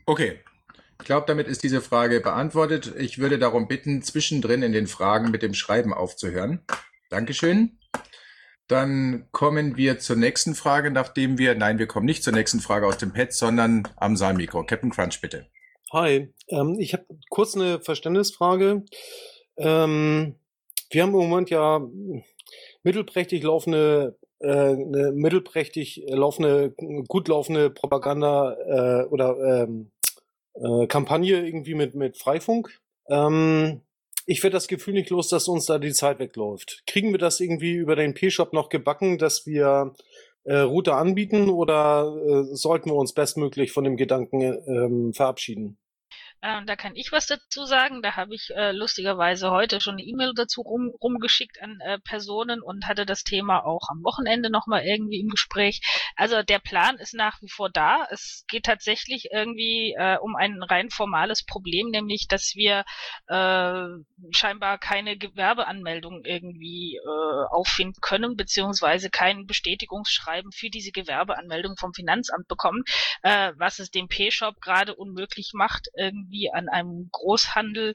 Okay, 0.05 0.39
ich 0.99 1.05
glaube, 1.05 1.25
damit 1.25 1.47
ist 1.47 1.63
diese 1.63 1.81
Frage 1.81 2.21
beantwortet. 2.21 2.93
Ich 2.99 3.17
würde 3.17 3.39
darum 3.39 3.67
bitten, 3.67 4.03
zwischendrin 4.03 4.61
in 4.61 4.71
den 4.71 4.85
Fragen 4.85 5.31
mit 5.31 5.41
dem 5.41 5.55
Schreiben 5.55 5.95
aufzuhören. 5.95 6.59
Dankeschön. 7.09 7.80
Dann 8.71 9.27
kommen 9.33 9.75
wir 9.75 9.99
zur 9.99 10.15
nächsten 10.15 10.55
Frage, 10.55 10.91
nachdem 10.91 11.37
wir, 11.37 11.55
nein, 11.55 11.77
wir 11.77 11.87
kommen 11.87 12.05
nicht 12.05 12.23
zur 12.23 12.31
nächsten 12.31 12.61
Frage 12.61 12.87
aus 12.87 12.97
dem 12.97 13.11
Pad, 13.11 13.33
sondern 13.33 13.85
am 13.97 14.15
Saalmikro. 14.15 14.63
Captain 14.63 14.91
Crunch, 14.91 15.19
bitte. 15.19 15.45
Hi, 15.91 16.33
ähm, 16.47 16.77
ich 16.79 16.93
habe 16.93 17.03
kurz 17.29 17.53
eine 17.53 17.81
Verständnisfrage. 17.81 18.85
Ähm, 19.57 20.35
wir 20.89 21.03
haben 21.03 21.09
im 21.09 21.19
Moment 21.19 21.49
ja 21.49 21.85
mittelprächtig 22.83 23.43
laufende, 23.43 24.17
äh, 24.39 24.47
eine 24.47 25.11
mittelprächtig 25.11 26.05
laufende, 26.07 26.73
gut 27.09 27.27
laufende 27.27 27.71
Propaganda 27.71 28.53
äh, 28.53 29.05
oder 29.07 29.65
ähm, 29.65 29.91
äh, 30.53 30.87
Kampagne 30.87 31.45
irgendwie 31.45 31.75
mit, 31.75 31.93
mit 31.93 32.17
Freifunk. 32.17 32.79
Ähm, 33.09 33.81
ich 34.31 34.41
werde 34.43 34.53
das 34.53 34.69
Gefühl 34.69 34.93
nicht 34.93 35.09
los, 35.09 35.27
dass 35.27 35.49
uns 35.49 35.65
da 35.65 35.77
die 35.77 35.91
Zeit 35.91 36.19
wegläuft. 36.19 36.83
Kriegen 36.87 37.11
wir 37.11 37.19
das 37.19 37.41
irgendwie 37.41 37.73
über 37.73 37.97
den 37.97 38.13
P-Shop 38.13 38.53
noch 38.53 38.69
gebacken, 38.69 39.17
dass 39.17 39.45
wir 39.45 39.93
äh, 40.45 40.55
Router 40.55 40.95
anbieten 40.95 41.49
oder 41.49 42.15
äh, 42.25 42.55
sollten 42.55 42.91
wir 42.91 42.95
uns 42.95 43.13
bestmöglich 43.13 43.73
von 43.73 43.83
dem 43.83 43.97
Gedanken 43.97 44.41
ähm, 44.41 45.13
verabschieden? 45.13 45.77
Ähm, 46.43 46.65
da 46.65 46.75
kann 46.75 46.95
ich 46.95 47.11
was 47.11 47.27
dazu 47.27 47.65
sagen. 47.65 48.01
Da 48.01 48.15
habe 48.15 48.33
ich 48.33 48.49
äh, 48.55 48.71
lustigerweise 48.71 49.51
heute 49.51 49.79
schon 49.79 49.95
eine 49.95 50.03
E-Mail 50.03 50.33
dazu 50.35 50.61
rum, 50.61 50.91
rumgeschickt 50.99 51.61
an 51.61 51.79
äh, 51.81 51.99
Personen 51.99 52.63
und 52.63 52.87
hatte 52.87 53.05
das 53.05 53.23
Thema 53.23 53.63
auch 53.63 53.89
am 53.89 54.03
Wochenende 54.03 54.49
nochmal 54.49 54.83
irgendwie 54.83 55.19
im 55.19 55.29
Gespräch. 55.29 55.81
Also 56.15 56.41
der 56.41 56.57
Plan 56.57 56.97
ist 56.97 57.13
nach 57.13 57.39
wie 57.41 57.49
vor 57.49 57.69
da. 57.69 58.07
Es 58.09 58.43
geht 58.47 58.63
tatsächlich 58.65 59.29
irgendwie 59.31 59.93
äh, 59.95 60.17
um 60.17 60.35
ein 60.35 60.63
rein 60.63 60.89
formales 60.89 61.45
Problem, 61.45 61.89
nämlich 61.89 62.25
dass 62.27 62.55
wir 62.55 62.85
äh, 63.27 63.85
scheinbar 64.31 64.79
keine 64.79 65.17
Gewerbeanmeldung 65.17 66.25
irgendwie 66.25 66.95
äh, 66.95 67.45
auffinden 67.51 68.01
können, 68.01 68.35
beziehungsweise 68.35 69.11
kein 69.11 69.45
Bestätigungsschreiben 69.45 70.51
für 70.51 70.71
diese 70.71 70.91
Gewerbeanmeldung 70.91 71.75
vom 71.77 71.93
Finanzamt 71.93 72.47
bekommen, 72.47 72.83
äh, 73.21 73.51
was 73.57 73.77
es 73.77 73.91
dem 73.91 74.07
P-Shop 74.07 74.59
gerade 74.59 74.95
unmöglich 74.95 75.51
macht, 75.53 75.87
irgendwie 75.95 76.30
irgendwie 76.31 76.51
an 76.51 76.69
einem 76.69 77.09
Großhandel 77.11 77.93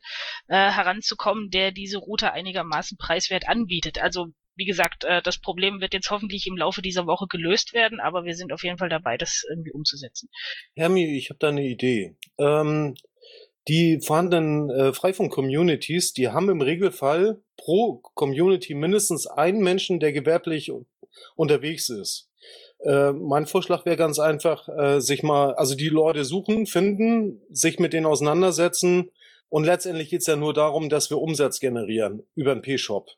äh, 0.49 0.55
heranzukommen, 0.71 1.51
der 1.51 1.73
diese 1.73 1.99
Route 1.99 2.33
einigermaßen 2.33 2.99
preiswert 2.99 3.49
anbietet. 3.49 4.01
Also 4.03 4.27
wie 4.55 4.65
gesagt, 4.65 5.05
äh, 5.05 5.23
das 5.23 5.39
Problem 5.39 5.81
wird 5.81 5.95
jetzt 5.95 6.11
hoffentlich 6.11 6.47
im 6.47 6.57
Laufe 6.57 6.83
dieser 6.83 7.07
Woche 7.07 7.27
gelöst 7.29 7.75
werden, 7.75 8.01
aber 8.01 8.25
wir 8.25 8.35
sind 8.35 8.53
auf 8.53 8.63
jeden 8.63 8.79
Fall 8.79 8.89
dabei, 8.89 9.17
das 9.17 9.45
irgendwie 9.49 9.73
umzusetzen. 9.73 10.29
Hermi, 10.75 11.17
ich 11.17 11.31
habe 11.31 11.39
da 11.39 11.49
eine 11.49 11.65
Idee. 11.65 12.17
Ähm, 12.39 12.95
die 13.69 14.01
vorhandenen 14.01 14.71
äh, 14.71 14.93
Freifunk-Communities, 14.93 16.13
die 16.13 16.29
haben 16.29 16.49
im 16.49 16.61
Regelfall 16.61 17.43
pro 17.57 17.97
Community 18.15 18.75
mindestens 18.75 19.27
einen 19.27 19.61
Menschen, 19.61 19.99
der 19.99 20.13
gewerblich 20.13 20.71
unterwegs 21.35 21.89
ist. 21.89 22.31
Äh, 22.81 23.13
mein 23.13 23.47
Vorschlag 23.47 23.85
wäre 23.87 23.97
ganz 23.97 24.19
einfach, 24.19 24.69
äh, 24.69 25.01
sich 25.01 25.23
mal, 25.23 25.55
also 25.55 25.75
die 25.75 25.89
Leute 25.89 26.25
suchen, 26.25 26.67
finden, 26.67 27.41
sich 27.51 27.79
mit 27.79 27.93
denen 27.93 28.07
auseinandersetzen 28.07 29.11
und 29.49 29.65
letztendlich 29.65 30.11
geht's 30.11 30.27
ja 30.27 30.37
nur 30.37 30.55
darum, 30.55 30.89
dass 30.89 31.11
wir 31.11 31.19
Umsatz 31.19 31.61
generieren 31.61 32.23
über 32.35 32.55
den 32.55 32.63
P-Shop. 32.63 33.09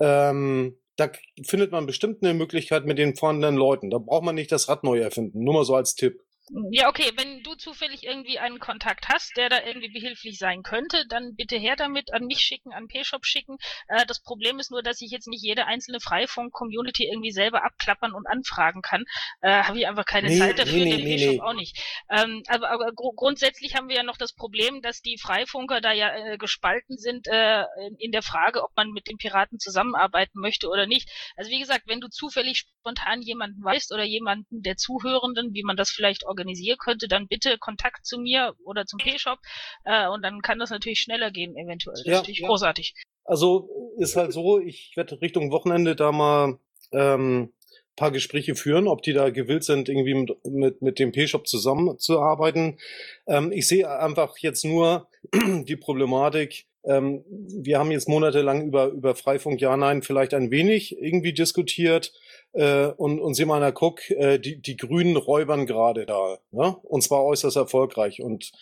Ähm, 0.00 0.78
da 0.96 1.10
findet 1.44 1.72
man 1.72 1.86
bestimmt 1.86 2.22
eine 2.22 2.34
Möglichkeit 2.34 2.86
mit 2.86 2.98
den 2.98 3.16
vorhandenen 3.16 3.56
Leuten. 3.56 3.90
Da 3.90 3.98
braucht 3.98 4.24
man 4.24 4.34
nicht 4.34 4.50
das 4.50 4.68
Rad 4.68 4.82
neu 4.82 4.98
erfinden. 4.98 5.44
Nur 5.44 5.54
mal 5.54 5.64
so 5.64 5.74
als 5.74 5.94
Tipp. 5.94 6.22
Ja, 6.70 6.88
okay, 6.88 7.10
wenn 7.16 7.42
du 7.42 7.56
zufällig 7.56 8.04
irgendwie 8.04 8.38
einen 8.38 8.60
Kontakt 8.60 9.08
hast, 9.08 9.36
der 9.36 9.48
da 9.48 9.64
irgendwie 9.64 9.88
behilflich 9.88 10.38
sein 10.38 10.62
könnte, 10.62 11.04
dann 11.08 11.34
bitte 11.34 11.56
her 11.56 11.74
damit, 11.74 12.12
an 12.12 12.26
mich 12.26 12.38
schicken, 12.38 12.72
an 12.72 12.86
P-Shop 12.86 13.26
schicken. 13.26 13.56
Äh, 13.88 14.06
das 14.06 14.22
Problem 14.22 14.60
ist 14.60 14.70
nur, 14.70 14.82
dass 14.82 15.00
ich 15.00 15.10
jetzt 15.10 15.26
nicht 15.26 15.42
jede 15.42 15.66
einzelne 15.66 15.98
Freifunk-Community 15.98 17.08
irgendwie 17.08 17.32
selber 17.32 17.64
abklappern 17.64 18.12
und 18.12 18.26
anfragen 18.26 18.80
kann. 18.80 19.04
Äh, 19.40 19.64
Habe 19.64 19.78
ich 19.80 19.88
einfach 19.88 20.04
keine 20.04 20.28
Nee, 20.28 20.38
Zeit 20.38 20.58
dafür, 20.58 20.84
nee, 20.84 20.90
der 20.90 20.98
nee, 20.98 21.16
P-Shop 21.16 21.40
auch 21.44 21.54
nicht. 21.54 21.82
Ähm, 22.10 22.44
aber 22.46 22.70
aber 22.70 22.92
gru 22.92 23.12
grundsätzlich 23.12 23.74
haben 23.74 23.88
wir 23.88 23.96
ja 23.96 24.02
noch 24.04 24.16
das 24.16 24.32
Problem, 24.32 24.82
dass 24.82 25.02
die 25.02 25.18
Freifunker 25.18 25.80
da 25.80 25.92
ja 25.92 26.14
äh, 26.14 26.38
gespalten 26.38 26.96
sind 26.96 27.26
äh, 27.26 27.62
in, 27.88 27.96
in 27.98 28.12
der 28.12 28.22
Frage, 28.22 28.62
ob 28.62 28.70
man 28.76 28.92
mit 28.92 29.08
den 29.08 29.16
Piraten 29.18 29.58
zusammenarbeiten 29.58 30.38
möchte 30.38 30.68
oder 30.68 30.86
nicht. 30.86 31.10
Also 31.36 31.50
wie 31.50 31.58
gesagt, 31.58 31.88
wenn 31.88 32.00
du 32.00 32.08
zufällig 32.08 32.58
spontan 32.58 33.20
jemanden 33.22 33.64
weißt 33.64 33.92
oder 33.92 34.04
jemanden 34.04 34.62
der 34.62 34.76
Zuhörenden, 34.76 35.54
wie 35.54 35.64
man 35.64 35.76
das 35.76 35.90
vielleicht 35.90 36.24
organisieren 36.36 36.78
könnte, 36.78 37.08
dann 37.08 37.28
bitte 37.28 37.58
Kontakt 37.58 38.04
zu 38.04 38.18
mir 38.18 38.54
oder 38.64 38.84
zum 38.86 38.98
P-Shop 38.98 39.38
äh, 39.84 40.08
und 40.08 40.22
dann 40.22 40.42
kann 40.42 40.58
das 40.58 40.70
natürlich 40.70 41.00
schneller 41.00 41.30
gehen 41.30 41.56
eventuell. 41.56 41.94
Das 41.94 42.00
ist 42.00 42.06
Ja, 42.06 42.16
natürlich 42.18 42.40
ja. 42.40 42.48
großartig. 42.48 42.94
Also 43.24 43.68
ist 43.98 44.16
halt 44.16 44.32
so, 44.32 44.60
ich 44.60 44.92
werde 44.96 45.20
Richtung 45.20 45.50
Wochenende 45.50 45.96
da 45.96 46.12
mal 46.12 46.58
ähm, 46.92 47.52
paar 47.96 48.10
Gespräche 48.10 48.54
führen, 48.54 48.86
ob 48.88 49.02
die 49.02 49.14
da 49.14 49.30
gewillt 49.30 49.64
sind, 49.64 49.88
irgendwie 49.88 50.14
mit, 50.14 50.44
mit, 50.44 50.82
mit 50.82 50.98
dem 50.98 51.12
P-Shop 51.12 51.46
zusammenzuarbeiten. 51.46 52.78
Ähm, 53.26 53.50
ich 53.52 53.66
sehe 53.66 53.88
einfach 53.88 54.36
jetzt 54.38 54.64
nur 54.64 55.08
die 55.34 55.76
Problematik, 55.76 56.66
ähm, 56.86 57.24
wir 57.26 57.78
haben 57.78 57.90
jetzt 57.90 58.08
monatelang 58.08 58.62
über, 58.62 58.86
über 58.86 59.14
Freifunk 59.14 59.60
Ja, 59.60 59.76
Nein 59.76 60.02
vielleicht 60.02 60.34
ein 60.34 60.50
wenig 60.50 60.96
irgendwie 61.00 61.32
diskutiert. 61.32 62.12
Äh, 62.52 62.86
und, 62.86 63.20
und 63.20 63.34
sieh 63.34 63.44
mal, 63.44 63.60
na 63.60 63.70
guck, 63.70 64.08
äh, 64.10 64.38
die, 64.38 64.62
die 64.62 64.76
Grünen 64.76 65.16
räubern 65.16 65.66
gerade 65.66 66.06
da. 66.06 66.38
Ne? 66.52 66.76
Und 66.82 67.02
zwar 67.02 67.24
äußerst 67.24 67.56
erfolgreich. 67.56 68.22
Und 68.22 68.52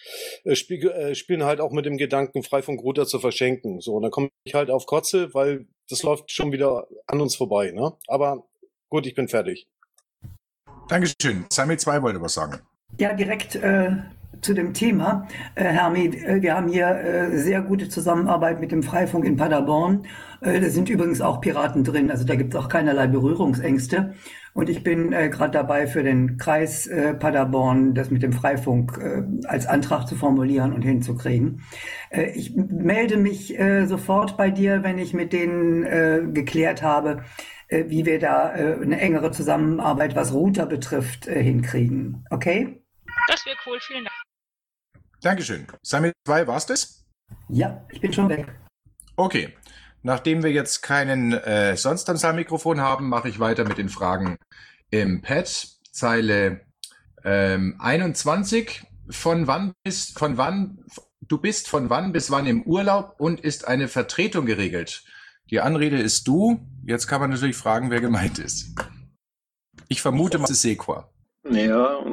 äh, 0.44 0.54
spiel, 0.54 0.88
äh, 0.90 1.14
spielen 1.14 1.44
halt 1.44 1.60
auch 1.60 1.70
mit 1.70 1.84
dem 1.84 1.98
Gedanken, 1.98 2.42
Freifunkrouter 2.42 3.06
zu 3.06 3.20
verschenken. 3.20 3.80
So, 3.80 3.94
und 3.94 4.02
dann 4.02 4.10
komme 4.10 4.30
ich 4.44 4.54
halt 4.54 4.70
auf 4.70 4.86
Kotze, 4.86 5.32
weil 5.34 5.66
das 5.88 6.02
läuft 6.02 6.32
schon 6.32 6.50
wieder 6.50 6.88
an 7.06 7.20
uns 7.20 7.36
vorbei. 7.36 7.70
Ne? 7.70 7.92
Aber 8.08 8.46
gut, 8.88 9.06
ich 9.06 9.14
bin 9.14 9.28
fertig. 9.28 9.68
Dankeschön. 10.88 11.46
Sammy 11.50 11.76
2 11.76 12.02
wollte 12.02 12.20
was 12.20 12.34
sagen. 12.34 12.60
Ja, 12.98 13.12
direkt 13.12 13.56
äh, 13.56 13.92
zu 14.44 14.54
dem 14.54 14.74
Thema. 14.74 15.26
Äh, 15.54 15.64
Hermi, 15.64 16.06
äh, 16.06 16.42
wir 16.42 16.54
haben 16.54 16.68
hier 16.68 16.88
äh, 16.88 17.38
sehr 17.38 17.62
gute 17.62 17.88
Zusammenarbeit 17.88 18.60
mit 18.60 18.70
dem 18.70 18.82
Freifunk 18.82 19.24
in 19.24 19.36
Paderborn. 19.36 20.06
Äh, 20.40 20.60
da 20.60 20.68
sind 20.68 20.88
übrigens 20.88 21.20
auch 21.20 21.40
Piraten 21.40 21.82
drin, 21.82 22.10
also 22.10 22.24
da 22.24 22.36
gibt 22.36 22.54
es 22.54 22.60
auch 22.60 22.68
keinerlei 22.68 23.06
Berührungsängste. 23.06 24.14
Und 24.52 24.70
ich 24.70 24.84
bin 24.84 25.12
äh, 25.12 25.30
gerade 25.30 25.50
dabei, 25.50 25.88
für 25.88 26.04
den 26.04 26.36
Kreis 26.36 26.86
äh, 26.86 27.14
Paderborn 27.14 27.94
das 27.94 28.10
mit 28.10 28.22
dem 28.22 28.32
Freifunk 28.32 28.98
äh, 28.98 29.48
als 29.48 29.66
Antrag 29.66 30.06
zu 30.06 30.14
formulieren 30.14 30.72
und 30.72 30.82
hinzukriegen. 30.82 31.62
Äh, 32.10 32.30
ich 32.36 32.54
melde 32.54 33.16
mich 33.16 33.58
äh, 33.58 33.86
sofort 33.86 34.36
bei 34.36 34.50
dir, 34.50 34.84
wenn 34.84 34.98
ich 34.98 35.12
mit 35.12 35.32
denen 35.32 35.84
äh, 35.84 36.20
geklärt 36.32 36.82
habe, 36.82 37.24
äh, 37.66 37.84
wie 37.88 38.06
wir 38.06 38.20
da 38.20 38.54
äh, 38.54 38.76
eine 38.80 39.00
engere 39.00 39.32
Zusammenarbeit, 39.32 40.14
was 40.14 40.32
Router 40.32 40.66
betrifft, 40.66 41.26
äh, 41.26 41.42
hinkriegen. 41.42 42.24
Okay? 42.30 42.80
Das 43.28 43.44
wäre 43.46 43.56
cool, 43.66 43.78
vielen 43.80 44.04
Dank. 44.04 44.23
Dankeschön. 45.24 45.66
Sammy 45.82 46.12
2, 46.26 46.46
war's 46.46 46.66
das? 46.66 47.06
Ja, 47.48 47.82
ich 47.90 48.00
bin 48.02 48.12
schon 48.12 48.28
weg. 48.28 48.46
Okay. 49.16 49.54
Nachdem 50.02 50.42
wir 50.42 50.52
jetzt 50.52 50.82
keinen 50.82 51.32
äh, 51.32 51.78
sonst 51.78 52.10
am 52.10 52.18
Saalmikrofon 52.18 52.82
haben, 52.82 53.08
mache 53.08 53.30
ich 53.30 53.40
weiter 53.40 53.64
mit 53.64 53.78
den 53.78 53.88
Fragen 53.88 54.36
im 54.90 55.22
Pad. 55.22 55.48
Zeile 55.90 56.60
ähm, 57.24 57.76
21. 57.78 58.82
Von 59.08 59.46
wann 59.46 59.72
bist, 59.82 60.18
von 60.18 60.36
wann, 60.36 60.84
du 61.22 61.38
bist 61.38 61.68
von 61.68 61.88
wann 61.88 62.12
bis 62.12 62.30
wann 62.30 62.46
im 62.46 62.62
Urlaub 62.64 63.14
und 63.18 63.40
ist 63.40 63.66
eine 63.66 63.88
Vertretung 63.88 64.44
geregelt? 64.44 65.04
Die 65.48 65.60
Anrede 65.60 65.96
ist 65.96 66.28
du. 66.28 66.60
Jetzt 66.84 67.06
kann 67.06 67.22
man 67.22 67.30
natürlich 67.30 67.56
fragen, 67.56 67.90
wer 67.90 68.02
gemeint 68.02 68.38
ist. 68.38 68.74
Ich 69.88 70.02
vermute 70.02 70.36
mal, 70.36 70.44
es 70.44 70.50
ist 70.50 70.62
Sequa. 70.62 71.10
Ja, 71.50 72.04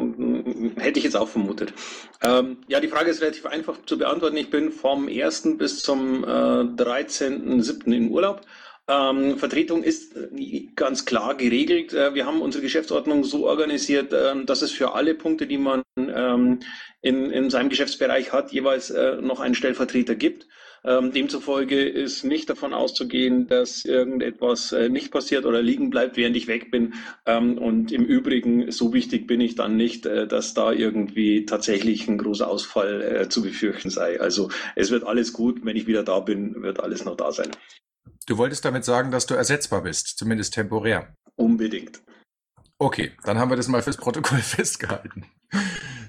hätte 0.81 0.99
ich 0.99 1.05
jetzt 1.05 1.15
auch 1.15 1.29
vermutet. 1.29 1.73
Ähm, 2.21 2.57
ja, 2.67 2.79
die 2.79 2.87
Frage 2.87 3.09
ist 3.09 3.21
relativ 3.21 3.45
einfach 3.45 3.77
zu 3.85 3.97
beantworten. 3.97 4.37
Ich 4.37 4.49
bin 4.49 4.71
vom 4.71 5.07
1. 5.07 5.57
bis 5.57 5.81
zum 5.81 6.23
äh, 6.23 6.27
13.07. 6.27 7.93
im 7.95 8.11
Urlaub. 8.11 8.41
Ähm, 8.87 9.37
Vertretung 9.37 9.83
ist 9.83 10.15
äh, 10.17 10.67
ganz 10.75 11.05
klar 11.05 11.35
geregelt. 11.35 11.93
Äh, 11.93 12.13
wir 12.13 12.25
haben 12.25 12.41
unsere 12.41 12.63
Geschäftsordnung 12.63 13.23
so 13.23 13.47
organisiert, 13.47 14.13
ähm, 14.13 14.45
dass 14.45 14.61
es 14.61 14.71
für 14.71 14.93
alle 14.93 15.13
Punkte, 15.13 15.47
die 15.47 15.57
man 15.57 15.83
ähm, 15.97 16.59
in, 17.01 17.31
in 17.31 17.49
seinem 17.49 17.69
Geschäftsbereich 17.69 18.33
hat, 18.33 18.51
jeweils 18.51 18.89
äh, 18.89 19.17
noch 19.21 19.39
einen 19.39 19.55
Stellvertreter 19.55 20.15
gibt. 20.15 20.47
Ähm, 20.83 21.11
demzufolge 21.11 21.87
ist 21.87 22.23
nicht 22.23 22.49
davon 22.49 22.73
auszugehen, 22.73 23.47
dass 23.47 23.85
irgendetwas 23.85 24.71
äh, 24.71 24.89
nicht 24.89 25.11
passiert 25.11 25.45
oder 25.45 25.61
liegen 25.61 25.91
bleibt, 25.91 26.17
während 26.17 26.35
ich 26.35 26.47
weg 26.47 26.71
bin. 26.71 26.95
Ähm, 27.27 27.59
und 27.59 27.91
im 27.91 28.03
Übrigen, 28.03 28.71
so 28.71 28.91
wichtig 28.91 29.27
bin 29.27 29.41
ich 29.41 29.53
dann 29.55 29.77
nicht, 29.77 30.07
äh, 30.07 30.27
dass 30.27 30.55
da 30.55 30.71
irgendwie 30.71 31.45
tatsächlich 31.45 32.07
ein 32.07 32.17
großer 32.17 32.47
Ausfall 32.47 33.01
äh, 33.01 33.29
zu 33.29 33.43
befürchten 33.43 33.91
sei. 33.91 34.19
Also 34.19 34.49
es 34.75 34.89
wird 34.89 35.03
alles 35.05 35.33
gut, 35.33 35.63
wenn 35.63 35.77
ich 35.77 35.85
wieder 35.85 36.03
da 36.03 36.19
bin, 36.19 36.63
wird 36.63 36.79
alles 36.79 37.05
noch 37.05 37.15
da 37.15 37.31
sein. 37.31 37.51
Du 38.25 38.37
wolltest 38.37 38.65
damit 38.65 38.83
sagen, 38.83 39.11
dass 39.11 39.27
du 39.27 39.35
ersetzbar 39.35 39.83
bist, 39.83 40.17
zumindest 40.17 40.55
temporär. 40.55 41.15
Unbedingt. 41.35 42.01
Okay, 42.79 43.11
dann 43.23 43.37
haben 43.37 43.51
wir 43.51 43.57
das 43.57 43.67
mal 43.67 43.83
fürs 43.83 43.97
Protokoll 43.97 44.39
festgehalten. 44.41 45.25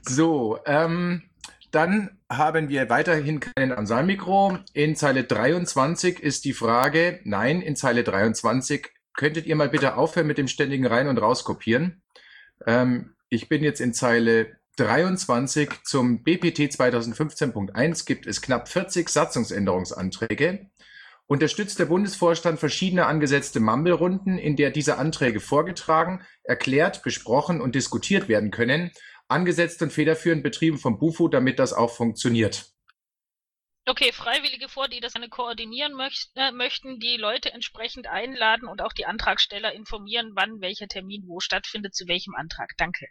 So, 0.01 0.59
ähm, 0.65 1.25
dann 1.73 2.22
haben 2.37 2.69
wir 2.69 2.89
weiterhin 2.89 3.41
keinen 3.41 3.73
Ansaalmikro. 3.73 4.59
In 4.73 4.97
Zeile 4.97 5.25
23 5.25 6.21
ist 6.21 6.45
die 6.45 6.53
Frage, 6.53 7.21
nein, 7.25 7.63
in 7.63 7.77
Zeile 7.77 8.05
23, 8.05 8.89
könntet 9.15 9.47
ihr 9.47 9.57
mal 9.57 9.69
bitte 9.69 9.97
aufhören 9.97 10.27
mit 10.27 10.39
dem 10.39 10.49
ständigen 10.49 10.87
Rein- 10.87 11.09
und 11.09 11.19
Rauskopieren? 11.19 12.03
Ähm, 12.67 13.15
ich 13.29 13.49
bin 13.49 13.63
jetzt 13.63 13.81
in 13.81 13.93
Zeile 13.93 14.57
23 14.77 15.71
zum 15.85 16.23
BPT 16.23 16.73
2015.1 16.73 18.07
gibt 18.07 18.27
es 18.27 18.41
knapp 18.41 18.69
40 18.69 19.09
Satzungsänderungsanträge. 19.09 20.71
Unterstützt 21.27 21.79
der 21.79 21.87
Bundesvorstand 21.87 22.59
verschiedene 22.59 23.07
angesetzte 23.07 23.61
Mumble-Runden, 23.61 24.39
in 24.39 24.57
der 24.57 24.71
diese 24.71 24.99
Anträge 24.99 25.41
vorgetragen, 25.41 26.23
erklärt, 26.43 27.03
besprochen 27.03 27.61
und 27.61 27.75
diskutiert 27.75 28.29
werden 28.29 28.51
können, 28.51 28.91
angesetzt 29.33 29.83
und 29.83 29.93
federführend 29.93 30.43
betrieben 30.43 30.79
vom 30.79 30.99
BUFO, 30.99 31.29
damit 31.29 31.59
das 31.59 31.73
auch 31.73 31.91
funktioniert. 31.91 32.73
Okay, 33.85 34.13
Freiwillige 34.13 34.69
vor, 34.69 34.87
die 34.87 35.01
das 35.01 35.15
gerne 35.15 35.29
koordinieren 35.29 35.95
möcht, 35.95 36.31
äh, 36.37 36.53
möchten, 36.53 37.01
die 37.01 37.17
Leute 37.17 37.53
entsprechend 37.53 38.07
einladen 38.07 38.69
und 38.69 38.81
auch 38.81 38.93
die 38.93 39.07
Antragsteller 39.07 39.73
informieren, 39.73 40.33
wann 40.35 40.61
welcher 40.61 40.87
Termin 40.87 41.25
wo 41.27 41.41
stattfindet, 41.41 41.93
zu 41.93 42.07
welchem 42.07 42.35
Antrag. 42.37 42.71
Danke. 42.79 43.07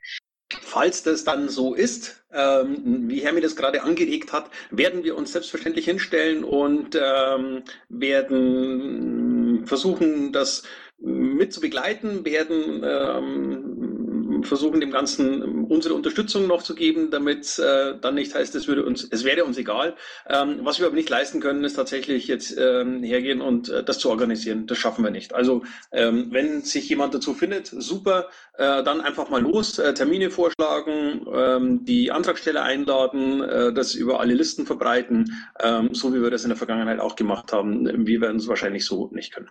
Falls 0.62 1.04
das 1.04 1.24
dann 1.26 1.50
so 1.50 1.74
ist, 1.74 2.24
ähm, 2.32 3.10
wie 3.10 3.22
Hermi 3.22 3.42
das 3.42 3.56
gerade 3.56 3.84
angeregt 3.84 4.32
hat, 4.32 4.50
werden 4.70 5.04
wir 5.04 5.18
uns 5.18 5.34
selbstverständlich 5.34 5.86
hinstellen 5.86 6.44
und 6.44 6.96
ähm, 6.96 7.64
werden 7.90 9.66
versuchen, 9.66 10.32
das 10.32 10.64
mit 10.98 11.52
zu 11.52 11.62
begleiten, 11.62 12.26
werden 12.26 12.84
ähm, 12.84 13.71
versuchen, 14.44 14.82
dem 14.82 14.92
Ganzen 14.92 15.66
unsere 15.66 15.94
Unterstützung 15.94 16.48
noch 16.48 16.64
zu 16.64 16.76
geben, 16.76 17.12
damit 17.12 17.60
äh, 17.60 17.98
dann 18.00 18.16
nicht 18.16 18.34
heißt, 18.34 18.56
es 18.56 18.68
würde 18.68 18.86
uns, 18.86 19.08
es 19.10 19.24
wäre 19.24 19.44
uns 19.44 19.58
egal. 19.58 19.96
Ähm, 20.28 20.60
was 20.64 20.80
wir 20.80 20.88
aber 20.88 20.96
nicht 20.96 21.10
leisten 21.10 21.40
können, 21.40 21.64
ist 21.64 21.76
tatsächlich 21.76 22.28
jetzt 22.28 22.56
ähm, 22.58 23.04
hergehen 23.04 23.42
und 23.42 23.70
äh, 23.70 23.84
das 23.84 24.00
zu 24.00 24.10
organisieren. 24.10 24.68
Das 24.68 24.78
schaffen 24.78 25.04
wir 25.04 25.12
nicht. 25.12 25.34
Also 25.34 25.64
ähm, 25.92 26.28
wenn 26.32 26.62
sich 26.62 26.90
jemand 26.90 27.14
dazu 27.14 27.34
findet, 27.34 27.68
super, 27.68 28.30
äh, 28.58 28.84
dann 28.84 29.02
einfach 29.02 29.30
mal 29.30 29.42
los, 29.42 29.80
äh, 29.80 29.94
Termine 29.94 30.30
vorschlagen, 30.30 31.26
ähm, 31.34 31.86
die 31.86 32.12
Antragsteller 32.12 32.64
einladen, 32.64 33.42
äh, 33.42 33.74
das 33.74 33.96
über 33.96 34.20
alle 34.20 34.34
Listen 34.34 34.66
verbreiten, 34.66 35.34
ähm, 35.60 35.94
so 35.94 36.14
wie 36.14 36.22
wir 36.22 36.32
das 36.32 36.44
in 36.44 36.50
der 36.50 36.58
Vergangenheit 36.58 37.00
auch 37.00 37.16
gemacht 37.16 37.54
haben. 37.54 38.06
Wir 38.06 38.22
werden 38.22 38.38
es 38.38 38.48
wahrscheinlich 38.48 38.86
so 38.86 39.10
nicht 39.14 39.34
können. 39.34 39.50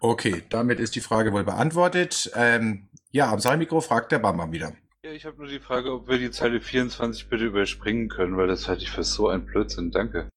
Okay, 0.00 0.44
damit 0.48 0.78
ist 0.78 0.94
die 0.94 1.00
Frage 1.00 1.32
wohl 1.32 1.42
beantwortet. 1.42 2.30
Ähm, 2.36 2.88
ja, 3.10 3.32
am 3.32 3.40
Saalmikro 3.40 3.80
fragt 3.80 4.12
der 4.12 4.18
Bamba 4.18 4.50
wieder. 4.52 4.72
Ja, 5.04 5.12
ich 5.12 5.24
habe 5.24 5.38
nur 5.38 5.46
die 5.46 5.60
Frage, 5.60 5.92
ob 5.92 6.08
wir 6.08 6.18
die 6.18 6.30
Zeile 6.30 6.60
24 6.60 7.28
bitte 7.28 7.46
überspringen 7.46 8.08
können, 8.08 8.36
weil 8.36 8.48
das 8.48 8.68
halte 8.68 8.82
ich 8.82 8.90
für 8.90 9.04
so 9.04 9.28
ein 9.28 9.46
Blödsinn. 9.46 9.90
Danke. 9.90 10.28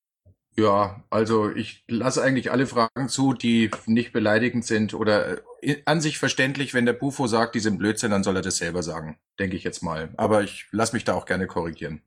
Ja, 0.58 1.04
also 1.10 1.50
ich 1.50 1.84
lasse 1.88 2.22
eigentlich 2.22 2.52
alle 2.52 2.68
Fragen 2.68 3.08
zu, 3.08 3.34
die 3.34 3.72
nicht 3.86 4.12
beleidigend 4.12 4.66
sind 4.66 4.94
oder 4.94 5.40
äh, 5.62 5.82
an 5.86 6.02
sich 6.02 6.18
verständlich. 6.18 6.74
Wenn 6.74 6.86
der 6.86 6.94
Bufo 6.94 7.28
sagt, 7.28 7.56
die 7.56 7.60
sind 7.60 7.78
Blödsinn, 7.78 8.12
dann 8.12 8.24
soll 8.24 8.36
er 8.36 8.42
das 8.42 8.58
selber 8.58 8.84
sagen, 8.84 9.18
denke 9.40 9.56
ich 9.56 9.64
jetzt 9.64 9.82
mal. 9.82 10.14
Aber 10.18 10.44
ich 10.44 10.68
lasse 10.72 10.94
mich 10.94 11.06
da 11.06 11.14
auch 11.14 11.26
gerne 11.26 11.48
korrigieren. 11.48 12.02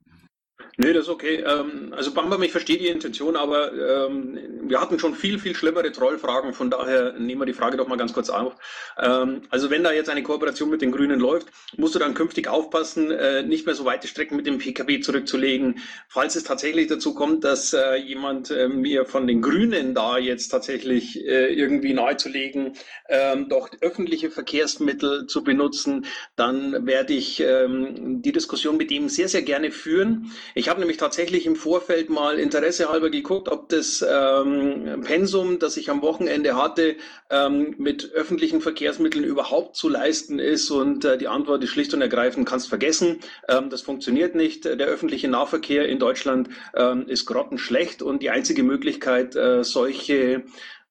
Nee, 0.77 0.93
das 0.93 1.05
ist 1.05 1.09
okay. 1.09 1.45
Ähm, 1.47 1.93
also 1.97 2.13
Bambam, 2.13 2.43
ich 2.43 2.51
verstehe 2.51 2.79
die 2.79 2.89
Intention, 2.89 3.37
aber 3.37 3.73
ähm, 3.73 4.39
wir 4.63 4.81
hatten 4.81 4.99
schon 4.99 5.15
viel, 5.15 5.39
viel 5.39 5.55
schlimmere 5.55 5.93
Trollfragen, 5.93 6.53
von 6.53 6.69
daher 6.69 7.13
nehmen 7.13 7.41
wir 7.41 7.47
die 7.47 7.53
Frage 7.53 7.77
doch 7.77 7.87
mal 7.87 7.97
ganz 7.97 8.13
kurz 8.13 8.29
auf. 8.29 8.57
Ähm, 8.99 9.43
also 9.51 9.71
wenn 9.71 9.85
da 9.85 9.93
jetzt 9.93 10.11
eine 10.11 10.25
Kooperation 10.25 10.71
mit 10.71 10.83
den 10.83 10.91
Grünen 10.91 11.21
läuft, 11.21 11.49
musst 11.77 11.95
du 11.95 12.01
dann 12.01 12.15
künftig 12.15 12.49
aufpassen, 12.49 13.13
äh, 13.13 13.45
nicht 13.45 13.67
mehr 13.67 13.77
so 13.77 13.85
weite 13.85 14.09
Strecken 14.09 14.37
mit 14.37 14.47
dem 14.47 14.59
PKW 14.59 14.99
zurückzulegen. 14.99 15.79
Falls 16.09 16.35
es 16.35 16.43
tatsächlich 16.43 16.89
dazu 16.89 17.15
kommt, 17.15 17.45
dass 17.45 17.73
äh, 17.73 17.95
jemand 17.97 18.51
äh, 18.51 18.69
mir 18.69 19.07
von 19.07 19.29
den 19.29 19.43
Grünen 19.43 19.95
da 19.95 20.19
jetzt 20.19 20.49
tatsächlich 20.49 21.25
äh, 21.25 21.55
irgendwie 21.55 21.95
nahezulegen, 21.95 22.73
ähm, 23.09 23.49
doch 23.49 23.71
öffentliche 23.81 24.31
Verkehrsmittel 24.31 25.29
zu 25.29 25.45
benutzen, 25.45 26.07
dann 26.35 26.85
werde 26.87 27.13
ich 27.13 27.41
ähm, 27.41 28.23
die 28.23 28.33
Diskussion 28.33 28.77
mit 28.77 28.91
ihm 28.91 29.09
sehr, 29.09 29.29
sehr 29.29 29.43
gerne 29.43 29.71
führen. 29.71 30.33
Ich 30.55 30.64
habe 30.69 30.81
nämlich 30.81 30.99
tatsächlich 30.99 31.47
im 31.47 31.57
Vorfeld 31.57 32.11
mal 32.11 32.39
Interesse 32.39 32.89
halber 32.89 33.11
geguckt, 33.11 33.49
ob 33.49 33.69
das 33.69 34.05
ähm, 34.09 35.03
Pensum, 35.03 35.59
das 35.59 35.77
ich 35.77 35.91
am 35.91 36.03
Wochenende 36.03 36.57
hatte, 36.57 36.97
ähm, 37.31 37.75
mit 37.79 38.13
öffentlichen 38.13 38.61
Verkehrsmitteln 38.61 39.25
überhaupt 39.25 39.77
zu 39.77 39.89
leisten 39.89 40.39
ist. 40.39 40.71
Und 40.71 41.05
äh, 41.05 41.19
die 41.19 41.29
Antwort 41.29 41.63
ist 41.65 41.71
schlicht 41.71 41.93
und 41.95 42.01
ergreifend, 42.01 42.49
kannst 42.49 42.69
vergessen. 42.69 43.21
Ähm, 43.49 43.71
das 43.71 43.83
funktioniert 43.83 44.35
nicht. 44.35 44.65
Der 44.65 44.87
öffentliche 44.87 45.29
Nahverkehr 45.29 45.89
in 45.89 45.99
Deutschland 45.99 46.49
ähm, 46.75 47.07
ist 47.09 47.27
grottenschlecht 47.27 48.03
und 48.03 48.23
die 48.23 48.31
einzige 48.31 48.63
Möglichkeit, 48.63 49.37
äh, 49.37 49.65
solche 49.65 50.45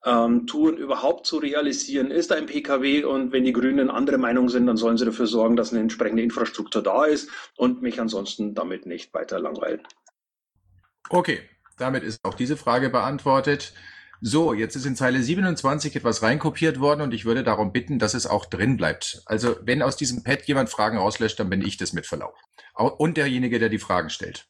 ähm, 0.05 0.47
Touren 0.47 0.77
überhaupt 0.77 1.25
zu 1.25 1.37
realisieren, 1.37 2.11
ist 2.11 2.31
ein 2.31 2.45
Pkw. 2.45 3.03
Und 3.05 3.31
wenn 3.31 3.43
die 3.43 3.53
Grünen 3.53 3.89
andere 3.89 4.17
Meinung 4.17 4.49
sind, 4.49 4.67
dann 4.67 4.77
sollen 4.77 4.97
sie 4.97 5.05
dafür 5.05 5.27
sorgen, 5.27 5.55
dass 5.55 5.71
eine 5.71 5.81
entsprechende 5.81 6.23
Infrastruktur 6.23 6.83
da 6.83 7.05
ist 7.05 7.29
und 7.55 7.81
mich 7.81 7.99
ansonsten 7.99 8.53
damit 8.53 8.85
nicht 8.85 9.13
weiter 9.13 9.39
langweilen. 9.39 9.81
Okay, 11.09 11.41
damit 11.77 12.03
ist 12.03 12.19
auch 12.23 12.33
diese 12.33 12.57
Frage 12.57 12.89
beantwortet. 12.89 13.73
So, 14.25 14.53
jetzt 14.53 14.77
ist 14.77 14.85
in 14.85 14.95
Zeile 14.95 15.21
27 15.21 15.97
etwas 15.97 16.21
reinkopiert 16.21 16.79
worden 16.79 17.01
und 17.01 17.13
ich 17.13 17.25
würde 17.25 17.43
darum 17.43 17.73
bitten, 17.73 17.99
dass 17.99 18.13
es 18.13 18.25
auch 18.25 18.45
drin 18.45 18.77
bleibt. 18.77 19.21
Also 19.25 19.57
wenn 19.63 19.81
aus 19.81 19.97
diesem 19.97 20.23
Pad 20.23 20.43
jemand 20.43 20.69
Fragen 20.69 20.97
rauslöscht, 20.97 21.39
dann 21.39 21.49
bin 21.49 21.61
ich 21.61 21.75
das 21.75 21.91
mit 21.91 22.05
Verlauf. 22.05 22.35
Und 22.73 23.17
derjenige, 23.17 23.59
der 23.59 23.67
die 23.67 23.79
Fragen 23.79 24.09
stellt. 24.09 24.47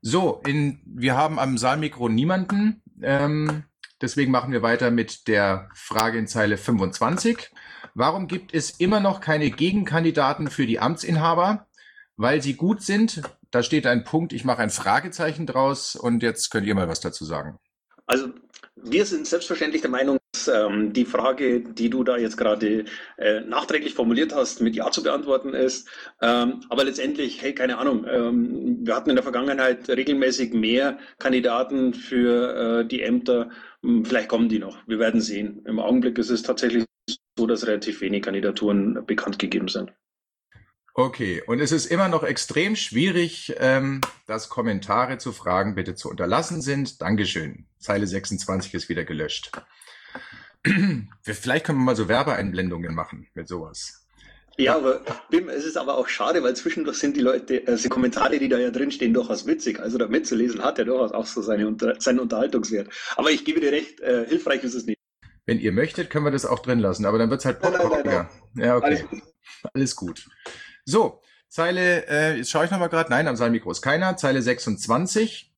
So, 0.00 0.40
in, 0.46 0.80
wir 0.86 1.16
haben 1.16 1.40
am 1.40 1.58
Saalmikro 1.58 2.08
niemanden. 2.08 2.80
Ähm, 3.02 3.64
Deswegen 4.02 4.32
machen 4.32 4.52
wir 4.52 4.62
weiter 4.62 4.90
mit 4.90 5.28
der 5.28 5.70
Frage 5.74 6.18
in 6.18 6.26
Zeile 6.26 6.58
25. 6.58 7.50
Warum 7.94 8.26
gibt 8.26 8.52
es 8.52 8.80
immer 8.80 8.98
noch 8.98 9.20
keine 9.20 9.50
Gegenkandidaten 9.50 10.48
für 10.48 10.66
die 10.66 10.80
Amtsinhaber? 10.80 11.68
Weil 12.16 12.42
sie 12.42 12.54
gut 12.54 12.82
sind. 12.82 13.22
Da 13.52 13.62
steht 13.62 13.86
ein 13.86 14.02
Punkt, 14.02 14.32
ich 14.32 14.44
mache 14.44 14.60
ein 14.60 14.70
Fragezeichen 14.70 15.46
draus 15.46 15.94
und 15.94 16.22
jetzt 16.22 16.50
könnt 16.50 16.66
ihr 16.66 16.74
mal 16.74 16.88
was 16.88 17.00
dazu 17.00 17.24
sagen. 17.24 17.58
Also 18.06 18.28
wir 18.74 19.04
sind 19.04 19.26
selbstverständlich 19.26 19.82
der 19.82 19.90
Meinung, 19.90 20.18
dass 20.32 20.48
ähm, 20.48 20.92
die 20.92 21.04
Frage, 21.04 21.60
die 21.60 21.88
du 21.88 22.02
da 22.02 22.16
jetzt 22.16 22.36
gerade 22.36 22.84
äh, 23.18 23.40
nachträglich 23.42 23.94
formuliert 23.94 24.34
hast, 24.34 24.60
mit 24.60 24.74
Ja 24.74 24.90
zu 24.90 25.02
beantworten 25.02 25.54
ist. 25.54 25.88
Ähm, 26.20 26.60
aber 26.68 26.84
letztendlich, 26.84 27.40
hey, 27.40 27.54
keine 27.54 27.78
Ahnung, 27.78 28.04
ähm, 28.10 28.78
wir 28.82 28.96
hatten 28.96 29.10
in 29.10 29.16
der 29.16 29.22
Vergangenheit 29.22 29.88
regelmäßig 29.88 30.52
mehr 30.54 30.98
Kandidaten 31.18 31.94
für 31.94 32.80
äh, 32.80 32.86
die 32.86 33.02
Ämter 33.02 33.50
vielleicht 33.82 34.28
kommen 34.28 34.48
die 34.48 34.58
noch. 34.58 34.76
Wir 34.86 34.98
werden 34.98 35.20
sehen. 35.20 35.64
Im 35.66 35.78
Augenblick 35.78 36.18
ist 36.18 36.30
es 36.30 36.42
tatsächlich 36.42 36.84
so, 37.38 37.46
dass 37.46 37.66
relativ 37.66 38.00
wenig 38.00 38.22
Kandidaturen 38.22 39.04
bekannt 39.06 39.38
gegeben 39.38 39.68
sind. 39.68 39.92
Okay, 40.94 41.42
und 41.46 41.60
es 41.60 41.72
ist 41.72 41.86
immer 41.86 42.08
noch 42.08 42.22
extrem 42.22 42.76
schwierig, 42.76 43.54
ähm, 43.58 44.02
dass 44.26 44.50
Kommentare 44.50 45.16
zu 45.16 45.32
Fragen 45.32 45.74
bitte 45.74 45.94
zu 45.94 46.10
unterlassen 46.10 46.60
sind. 46.60 47.00
Dankeschön. 47.00 47.66
Zeile 47.78 48.06
26 48.06 48.74
ist 48.74 48.88
wieder 48.90 49.04
gelöscht. 49.04 49.50
Vielleicht 51.22 51.64
können 51.64 51.78
wir 51.78 51.84
mal 51.84 51.96
so 51.96 52.08
Werbeeinblendungen 52.08 52.94
machen 52.94 53.28
mit 53.32 53.48
sowas. 53.48 54.01
Ja, 54.58 54.76
aber 54.76 55.00
Bim, 55.30 55.48
es 55.48 55.64
ist 55.64 55.76
aber 55.76 55.96
auch 55.96 56.08
schade, 56.08 56.42
weil 56.42 56.54
zwischendurch 56.54 56.98
sind 56.98 57.16
die 57.16 57.20
Leute, 57.20 57.62
also 57.66 57.84
die 57.84 57.88
Kommentare, 57.88 58.38
die 58.38 58.48
da 58.48 58.58
ja 58.58 58.70
drin 58.70 58.90
stehen, 58.90 59.14
durchaus 59.14 59.46
witzig. 59.46 59.80
Also 59.80 59.98
da 59.98 60.08
mitzulesen 60.08 60.62
hat 60.62 60.78
ja 60.78 60.84
durchaus 60.84 61.12
auch 61.12 61.26
so 61.26 61.40
seine, 61.40 61.74
seinen 61.98 62.20
Unterhaltungswert. 62.20 62.88
Aber 63.16 63.30
ich 63.30 63.44
gebe 63.44 63.60
dir 63.60 63.72
recht, 63.72 64.00
äh, 64.00 64.26
hilfreich 64.26 64.62
ist 64.62 64.74
es 64.74 64.84
nicht. 64.84 64.98
Wenn 65.46 65.58
ihr 65.58 65.72
möchtet, 65.72 66.10
können 66.10 66.24
wir 66.24 66.30
das 66.30 66.46
auch 66.46 66.60
drin 66.60 66.78
lassen, 66.78 67.04
aber 67.04 67.18
dann 67.18 67.30
wird 67.30 67.40
es 67.40 67.46
halt 67.46 67.60
Popcorn. 67.60 68.28
Ja, 68.54 68.76
okay. 68.76 68.86
Alles 68.86 69.06
gut. 69.08 69.22
Alles 69.74 69.96
gut. 69.96 70.26
So, 70.84 71.20
Zeile, 71.48 72.06
äh, 72.08 72.36
jetzt 72.36 72.50
schaue 72.50 72.64
ich 72.64 72.70
nochmal 72.70 72.88
gerade, 72.88 73.10
nein, 73.10 73.28
am 73.28 73.36
Saalmikro 73.36 73.70
ist 73.70 73.82
keiner. 73.82 74.16
Zeile 74.16 74.40
26. 74.40 75.51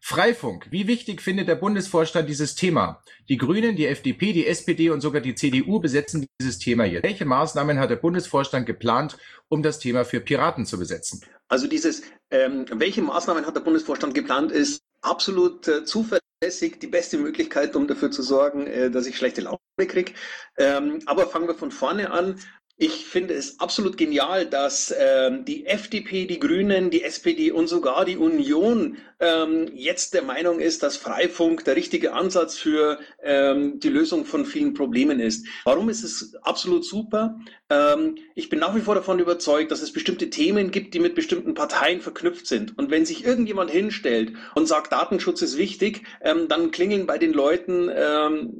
Freifunk. 0.00 0.68
Wie 0.70 0.86
wichtig 0.86 1.22
findet 1.22 1.48
der 1.48 1.56
Bundesvorstand 1.56 2.28
dieses 2.28 2.54
Thema? 2.54 3.02
Die 3.28 3.36
Grünen, 3.36 3.76
die 3.76 3.86
FDP, 3.86 4.32
die 4.32 4.46
SPD 4.46 4.90
und 4.90 5.00
sogar 5.00 5.20
die 5.20 5.34
CDU 5.34 5.80
besetzen 5.80 6.26
dieses 6.40 6.58
Thema 6.58 6.84
jetzt. 6.84 7.04
Welche 7.04 7.24
Maßnahmen 7.24 7.78
hat 7.78 7.90
der 7.90 7.96
Bundesvorstand 7.96 8.66
geplant, 8.66 9.18
um 9.48 9.62
das 9.62 9.78
Thema 9.78 10.04
für 10.04 10.20
Piraten 10.20 10.66
zu 10.66 10.78
besetzen? 10.78 11.22
Also 11.48 11.66
dieses, 11.66 12.02
ähm, 12.30 12.66
welche 12.70 13.02
Maßnahmen 13.02 13.46
hat 13.46 13.56
der 13.56 13.60
Bundesvorstand 13.60 14.14
geplant, 14.14 14.52
ist 14.52 14.82
absolut 15.02 15.66
äh, 15.68 15.84
zuverlässig 15.84 16.78
die 16.80 16.86
beste 16.86 17.18
Möglichkeit, 17.18 17.74
um 17.76 17.86
dafür 17.86 18.10
zu 18.10 18.22
sorgen, 18.22 18.66
äh, 18.66 18.90
dass 18.90 19.06
ich 19.06 19.16
schlechte 19.16 19.42
Laune 19.42 19.58
kriege. 19.78 20.12
Ähm, 20.56 21.00
aber 21.06 21.26
fangen 21.26 21.48
wir 21.48 21.54
von 21.54 21.70
vorne 21.70 22.10
an. 22.10 22.40
Ich 22.80 23.06
finde 23.06 23.34
es 23.34 23.58
absolut 23.58 23.96
genial, 23.96 24.46
dass 24.46 24.94
ähm, 24.96 25.44
die 25.44 25.66
FDP, 25.66 26.26
die 26.26 26.38
Grünen, 26.38 26.90
die 26.90 27.02
SPD 27.02 27.50
und 27.50 27.66
sogar 27.66 28.04
die 28.04 28.16
Union 28.16 28.98
ähm, 29.18 29.68
jetzt 29.74 30.14
der 30.14 30.22
Meinung 30.22 30.60
ist, 30.60 30.84
dass 30.84 30.96
Freifunk 30.96 31.64
der 31.64 31.74
richtige 31.74 32.12
Ansatz 32.12 32.56
für 32.56 33.00
ähm, 33.20 33.80
die 33.80 33.88
Lösung 33.88 34.24
von 34.24 34.46
vielen 34.46 34.74
Problemen 34.74 35.18
ist. 35.18 35.44
Warum 35.64 35.88
ist 35.88 36.04
es 36.04 36.36
absolut 36.42 36.84
super? 36.84 37.40
Ähm, 37.68 38.14
ich 38.36 38.48
bin 38.48 38.60
nach 38.60 38.76
wie 38.76 38.80
vor 38.80 38.94
davon 38.94 39.18
überzeugt, 39.18 39.72
dass 39.72 39.82
es 39.82 39.92
bestimmte 39.92 40.30
Themen 40.30 40.70
gibt, 40.70 40.94
die 40.94 41.00
mit 41.00 41.16
bestimmten 41.16 41.54
Parteien 41.54 42.00
verknüpft 42.00 42.46
sind. 42.46 42.78
Und 42.78 42.92
wenn 42.92 43.04
sich 43.04 43.24
irgendjemand 43.24 43.72
hinstellt 43.72 44.34
und 44.54 44.66
sagt, 44.68 44.92
Datenschutz 44.92 45.42
ist 45.42 45.58
wichtig, 45.58 46.04
ähm, 46.20 46.46
dann 46.46 46.70
klingeln 46.70 47.08
bei 47.08 47.18
den 47.18 47.32
Leuten, 47.32 47.90
ähm, 47.92 48.52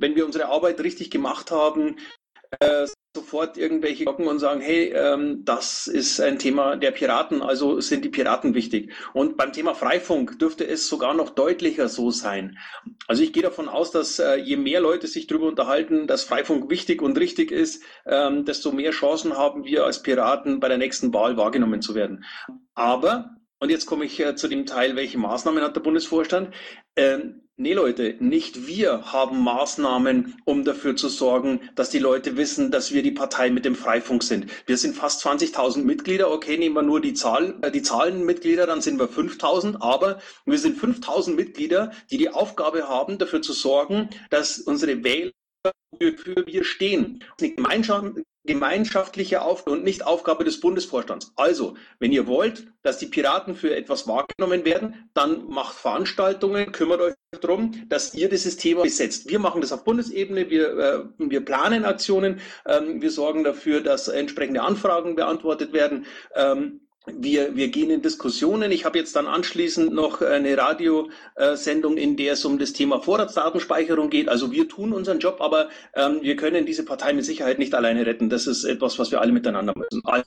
wenn 0.00 0.16
wir 0.16 0.26
unsere 0.26 0.46
Arbeit 0.46 0.80
richtig 0.80 1.12
gemacht 1.12 1.52
haben, 1.52 1.98
äh, 2.60 2.86
sofort 3.16 3.56
irgendwelche 3.56 4.04
Glocken 4.04 4.26
und 4.26 4.40
sagen, 4.40 4.60
hey, 4.60 4.92
ähm, 4.92 5.44
das 5.44 5.86
ist 5.86 6.20
ein 6.20 6.38
Thema 6.38 6.76
der 6.76 6.90
Piraten, 6.90 7.42
also 7.42 7.80
sind 7.80 8.04
die 8.04 8.08
Piraten 8.08 8.54
wichtig. 8.54 8.92
Und 9.12 9.36
beim 9.36 9.52
Thema 9.52 9.74
Freifunk 9.74 10.38
dürfte 10.38 10.66
es 10.66 10.88
sogar 10.88 11.14
noch 11.14 11.30
deutlicher 11.30 11.88
so 11.88 12.10
sein. 12.10 12.58
Also 13.06 13.22
ich 13.22 13.32
gehe 13.32 13.42
davon 13.42 13.68
aus, 13.68 13.92
dass 13.92 14.18
äh, 14.18 14.36
je 14.36 14.56
mehr 14.56 14.80
Leute 14.80 15.06
sich 15.06 15.26
darüber 15.26 15.46
unterhalten, 15.46 16.06
dass 16.06 16.24
Freifunk 16.24 16.70
wichtig 16.70 17.02
und 17.02 17.18
richtig 17.18 17.52
ist, 17.52 17.82
ähm, 18.06 18.44
desto 18.44 18.72
mehr 18.72 18.90
Chancen 18.90 19.36
haben 19.36 19.64
wir 19.64 19.84
als 19.84 20.02
Piraten 20.02 20.58
bei 20.58 20.68
der 20.68 20.78
nächsten 20.78 21.14
Wahl 21.14 21.36
wahrgenommen 21.36 21.82
zu 21.82 21.94
werden. 21.94 22.24
Aber 22.74 23.36
und 23.60 23.70
jetzt 23.70 23.86
komme 23.86 24.04
ich 24.04 24.20
äh, 24.20 24.36
zu 24.36 24.48
dem 24.48 24.66
Teil, 24.66 24.96
welche 24.96 25.16
Maßnahmen 25.16 25.62
hat 25.62 25.74
der 25.76 25.80
Bundesvorstand? 25.80 26.54
Ähm, 26.96 27.43
nee, 27.56 27.72
Leute, 27.72 28.16
nicht 28.20 28.66
wir 28.66 29.12
haben 29.12 29.42
Maßnahmen, 29.42 30.36
um 30.44 30.64
dafür 30.64 30.96
zu 30.96 31.08
sorgen, 31.08 31.60
dass 31.74 31.90
die 31.90 31.98
Leute 31.98 32.36
wissen, 32.36 32.70
dass 32.70 32.92
wir 32.92 33.02
die 33.02 33.10
Partei 33.10 33.50
mit 33.50 33.64
dem 33.64 33.74
Freifunk 33.74 34.22
sind. 34.22 34.50
Wir 34.66 34.76
sind 34.76 34.96
fast 34.96 35.24
20.000 35.26 35.84
Mitglieder. 35.84 36.30
Okay, 36.30 36.58
nehmen 36.58 36.74
wir 36.74 36.82
nur 36.82 37.00
die 37.00 37.14
Zahl, 37.14 37.58
äh, 37.62 37.70
die 37.70 37.82
Zahlen 37.82 38.24
Mitglieder, 38.24 38.66
dann 38.66 38.80
sind 38.80 38.98
wir 38.98 39.08
5.000. 39.08 39.76
Aber 39.80 40.18
wir 40.44 40.58
sind 40.58 40.78
5.000 40.78 41.34
Mitglieder, 41.34 41.92
die 42.10 42.18
die 42.18 42.30
Aufgabe 42.30 42.88
haben, 42.88 43.18
dafür 43.18 43.42
zu 43.42 43.52
sorgen, 43.52 44.10
dass 44.30 44.58
unsere 44.58 45.04
Wähler 45.04 45.32
wofür 46.00 46.46
wir 46.46 46.64
stehen. 46.64 47.22
Eine 47.40 47.50
Gemeinschaft, 47.50 48.16
gemeinschaftliche 48.44 49.42
Aufgabe 49.42 49.76
und 49.76 49.84
nicht 49.84 50.06
Aufgabe 50.06 50.44
des 50.44 50.60
Bundesvorstands. 50.60 51.32
Also, 51.36 51.76
wenn 51.98 52.12
ihr 52.12 52.26
wollt, 52.26 52.66
dass 52.82 52.98
die 52.98 53.06
Piraten 53.06 53.56
für 53.56 53.74
etwas 53.74 54.06
wahrgenommen 54.06 54.64
werden, 54.64 55.08
dann 55.14 55.48
macht 55.48 55.74
Veranstaltungen, 55.74 56.70
kümmert 56.72 57.00
euch 57.00 57.14
darum, 57.40 57.72
dass 57.88 58.14
ihr 58.14 58.28
dieses 58.28 58.56
Thema 58.56 58.82
besetzt. 58.82 59.28
Wir 59.28 59.38
machen 59.38 59.60
das 59.60 59.72
auf 59.72 59.84
Bundesebene, 59.84 60.50
wir, 60.50 60.78
äh, 60.78 61.04
wir 61.18 61.44
planen 61.44 61.84
Aktionen, 61.84 62.40
ähm, 62.66 63.00
wir 63.00 63.10
sorgen 63.10 63.44
dafür, 63.44 63.80
dass 63.80 64.08
entsprechende 64.08 64.62
Anfragen 64.62 65.16
beantwortet 65.16 65.72
werden. 65.72 66.06
Ähm, 66.34 66.80
wir, 67.06 67.54
wir 67.54 67.68
gehen 67.68 67.90
in 67.90 68.02
Diskussionen. 68.02 68.72
Ich 68.72 68.84
habe 68.84 68.98
jetzt 68.98 69.14
dann 69.16 69.26
anschließend 69.26 69.92
noch 69.92 70.22
eine 70.22 70.56
Radiosendung, 70.56 71.96
in 71.96 72.16
der 72.16 72.32
es 72.32 72.44
um 72.44 72.58
das 72.58 72.72
Thema 72.72 73.00
Vorratsdatenspeicherung 73.00 74.10
geht. 74.10 74.28
Also 74.28 74.52
wir 74.52 74.68
tun 74.68 74.92
unseren 74.92 75.18
Job, 75.18 75.40
aber 75.40 75.68
ähm, 75.94 76.20
wir 76.22 76.36
können 76.36 76.64
diese 76.66 76.84
Partei 76.84 77.12
mit 77.12 77.24
Sicherheit 77.24 77.58
nicht 77.58 77.74
alleine 77.74 78.06
retten. 78.06 78.30
Das 78.30 78.46
ist 78.46 78.64
etwas, 78.64 78.98
was 78.98 79.10
wir 79.10 79.20
alle 79.20 79.32
miteinander 79.32 79.74
müssen. 79.76 80.00
Also 80.04 80.24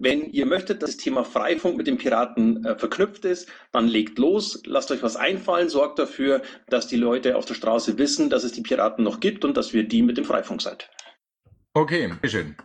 Wenn 0.00 0.30
ihr 0.32 0.46
möchtet, 0.46 0.82
dass 0.82 0.96
das 0.96 1.04
Thema 1.04 1.22
Freifunk 1.24 1.76
mit 1.76 1.86
den 1.86 1.98
Piraten 1.98 2.64
äh, 2.64 2.76
verknüpft 2.76 3.24
ist, 3.24 3.48
dann 3.70 3.86
legt 3.86 4.18
los, 4.18 4.60
lasst 4.66 4.90
euch 4.90 5.04
was 5.04 5.14
einfallen, 5.14 5.68
sorgt 5.68 6.00
dafür, 6.00 6.42
dass 6.66 6.88
die 6.88 6.96
Leute 6.96 7.36
auf 7.36 7.44
der 7.44 7.54
Straße 7.54 7.98
wissen, 7.98 8.30
dass 8.30 8.42
es 8.42 8.50
die 8.52 8.62
Piraten 8.62 9.04
noch 9.04 9.20
gibt 9.20 9.44
und 9.44 9.56
dass 9.56 9.72
wir 9.72 9.84
die 9.84 10.02
mit 10.02 10.16
dem 10.16 10.24
Freifunk 10.24 10.62
seid. 10.62 10.90
Okay, 11.74 12.12
schön. 12.24 12.56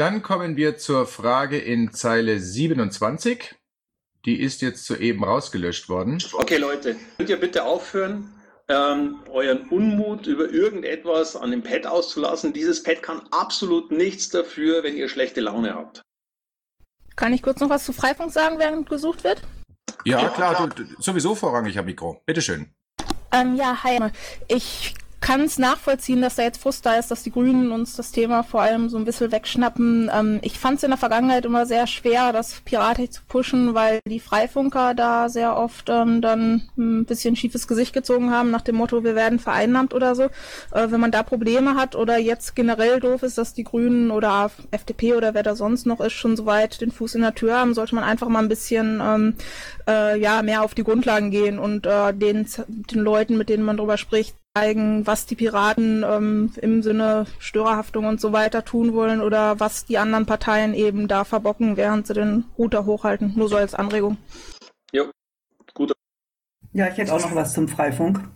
Dann 0.00 0.22
kommen 0.22 0.56
wir 0.56 0.78
zur 0.78 1.06
Frage 1.06 1.58
in 1.58 1.92
Zeile 1.92 2.40
27. 2.40 3.54
Die 4.24 4.40
ist 4.40 4.62
jetzt 4.62 4.86
soeben 4.86 5.22
rausgelöscht 5.22 5.90
worden. 5.90 6.16
Okay, 6.32 6.56
Leute, 6.56 6.96
könnt 7.18 7.28
ihr 7.28 7.38
bitte 7.38 7.64
aufhören, 7.64 8.32
ähm, 8.68 9.16
euren 9.28 9.68
Unmut 9.68 10.26
über 10.26 10.48
irgendetwas 10.48 11.36
an 11.36 11.50
dem 11.50 11.62
Pad 11.62 11.86
auszulassen. 11.86 12.54
Dieses 12.54 12.82
Pad 12.82 13.02
kann 13.02 13.20
absolut 13.30 13.90
nichts 13.90 14.30
dafür, 14.30 14.82
wenn 14.84 14.96
ihr 14.96 15.10
schlechte 15.10 15.42
Laune 15.42 15.74
habt. 15.74 16.00
Kann 17.14 17.34
ich 17.34 17.42
kurz 17.42 17.60
noch 17.60 17.68
was 17.68 17.84
zu 17.84 17.92
Freifunk 17.92 18.32
sagen, 18.32 18.58
während 18.58 18.88
gesucht 18.88 19.22
wird? 19.22 19.42
Ja, 20.06 20.30
klar, 20.30 20.66
du, 20.74 20.82
du, 20.82 20.94
sowieso 20.98 21.34
vorrangig 21.34 21.78
am 21.78 21.84
Mikro. 21.84 22.22
Bitteschön. 22.24 22.72
Ähm, 23.32 23.54
ja, 23.54 23.76
hi. 23.84 23.98
Ich 24.48 24.94
kann 25.20 25.42
es 25.42 25.58
nachvollziehen, 25.58 26.22
dass 26.22 26.36
da 26.36 26.42
jetzt 26.42 26.62
Frust 26.62 26.84
da 26.86 26.94
ist, 26.94 27.10
dass 27.10 27.22
die 27.22 27.30
Grünen 27.30 27.72
uns 27.72 27.94
das 27.94 28.10
Thema 28.10 28.42
vor 28.42 28.62
allem 28.62 28.88
so 28.88 28.96
ein 28.96 29.04
bisschen 29.04 29.30
wegschnappen. 29.30 30.10
Ähm, 30.12 30.38
ich 30.42 30.58
fand 30.58 30.78
es 30.78 30.82
in 30.82 30.90
der 30.90 30.98
Vergangenheit 30.98 31.44
immer 31.44 31.66
sehr 31.66 31.86
schwer, 31.86 32.32
das 32.32 32.62
Piratik 32.64 33.12
zu 33.12 33.22
pushen, 33.28 33.74
weil 33.74 34.00
die 34.06 34.20
Freifunker 34.20 34.94
da 34.94 35.28
sehr 35.28 35.56
oft 35.56 35.90
ähm, 35.90 36.22
dann 36.22 36.68
ein 36.78 37.04
bisschen 37.04 37.36
schiefes 37.36 37.68
Gesicht 37.68 37.92
gezogen 37.92 38.30
haben, 38.30 38.50
nach 38.50 38.62
dem 38.62 38.76
Motto, 38.76 39.04
wir 39.04 39.14
werden 39.14 39.38
vereinnahmt 39.38 39.92
oder 39.92 40.14
so. 40.14 40.24
Äh, 40.72 40.90
wenn 40.90 41.00
man 41.00 41.10
da 41.10 41.22
Probleme 41.22 41.74
hat 41.74 41.96
oder 41.96 42.16
jetzt 42.16 42.56
generell 42.56 42.98
doof 42.98 43.22
ist, 43.22 43.36
dass 43.36 43.52
die 43.52 43.64
Grünen 43.64 44.10
oder 44.10 44.50
FDP 44.70 45.14
oder 45.14 45.34
wer 45.34 45.42
da 45.42 45.54
sonst 45.54 45.84
noch 45.86 46.00
ist, 46.00 46.14
schon 46.14 46.36
soweit 46.36 46.80
den 46.80 46.90
Fuß 46.90 47.14
in 47.16 47.22
der 47.22 47.34
Tür 47.34 47.58
haben, 47.58 47.74
sollte 47.74 47.94
man 47.94 48.04
einfach 48.04 48.28
mal 48.28 48.42
ein 48.42 48.48
bisschen 48.48 49.00
ähm, 49.02 49.34
äh, 49.86 50.18
ja, 50.18 50.42
mehr 50.42 50.62
auf 50.62 50.74
die 50.74 50.84
Grundlagen 50.84 51.30
gehen 51.30 51.58
und 51.58 51.84
äh, 51.84 52.14
den, 52.14 52.46
den 52.68 53.00
Leuten, 53.00 53.36
mit 53.36 53.50
denen 53.50 53.64
man 53.64 53.76
drüber 53.76 53.98
spricht, 53.98 54.34
zeigen, 54.56 55.06
was 55.06 55.26
die 55.26 55.36
Piraten 55.36 56.04
ähm, 56.06 56.52
im 56.60 56.82
Sinne 56.82 57.26
Störerhaftung 57.38 58.06
und 58.06 58.20
so 58.20 58.32
weiter 58.32 58.64
tun 58.64 58.94
wollen 58.94 59.20
oder 59.20 59.60
was 59.60 59.84
die 59.84 59.98
anderen 59.98 60.26
Parteien 60.26 60.74
eben 60.74 61.08
da 61.08 61.24
verbocken, 61.24 61.76
während 61.76 62.06
sie 62.06 62.14
den 62.14 62.44
Router 62.58 62.84
hochhalten. 62.84 63.32
Nur 63.36 63.48
so 63.48 63.56
als 63.56 63.74
Anregung. 63.74 64.16
Jo, 64.92 65.04
gut. 65.74 65.92
Ja, 66.72 66.88
ich 66.88 66.96
hätte 66.96 67.12
auch 67.12 67.20
noch 67.20 67.34
was 67.34 67.52
zum 67.52 67.68
Freifunk. 67.68 68.28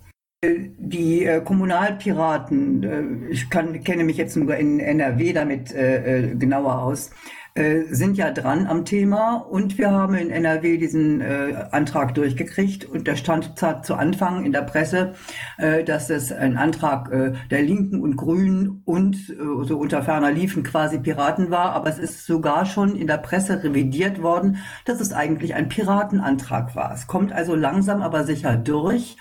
Die 0.44 1.24
äh, 1.24 1.40
Kommunalpiraten, 1.40 2.82
äh, 2.82 3.30
ich 3.30 3.48
kann, 3.48 3.82
kenne 3.82 4.04
mich 4.04 4.18
jetzt 4.18 4.36
nur 4.36 4.54
in 4.56 4.78
NRW 4.78 5.32
damit 5.32 5.72
äh, 5.72 6.32
äh, 6.32 6.34
genauer 6.34 6.82
aus, 6.82 7.10
äh, 7.54 7.84
sind 7.90 8.16
ja 8.16 8.32
dran 8.32 8.66
am 8.66 8.84
Thema 8.84 9.36
und 9.36 9.78
wir 9.78 9.92
haben 9.92 10.14
in 10.14 10.30
NRW 10.30 10.76
diesen 10.76 11.20
äh, 11.20 11.66
Antrag 11.70 12.14
durchgekriegt 12.14 12.84
und 12.84 13.06
der 13.06 13.14
stand 13.14 13.52
zu 13.82 13.94
Anfang 13.94 14.44
in 14.44 14.52
der 14.52 14.62
Presse, 14.62 15.14
äh, 15.58 15.84
dass 15.84 16.10
es 16.10 16.32
ein 16.32 16.56
Antrag 16.56 17.12
äh, 17.12 17.32
der 17.50 17.62
Linken 17.62 18.00
und 18.00 18.16
Grünen 18.16 18.82
und 18.84 19.14
äh, 19.30 19.64
so 19.64 19.78
unter 19.78 20.02
ferner 20.02 20.32
Liefen 20.32 20.64
quasi 20.64 20.98
Piraten 20.98 21.50
war, 21.50 21.72
aber 21.72 21.88
es 21.88 21.98
ist 21.98 22.26
sogar 22.26 22.66
schon 22.66 22.96
in 22.96 23.06
der 23.06 23.18
Presse 23.18 23.62
revidiert 23.62 24.20
worden, 24.20 24.58
dass 24.84 25.00
es 25.00 25.12
eigentlich 25.12 25.54
ein 25.54 25.68
Piratenantrag 25.68 26.74
war. 26.74 26.92
Es 26.92 27.06
kommt 27.06 27.32
also 27.32 27.54
langsam 27.54 28.02
aber 28.02 28.24
sicher 28.24 28.56
durch. 28.56 29.16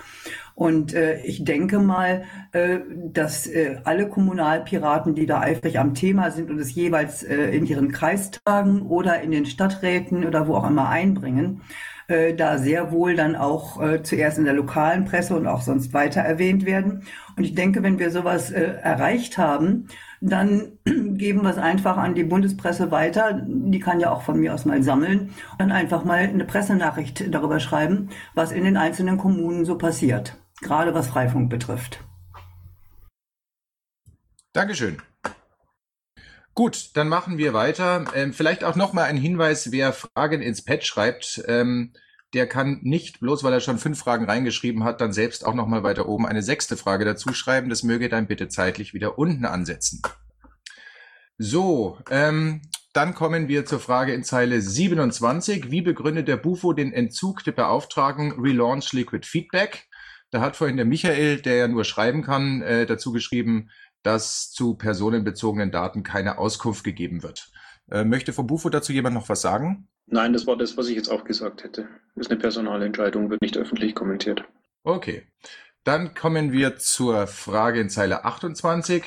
Und 0.56 0.94
äh, 0.94 1.22
ich 1.22 1.44
denke 1.44 1.80
mal, 1.80 2.24
äh, 2.52 2.80
dass 3.12 3.48
äh, 3.48 3.78
alle 3.84 4.08
Kommunalpiraten, 4.08 5.16
die 5.16 5.26
da 5.26 5.42
eifrig 5.42 5.80
am 5.80 5.94
Thema 5.94 6.32
sind 6.32 6.52
und 6.52 6.60
es 6.60 6.76
jeweils 6.76 7.24
äh, 7.24 7.56
in 7.56 7.66
ihren 7.66 7.92
Kreistagen 7.92 8.84
oder 8.84 9.22
in 9.22 9.32
den 9.32 9.46
Stadträten 9.46 10.26
oder 10.26 10.48
wo 10.48 10.56
auch 10.56 10.70
immer 10.70 10.90
einbringen, 10.90 11.62
äh, 12.08 12.34
da 12.36 12.58
sehr 12.58 12.92
wohl 12.92 13.16
dann 13.16 13.36
auch 13.36 13.82
äh, 13.82 14.04
zuerst 14.04 14.38
in 14.38 14.46
der 14.46 14.54
lokalen 14.54 15.06
Presse 15.06 15.36
und 15.36 15.48
auch 15.48 15.62
sonst 15.62 15.94
weiter 15.94 16.22
erwähnt 16.22 16.66
werden. 16.66 17.04
Und 17.36 17.44
ich 17.44 17.56
denke, 17.56 17.82
wenn 17.82 17.98
wir 17.98 18.12
sowas 18.12 18.52
äh, 18.52 18.76
erreicht 18.82 19.38
haben, 19.38 19.88
dann 20.22 20.74
geben 20.86 21.42
wir 21.44 21.50
es 21.50 21.58
einfach 21.58 21.98
an 21.98 22.14
die 22.14 22.24
Bundespresse 22.24 22.92
weiter. 22.92 23.42
Die 23.46 23.80
kann 23.80 24.00
ja 24.00 24.12
auch 24.12 24.22
von 24.22 24.40
mir 24.40 24.54
aus 24.54 24.66
mal 24.66 24.84
sammeln 24.84 25.32
und 25.60 25.72
einfach 25.72 26.06
mal 26.06 26.20
eine 26.20 26.46
Pressenachricht 26.46 27.34
darüber 27.34 27.60
schreiben, 27.60 28.10
was 28.36 28.52
in 28.52 28.66
den 28.66 28.78
einzelnen 28.78 29.18
Kommunen 29.18 29.66
so 29.66 29.78
passiert 29.78 30.38
gerade 30.64 30.94
was 30.94 31.08
Freifunk 31.08 31.50
betrifft. 31.50 32.00
Dankeschön. 34.54 35.02
Gut, 36.54 36.92
dann 36.96 37.10
machen 37.10 37.38
wir 37.38 37.54
weiter. 37.54 38.06
Ähm, 38.14 38.34
vielleicht 38.34 38.64
auch 38.64 38.76
nochmal 38.76 39.06
ein 39.06 39.18
Hinweis, 39.18 39.72
wer 39.72 39.92
Fragen 39.92 40.42
ins 40.42 40.64
Pad 40.64 40.84
schreibt, 40.84 41.44
ähm, 41.48 41.94
der 42.34 42.48
kann 42.48 42.80
nicht, 42.82 43.20
bloß 43.20 43.44
weil 43.44 43.54
er 43.54 43.60
schon 43.60 43.78
fünf 43.78 44.00
Fragen 44.00 44.26
reingeschrieben 44.26 44.84
hat, 44.84 45.02
dann 45.02 45.14
selbst 45.14 45.46
auch 45.46 45.54
nochmal 45.54 45.84
weiter 45.84 46.08
oben 46.08 46.28
eine 46.28 46.44
sechste 46.44 46.78
Frage 46.78 47.06
dazu 47.06 47.34
schreiben. 47.34 47.70
Das 47.70 47.84
möge 47.84 48.10
dann 48.10 48.28
bitte 48.28 48.48
zeitlich 48.48 48.94
wieder 48.94 49.18
unten 49.18 49.46
ansetzen. 49.46 50.02
So, 51.38 52.00
ähm, 52.10 52.62
dann 52.94 53.16
kommen 53.16 53.48
wir 53.48 53.66
zur 53.66 53.80
Frage 53.80 54.14
in 54.14 54.24
Zeile 54.24 54.62
27. 54.62 55.72
Wie 55.72 55.82
begründet 55.82 56.28
der 56.28 56.38
Bufo 56.38 56.74
den 56.74 56.94
Entzug 56.94 57.44
der 57.44 57.52
Beauftragung 57.52 58.40
Relaunch 58.40 58.94
Liquid 58.94 59.28
Feedback? 59.28 59.88
Da 60.34 60.42
hat 60.42 60.56
vorhin 60.56 60.78
der 60.78 60.86
Michael, 60.88 61.42
der 61.42 61.58
ja 61.58 61.68
nur 61.68 61.84
schreiben 61.84 62.24
kann, 62.24 62.64
äh, 62.64 62.88
dazu 62.88 63.12
geschrieben, 63.12 63.70
dass 64.02 64.50
zu 64.50 64.74
personenbezogenen 64.74 65.70
Daten 65.70 66.02
keine 66.02 66.40
Auskunft 66.40 66.84
gegeben 66.84 67.22
wird. 67.22 67.52
Äh, 67.92 68.04
möchte 68.04 68.34
vom 68.34 68.48
Bufo 68.48 68.70
dazu 68.70 68.92
jemand 68.94 69.14
noch 69.14 69.30
was 69.30 69.42
sagen? 69.42 69.88
Nein, 70.08 70.34
das 70.34 70.48
war 70.48 70.58
das, 70.58 70.76
was 70.76 70.88
ich 70.88 70.96
jetzt 70.96 71.10
auch 71.10 71.24
gesagt 71.24 71.64
hätte. 71.64 71.88
Das 72.16 72.26
ist 72.26 72.32
eine 72.32 72.40
Personalentscheidung, 72.40 73.30
wird 73.30 73.44
nicht 73.44 73.58
öffentlich 73.58 73.94
kommentiert. 73.94 74.44
Okay. 74.84 75.28
Dann 75.84 76.16
kommen 76.16 76.52
wir 76.52 76.78
zur 76.78 77.28
Frage 77.28 77.80
in 77.80 77.90
Zeile 77.92 78.26
28. 78.26 79.04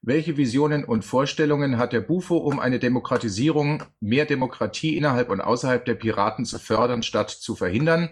Welche 0.00 0.38
Visionen 0.38 0.84
und 0.84 1.04
Vorstellungen 1.04 1.76
hat 1.76 1.92
der 1.92 2.00
Bufo, 2.00 2.38
um 2.38 2.58
eine 2.58 2.78
Demokratisierung, 2.78 3.82
mehr 4.00 4.24
Demokratie 4.24 4.96
innerhalb 4.96 5.28
und 5.28 5.42
außerhalb 5.42 5.84
der 5.84 5.96
Piraten 5.96 6.46
zu 6.46 6.58
fördern, 6.58 7.02
statt 7.02 7.28
zu 7.28 7.54
verhindern? 7.54 8.08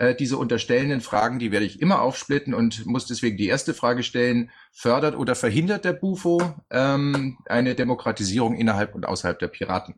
Äh, 0.00 0.14
diese 0.14 0.38
unterstellenden 0.38 1.02
Fragen, 1.02 1.38
die 1.38 1.52
werde 1.52 1.66
ich 1.66 1.82
immer 1.82 2.00
aufsplitten 2.00 2.54
und 2.54 2.86
muss 2.86 3.04
deswegen 3.04 3.36
die 3.36 3.48
erste 3.48 3.74
Frage 3.74 4.02
stellen, 4.02 4.50
fördert 4.72 5.14
oder 5.14 5.34
verhindert 5.34 5.84
der 5.84 5.92
Bufo 5.92 6.40
ähm, 6.70 7.36
eine 7.44 7.74
Demokratisierung 7.74 8.54
innerhalb 8.54 8.94
und 8.94 9.04
außerhalb 9.04 9.38
der 9.38 9.48
Piraten? 9.48 9.96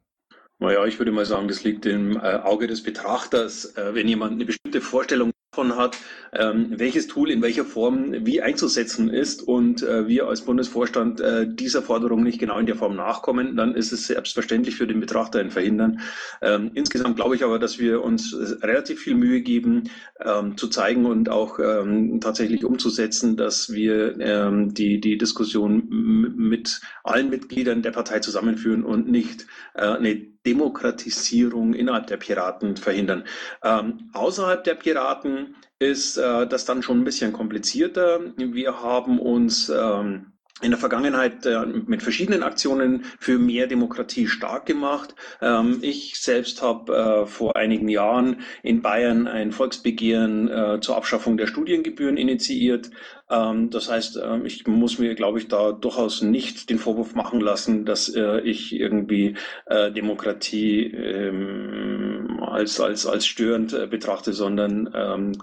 Naja, 0.59 0.85
ich 0.87 0.99
würde 0.99 1.13
mal 1.13 1.25
sagen, 1.25 1.47
das 1.47 1.63
liegt 1.63 1.87
im 1.87 2.17
äh, 2.17 2.19
Auge 2.19 2.67
des 2.67 2.83
Betrachters. 2.83 3.77
Äh, 3.77 3.95
wenn 3.95 4.09
jemand 4.09 4.33
eine 4.33 4.45
bestimmte 4.45 4.81
Vorstellung 4.81 5.32
davon 5.53 5.77
hat, 5.77 5.99
ähm, 6.33 6.73
welches 6.79 7.09
Tool 7.09 7.31
in 7.31 7.43
welcher 7.43 7.67
Form 7.67 8.15
wie 8.25 8.41
einzusetzen 8.41 9.11
ist 9.11 9.43
und 9.43 9.83
äh, 9.83 10.09
wir 10.09 10.27
als 10.27 10.41
Bundesvorstand 10.41 11.21
äh, 11.21 11.47
dieser 11.47 11.83
Forderung 11.83 12.23
nicht 12.23 12.39
genau 12.39 12.59
in 12.59 12.65
der 12.65 12.75
Form 12.75 12.97
nachkommen, 12.97 13.55
dann 13.55 13.75
ist 13.75 13.93
es 13.93 14.07
selbstverständlich 14.07 14.77
für 14.77 14.87
den 14.87 14.99
Betrachter 14.99 15.41
ein 15.41 15.51
Verhindern. 15.51 16.01
Ähm, 16.41 16.71
insgesamt 16.73 17.17
glaube 17.17 17.37
ich 17.37 17.45
aber, 17.45 17.59
dass 17.59 17.79
wir 17.79 18.03
uns 18.03 18.33
äh, 18.33 18.65
relativ 18.65 19.01
viel 19.01 19.15
Mühe 19.15 19.43
geben, 19.43 19.91
ähm, 20.25 20.57
zu 20.57 20.69
zeigen 20.69 21.05
und 21.05 21.29
auch 21.29 21.59
ähm, 21.59 22.19
tatsächlich 22.23 22.65
umzusetzen, 22.65 23.37
dass 23.37 23.75
wir 23.75 24.19
ähm, 24.21 24.73
die, 24.73 25.03
die 25.03 25.19
Diskussion 25.19 25.87
mit 25.91 26.81
allen 27.05 27.29
Mitgliedern 27.29 27.83
der 27.83 27.91
Partei 27.91 28.21
zusammenführen 28.21 28.85
und 28.85 29.07
nicht 29.07 29.47
äh, 29.75 29.83
eine 29.83 30.32
Demokratisierung 30.47 31.75
innerhalb 31.75 32.07
der 32.07 32.17
Piraten 32.17 32.77
verhindern. 32.77 33.25
Ähm, 33.63 34.11
außerhalb 34.13 34.65
der 34.65 34.75
Piraten 34.75 35.57
ist 35.79 36.17
äh, 36.17 36.47
das 36.47 36.65
dann 36.65 36.83
schon 36.83 37.01
ein 37.01 37.05
bisschen 37.05 37.33
komplizierter. 37.33 38.21
Wir 38.37 38.83
haben 38.83 39.19
uns 39.19 39.69
ähm, 39.69 40.33
in 40.63 40.71
der 40.71 40.79
Vergangenheit 40.79 41.45
äh, 41.45 41.67
mit 41.67 42.03
verschiedenen 42.03 42.43
Aktionen 42.43 43.05
für 43.19 43.39
mehr 43.39 43.67
Demokratie 43.67 44.29
stark 44.29 44.65
gemacht. 44.65 45.15
Ähm, 45.41 45.79
ich 45.83 46.21
selbst 46.21 46.63
habe 46.63 46.95
äh, 46.95 47.27
vor 47.27 47.57
einigen 47.57 47.89
Jahren 47.89 48.43
in 48.63 48.81
Bayern 48.81 49.27
ein 49.27 49.53
Volksbegehren 49.53 50.49
äh, 50.49 50.81
zur 50.81 50.97
Abschaffung 50.97 51.37
der 51.37 51.49
Studiengebühren 51.49 52.17
initiiert. 52.17 52.91
Ähm, 53.33 53.71
das 53.71 53.91
heißt, 53.91 54.21
ähm, 54.23 54.45
ich 54.45 54.67
muss 54.67 54.99
mir, 54.99 55.15
glaube 55.15 55.39
ich, 55.39 55.49
da 55.49 55.73
durchaus 55.73 56.21
nicht 56.21 56.69
den 56.69 56.79
Vorwurf 56.79 57.15
machen 57.15 57.41
lassen, 57.41 57.87
dass 57.87 58.15
äh, 58.15 58.41
ich 58.41 58.75
irgendwie 58.75 59.37
äh, 59.67 59.91
Demokratie 59.91 60.85
ähm, 60.85 62.41
als, 62.43 62.79
als, 62.79 63.07
als 63.07 63.27
störend 63.27 63.73
äh, 63.73 63.87
betrachte, 63.87 64.35
sondern 64.35 64.93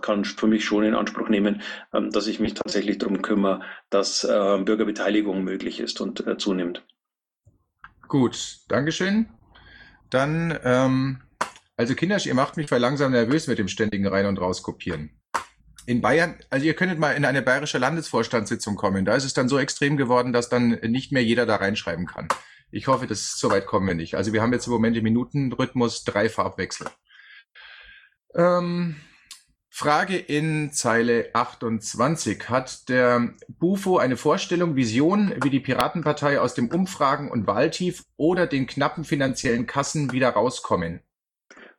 kann 0.02 0.26
für 0.26 0.48
mich 0.48 0.64
schon 0.66 0.84
in 0.84 0.94
Anspruch 0.94 1.30
nehmen, 1.30 1.62
dass 1.92 2.28
ich 2.28 2.40
mich 2.40 2.54
tatsächlich 2.54 2.98
darum 2.98 3.22
kümmere, 3.22 3.62
dass 3.90 4.22
Bürgerbeteiligung 4.22 5.44
möglich 5.44 5.80
ist 5.80 6.02
und 6.02 6.24
zunimmt. 6.40 6.84
Gut, 8.08 8.60
Dankeschön. 8.68 9.30
Dann, 10.10 10.58
ähm, 10.64 11.22
also 11.78 11.96
Kinder, 11.96 12.18
ihr 12.24 12.36
macht 12.36 12.58
mich 12.58 12.68
voll 12.68 12.80
langsam 12.80 13.12
nervös 13.12 13.48
mit 13.48 13.58
dem 13.58 13.68
ständigen 13.68 14.08
Rein- 14.08 14.28
und 14.28 14.40
Rauskopieren. 14.40 15.19
In 15.90 16.02
Bayern, 16.02 16.36
also 16.52 16.68
ihr 16.68 16.76
könntet 16.76 17.00
mal 17.00 17.14
in 17.14 17.26
eine 17.26 17.42
bayerische 17.42 17.80
Landesvorstandssitzung 17.80 18.76
kommen. 18.76 19.06
Da 19.06 19.16
ist 19.16 19.24
es 19.24 19.34
dann 19.34 19.50
so 19.50 19.58
extrem 19.58 19.98
geworden, 19.98 20.34
dass 20.34 20.48
dann 20.48 20.78
nicht 20.84 21.12
mehr 21.12 21.24
jeder 21.24 21.48
da 21.48 21.56
reinschreiben 21.56 22.06
kann. 22.06 22.28
Ich 22.70 22.86
hoffe, 22.86 23.08
dass 23.08 23.40
so 23.40 23.50
weit 23.50 23.66
kommen 23.66 23.88
wir 23.88 23.96
nicht. 23.96 24.14
Also 24.14 24.32
wir 24.32 24.44
haben 24.44 24.54
jetzt 24.54 24.68
im 24.68 24.74
Moment 24.74 24.96
im 24.98 25.04
Minutenrhythmus 25.04 26.04
drei 26.04 26.30
Farbwechsel. 26.30 26.86
Ähm, 28.36 28.98
Frage 29.72 30.16
in 30.16 30.72
Zeile 30.72 31.32
28. 31.34 32.50
Hat 32.50 32.88
der 32.88 33.34
Bufo 33.48 33.98
eine 33.98 34.16
Vorstellung, 34.16 34.76
Vision, 34.76 35.34
wie 35.42 35.50
die 35.50 35.60
Piratenpartei 35.60 36.40
aus 36.40 36.54
dem 36.54 36.70
Umfragen- 36.70 37.32
und 37.32 37.48
Wahltief 37.48 38.04
oder 38.16 38.46
den 38.46 38.68
knappen 38.68 39.06
finanziellen 39.06 39.66
Kassen 39.66 40.12
wieder 40.12 40.30
rauskommen? 40.30 41.02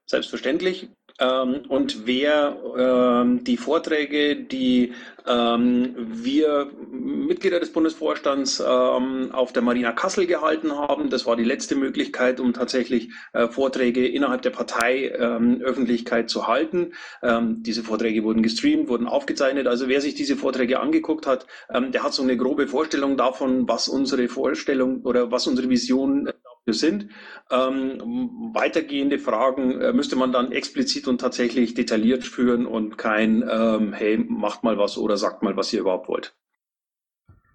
Selbstverständlich. 0.05 0.91
Ähm, 1.21 1.63
und 1.69 2.07
wer 2.07 2.57
ähm, 2.77 3.45
die 3.45 3.59
Vorträge, 3.59 4.37
die 4.37 4.95
ähm, 5.27 5.95
wir 5.99 6.71
Mitglieder 6.91 7.61
des 7.61 7.73
Bundesvorstands 7.73 8.61
auf 8.61 9.53
der 9.53 9.63
Marina 9.63 9.93
Kassel 9.93 10.27
gehalten 10.27 10.73
haben, 10.73 11.11
das 11.11 11.27
war 11.27 11.37
die 11.37 11.45
letzte 11.45 11.77
Möglichkeit, 11.77 12.41
um 12.41 12.53
tatsächlich 12.53 13.11
äh, 13.33 13.47
Vorträge 13.49 14.09
innerhalb 14.09 14.43
der 14.43 14.51
Partei 14.51 15.11
Öffentlichkeit 15.11 16.31
zu 16.31 16.47
halten. 16.47 16.93
Diese 17.23 17.83
Vorträge 17.83 18.25
wurden 18.25 18.43
gestreamt, 18.43 18.89
wurden 18.89 19.07
aufgezeichnet. 19.07 19.67
Also 19.67 19.89
wer 19.89 20.01
sich 20.01 20.15
diese 20.15 20.37
Vorträge 20.37 20.81
angeguckt 20.81 21.27
hat, 21.27 21.47
der 21.71 22.03
hat 22.03 22.15
so 22.15 22.23
eine 22.23 22.37
grobe 22.37 22.67
Vorstellung 22.67 23.17
davon, 23.17 23.69
was 23.69 23.89
unsere 23.89 24.29
Vorstellung 24.29 25.03
oder 25.03 25.31
was 25.31 25.47
unsere 25.47 25.69
Vision 25.69 26.31
sind. 26.67 27.09
Ähm, 27.51 28.51
weitergehende 28.53 29.19
Fragen 29.19 29.81
äh, 29.81 29.93
müsste 29.93 30.17
man 30.17 30.33
dann 30.33 30.53
explizit 30.53 31.09
und 31.09 31.21
tatsächlich 31.21 31.75
detailliert 31.75 32.25
führen 32.25 32.67
und 32.67 32.99
kein, 32.99 33.43
ähm, 33.49 33.93
hey, 33.93 34.19
macht 34.19 34.63
mal 34.63 34.79
was 34.79 34.99
oder 34.99 35.17
sagt 35.17 35.43
mal, 35.43 35.57
was 35.57 35.73
ihr 35.73 35.81
überhaupt 35.81 36.09
wollt. 36.09 36.35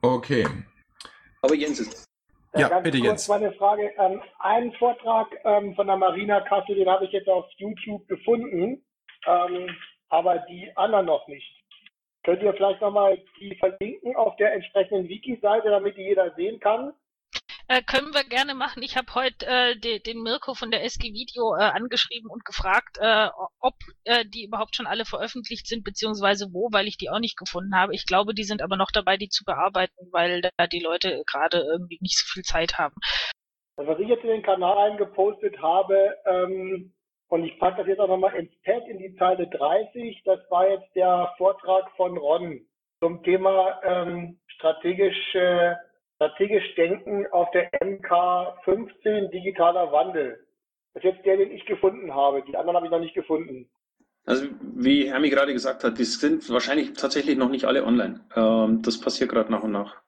Okay. 0.02 0.46
Aber 1.42 1.56
Jens 1.56 1.80
ist. 1.80 2.06
Ja, 2.54 2.70
ja 2.70 2.80
bitte 2.80 2.98
Jens. 2.98 3.28
Meine 3.28 3.52
Frage. 3.54 3.92
Ähm, 3.98 4.22
einen 4.40 4.72
Vortrag 4.74 5.28
ähm, 5.44 5.76
von 5.76 5.88
der 5.88 5.98
Marina 5.98 6.42
Kassel, 6.42 6.76
den 6.76 6.90
habe 6.90 7.06
ich 7.06 7.12
jetzt 7.12 7.28
auf 7.28 7.46
YouTube 7.58 8.08
gefunden, 8.08 8.84
ähm, 9.28 9.70
aber 10.10 10.40
die 10.50 10.72
anderen 10.76 11.06
noch 11.06 11.28
nicht. 11.28 11.52
Könnt 12.24 12.42
ihr 12.42 12.54
vielleicht 12.54 12.82
nochmal 12.82 13.22
die 13.40 13.56
verlinken 13.56 14.16
auf 14.16 14.36
der 14.38 14.54
entsprechenden 14.54 15.08
Wiki-Seite, 15.08 15.70
damit 15.70 15.96
die 15.96 16.02
jeder 16.02 16.34
sehen 16.36 16.60
kann? 16.60 16.94
Äh, 17.68 17.82
können 17.82 18.14
wir 18.14 18.24
gerne 18.24 18.54
machen. 18.54 18.84
Ich 18.84 18.96
habe 18.96 19.08
heute 19.16 19.46
äh, 19.48 19.76
de, 19.76 19.98
den 20.00 20.22
Mirko 20.22 20.54
von 20.54 20.70
der 20.70 20.84
SG 20.84 21.14
Video 21.14 21.56
äh, 21.56 21.64
angeschrieben 21.64 22.30
und 22.30 22.46
gefragt, 22.46 22.98
äh, 23.00 23.30
ob 23.60 23.74
äh, 24.04 24.24
die 24.24 24.46
überhaupt 24.46 24.76
schon 24.76 24.86
alle 24.86 25.04
veröffentlicht 25.04 25.66
sind, 25.66 25.84
beziehungsweise 25.84 26.54
wo, 26.54 26.70
weil 26.72 26.88
ich 26.88 26.98
die 26.98 27.10
auch 27.10 27.20
nicht 27.20 27.38
gefunden 27.38 27.76
habe. 27.76 27.96
Ich 27.96 28.06
glaube, 28.06 28.36
die 28.36 28.44
sind 28.44 28.62
aber 28.62 28.78
noch 28.78 28.92
dabei, 28.92 29.18
die 29.18 29.30
zu 29.30 29.44
bearbeiten, 29.46 30.10
weil 30.12 30.42
da 30.42 30.68
die 30.68 30.80
Leute 30.80 31.24
gerade 31.26 31.58
irgendwie 31.58 31.98
nicht 32.02 32.20
so 32.20 32.26
viel 32.32 32.44
Zeit 32.44 32.78
haben. 32.78 32.96
Also 33.78 33.92
was 33.92 34.00
ich 34.00 34.10
jetzt 34.10 34.24
in 34.24 34.30
den 34.30 34.44
Kanal 34.44 34.92
eingepostet 34.92 35.60
habe, 35.60 36.16
ähm, 36.28 36.94
und 37.30 37.44
ich 37.44 37.58
packe 37.58 37.78
das 37.78 37.88
jetzt 37.88 38.00
auch 38.00 38.08
nochmal 38.08 38.36
ins 38.36 38.54
Pad 38.64 38.88
in 38.88 39.00
die 39.00 39.16
Zeile 39.16 39.48
30, 39.48 40.22
das 40.24 40.40
war 40.52 40.70
jetzt 40.70 40.96
der 40.96 41.34
Vortrag 41.38 41.90
von 41.98 42.16
Ron 42.16 42.62
zum 43.00 43.24
Thema 43.24 43.82
ähm, 43.84 44.40
strategische 44.48 45.78
Strategisch 46.16 46.76
Denken 46.76 47.28
auf 47.32 47.50
der 47.52 47.72
MK15 47.82 49.30
Digitaler 49.32 49.92
Wandel. 49.92 50.46
Das 50.94 51.04
ist 51.04 51.12
jetzt 51.12 51.26
der, 51.26 51.38
den 51.38 51.52
ich 51.52 51.66
gefunden 51.66 52.14
habe. 52.14 52.42
Die 52.44 52.56
anderen 52.56 52.78
habe 52.78 52.86
ich 52.86 52.92
noch 52.92 53.00
nicht 53.00 53.16
gefunden. 53.16 53.70
Also 54.26 54.48
wie 54.62 55.10
Hermi 55.10 55.30
gerade 55.30 55.54
gesagt 55.54 55.84
hat, 55.84 56.00
die 56.00 56.06
sind 56.06 56.50
wahrscheinlich 56.50 56.94
tatsächlich 56.94 57.38
noch 57.38 57.50
nicht 57.50 57.66
alle 57.66 57.84
online. 57.84 58.22
Ähm, 58.36 58.82
das 58.82 59.00
passiert 59.00 59.30
gerade 59.30 59.52
nach 59.52 59.62
und 59.62 59.72
nach. 59.72 60.02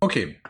Okay. 0.00 0.40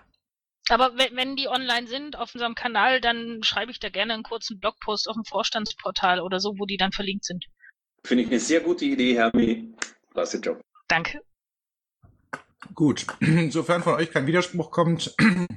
Aber 0.69 0.99
wenn, 0.99 1.17
wenn 1.17 1.37
die 1.37 1.49
online 1.49 1.87
sind 1.87 2.17
auf 2.17 2.35
unserem 2.35 2.55
Kanal, 2.55 3.01
dann 3.01 3.43
schreibe 3.43 3.71
ich 3.71 3.81
da 3.81 3.89
gerne 3.89 4.15
einen 4.15 4.23
kurzen 4.23 4.61
Blogpost 4.61 5.09
auf 5.09 5.15
dem 5.15 5.25
Vorstandsportal 5.25 6.21
oder 6.21 6.39
so, 6.39 6.59
wo 6.59 6.67
die 6.67 6.77
dann 6.77 6.93
verlinkt 6.93 7.25
sind. 7.25 7.47
Finde 8.05 8.25
ich 8.25 8.31
eine 8.31 8.41
sehr 8.41 8.61
gute 8.61 8.85
Idee, 8.85 9.15
Hermi. 9.15 9.73
Klasse 10.13 10.39
Job. 10.39 10.61
Danke. 10.89 11.23
Gut, 12.75 13.07
sofern 13.51 13.83
von 13.83 13.95
euch 13.95 14.11
kein 14.11 14.27
Widerspruch 14.27 14.71
kommt, 14.71 15.15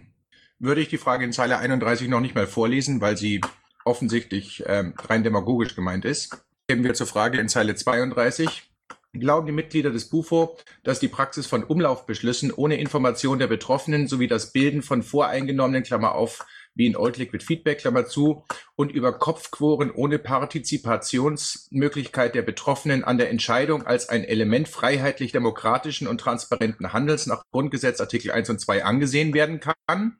würde 0.59 0.81
ich 0.81 0.89
die 0.89 0.97
Frage 0.97 1.25
in 1.25 1.33
Zeile 1.33 1.57
31 1.57 2.07
noch 2.07 2.21
nicht 2.21 2.35
mal 2.35 2.47
vorlesen, 2.47 3.01
weil 3.01 3.17
sie 3.17 3.41
offensichtlich 3.85 4.63
ähm, 4.65 4.93
rein 4.97 5.23
demagogisch 5.23 5.75
gemeint 5.75 6.05
ist. 6.05 6.45
Gehen 6.67 6.83
wir 6.83 6.93
zur 6.93 7.07
Frage 7.07 7.39
in 7.39 7.49
Zeile 7.49 7.75
32. 7.75 8.69
Glauben 9.13 9.45
die 9.45 9.53
Mitglieder 9.53 9.91
des 9.91 10.09
BUFO, 10.09 10.57
dass 10.83 10.99
die 10.99 11.07
Praxis 11.07 11.45
von 11.45 11.63
Umlaufbeschlüssen 11.63 12.51
ohne 12.51 12.77
Information 12.77 13.37
der 13.37 13.47
Betroffenen 13.47 14.07
sowie 14.07 14.27
das 14.27 14.53
Bilden 14.53 14.81
von 14.81 15.03
voreingenommenen, 15.03 15.83
Klammer 15.83 16.15
auf, 16.15 16.43
wie 16.75 16.87
in 16.87 16.95
Old 16.95 17.17
Liquid 17.17 17.43
Feedback, 17.43 17.79
Klammer 17.79 18.05
zu, 18.05 18.45
und 18.75 18.91
über 18.91 19.13
Kopfquoren 19.13 19.91
ohne 19.91 20.19
Partizipationsmöglichkeit 20.19 22.35
der 22.35 22.41
Betroffenen 22.41 23.03
an 23.03 23.17
der 23.17 23.29
Entscheidung 23.29 23.85
als 23.85 24.09
ein 24.09 24.23
Element 24.23 24.67
freiheitlich-demokratischen 24.67 26.07
und 26.07 26.19
transparenten 26.19 26.93
Handels 26.93 27.27
nach 27.27 27.43
Grundgesetz 27.51 28.01
Artikel 28.01 28.31
1 28.31 28.49
und 28.49 28.59
2 28.59 28.85
angesehen 28.85 29.33
werden 29.33 29.59
kann. 29.59 30.17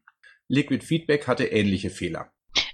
Liquid 0.48 0.86
Feedback 0.86 1.28
hatte 1.28 1.46
ähnliche 1.46 1.90
Fehler. 1.90 2.32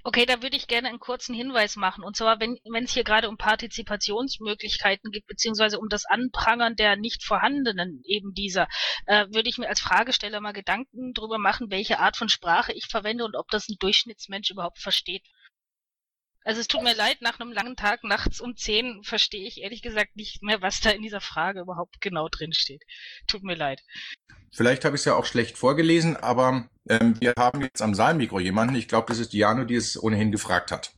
Okay, 0.09 0.25
da 0.25 0.41
würde 0.41 0.57
ich 0.57 0.65
gerne 0.65 0.87
einen 0.87 0.97
kurzen 0.97 1.35
Hinweis 1.35 1.75
machen. 1.75 2.03
Und 2.03 2.17
zwar, 2.17 2.39
wenn 2.39 2.57
es 2.83 2.93
hier 2.93 3.03
gerade 3.03 3.29
um 3.29 3.37
Partizipationsmöglichkeiten 3.37 5.11
geht, 5.11 5.27
beziehungsweise 5.27 5.77
um 5.77 5.87
das 5.87 6.05
Anprangern 6.05 6.75
der 6.75 6.95
nicht 6.95 7.23
vorhandenen 7.23 8.01
eben 8.05 8.33
dieser, 8.33 8.67
äh, 9.05 9.27
würde 9.29 9.49
ich 9.49 9.59
mir 9.59 9.69
als 9.69 9.79
Fragesteller 9.79 10.41
mal 10.41 10.53
Gedanken 10.53 11.13
darüber 11.13 11.37
machen, 11.37 11.69
welche 11.69 11.99
Art 11.99 12.17
von 12.17 12.27
Sprache 12.27 12.73
ich 12.73 12.87
verwende 12.87 13.23
und 13.23 13.35
ob 13.35 13.49
das 13.51 13.69
ein 13.69 13.75
Durchschnittsmensch 13.77 14.49
überhaupt 14.49 14.79
versteht. 14.79 15.27
Also 16.45 16.61
es 16.61 16.67
tut 16.67 16.83
mir 16.83 16.95
leid, 16.95 17.17
nach 17.21 17.39
einem 17.39 17.51
langen 17.51 17.75
Tag 17.75 18.03
nachts 18.03 18.39
um 18.39 18.55
10 18.55 19.03
verstehe 19.03 19.47
ich 19.47 19.61
ehrlich 19.61 19.81
gesagt 19.81 20.15
nicht 20.15 20.41
mehr, 20.41 20.61
was 20.61 20.79
da 20.79 20.89
in 20.89 21.01
dieser 21.01 21.21
Frage 21.21 21.61
überhaupt 21.61 22.01
genau 22.01 22.27
drin 22.29 22.53
steht. 22.53 22.83
Tut 23.27 23.43
mir 23.43 23.55
leid. 23.55 23.81
Vielleicht 24.51 24.85
habe 24.85 24.95
ich 24.95 25.01
es 25.01 25.05
ja 25.05 25.15
auch 25.15 25.25
schlecht 25.25 25.57
vorgelesen, 25.57 26.17
aber 26.17 26.65
ähm, 26.89 27.15
wir 27.19 27.33
haben 27.37 27.61
jetzt 27.61 27.81
am 27.81 27.93
Saalmikro 27.93 28.39
jemanden. 28.39 28.75
Ich 28.75 28.87
glaube, 28.87 29.07
das 29.07 29.19
ist 29.19 29.33
Diano, 29.33 29.63
die 29.63 29.75
es 29.75 30.01
ohnehin 30.01 30.31
gefragt 30.31 30.71
hat. 30.71 30.93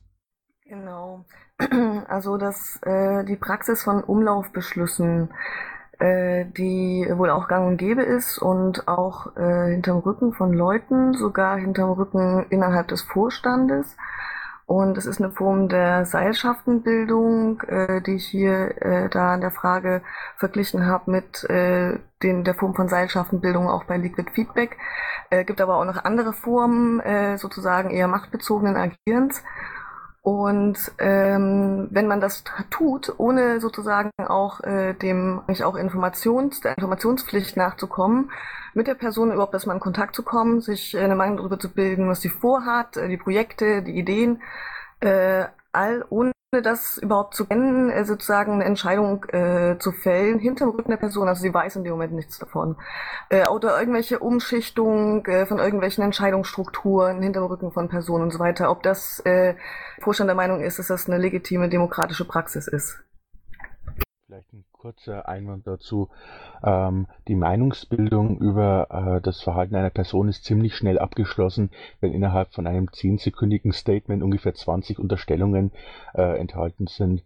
Genau. 0.64 1.24
Also 2.08 2.36
dass 2.36 2.78
äh, 2.82 3.24
die 3.24 3.36
Praxis 3.36 3.82
von 3.82 4.02
Umlaufbeschlüssen, 4.02 5.30
äh, 5.98 6.44
die 6.46 7.06
wohl 7.10 7.30
auch 7.30 7.46
gang 7.46 7.68
und 7.68 7.76
gäbe 7.76 8.02
ist 8.02 8.38
und 8.38 8.88
auch 8.88 9.36
äh, 9.36 9.70
hinterm 9.70 9.98
Rücken 9.98 10.32
von 10.32 10.52
Leuten, 10.52 11.14
sogar 11.14 11.58
hinterm 11.58 11.90
Rücken 11.92 12.46
innerhalb 12.50 12.88
des 12.88 13.02
Vorstandes, 13.02 13.96
und 14.72 14.96
es 14.96 15.04
ist 15.04 15.20
eine 15.20 15.30
Form 15.30 15.68
der 15.68 16.06
Seilschaftenbildung, 16.06 17.60
äh, 17.60 18.00
die 18.00 18.14
ich 18.14 18.26
hier 18.26 18.80
äh, 18.80 19.10
da 19.10 19.34
in 19.34 19.42
der 19.42 19.50
Frage 19.50 20.00
verglichen 20.38 20.86
habe 20.86 21.10
mit 21.10 21.44
äh, 21.50 21.98
den, 22.22 22.42
der 22.42 22.54
Form 22.54 22.74
von 22.74 22.88
Seilschaftenbildung 22.88 23.68
auch 23.68 23.84
bei 23.84 23.98
Liquid 23.98 24.30
Feedback. 24.32 24.78
Äh, 25.28 25.44
gibt 25.44 25.60
aber 25.60 25.76
auch 25.76 25.84
noch 25.84 26.02
andere 26.06 26.32
Formen, 26.32 27.00
äh, 27.00 27.36
sozusagen 27.36 27.90
eher 27.90 28.08
machtbezogenen 28.08 28.76
Agierens. 28.76 29.44
Und 30.22 30.78
ähm, 30.98 31.88
wenn 31.90 32.06
man 32.06 32.22
das 32.22 32.42
tut, 32.70 33.12
ohne 33.18 33.60
sozusagen 33.60 34.10
auch 34.26 34.60
äh, 34.60 34.94
dem 34.94 35.42
nicht 35.48 35.64
auch 35.64 35.74
Informations, 35.74 36.62
der 36.62 36.78
Informationspflicht 36.78 37.58
nachzukommen, 37.58 38.30
mit 38.74 38.86
der 38.86 38.94
Person 38.94 39.32
überhaupt 39.32 39.54
erstmal 39.54 39.76
in 39.76 39.80
Kontakt 39.80 40.14
zu 40.14 40.22
kommen, 40.22 40.60
sich 40.60 40.96
eine 40.96 41.14
Meinung 41.14 41.38
darüber 41.38 41.58
zu 41.58 41.72
bilden, 41.72 42.08
was 42.08 42.20
sie 42.20 42.28
vorhat, 42.28 42.96
äh, 42.96 43.08
die 43.08 43.16
Projekte, 43.16 43.82
die 43.82 43.98
Ideen, 43.98 44.42
äh, 45.00 45.46
all 45.72 46.04
ohne 46.10 46.32
das 46.62 46.98
überhaupt 46.98 47.34
zu 47.34 47.46
kennen, 47.46 47.88
äh, 47.90 48.04
sozusagen 48.04 48.52
eine 48.52 48.64
Entscheidung 48.64 49.24
äh, 49.30 49.78
zu 49.78 49.90
fällen, 49.90 50.38
hinterm 50.38 50.70
Rücken 50.70 50.90
der 50.90 50.98
Person, 50.98 51.28
also 51.28 51.40
sie 51.40 51.54
weiß 51.54 51.76
in 51.76 51.84
dem 51.84 51.92
Moment 51.92 52.12
nichts 52.12 52.38
davon. 52.38 52.76
Äh, 53.30 53.48
oder 53.48 53.78
irgendwelche 53.78 54.18
Umschichtungen 54.18 55.24
äh, 55.24 55.46
von 55.46 55.58
irgendwelchen 55.58 56.04
Entscheidungsstrukturen 56.04 57.22
hinterm 57.22 57.46
Rücken 57.46 57.72
von 57.72 57.88
Personen 57.88 58.24
und 58.24 58.32
so 58.32 58.38
weiter, 58.38 58.70
ob 58.70 58.82
das 58.82 59.20
äh, 59.20 59.54
Vorstand 60.00 60.28
der 60.28 60.34
Meinung 60.34 60.60
ist, 60.60 60.78
dass 60.78 60.88
das 60.88 61.08
eine 61.08 61.18
legitime 61.18 61.70
demokratische 61.70 62.26
Praxis 62.26 62.68
ist. 62.68 63.02
Vielleicht 64.26 64.52
ein 64.52 64.61
kurzer 64.82 65.28
Einwand 65.28 65.64
dazu. 65.68 66.08
Ähm, 66.64 67.06
die 67.28 67.36
Meinungsbildung 67.36 68.38
über 68.40 68.88
äh, 68.90 69.20
das 69.20 69.40
Verhalten 69.40 69.76
einer 69.76 69.90
Person 69.90 70.28
ist 70.28 70.44
ziemlich 70.44 70.74
schnell 70.74 70.98
abgeschlossen, 70.98 71.70
wenn 72.00 72.12
innerhalb 72.12 72.52
von 72.52 72.66
einem 72.66 72.92
zehnsekündigen 72.92 73.72
Statement 73.72 74.24
ungefähr 74.24 74.54
20 74.54 74.98
Unterstellungen 74.98 75.70
äh, 76.14 76.36
enthalten 76.36 76.88
sind. 76.88 77.22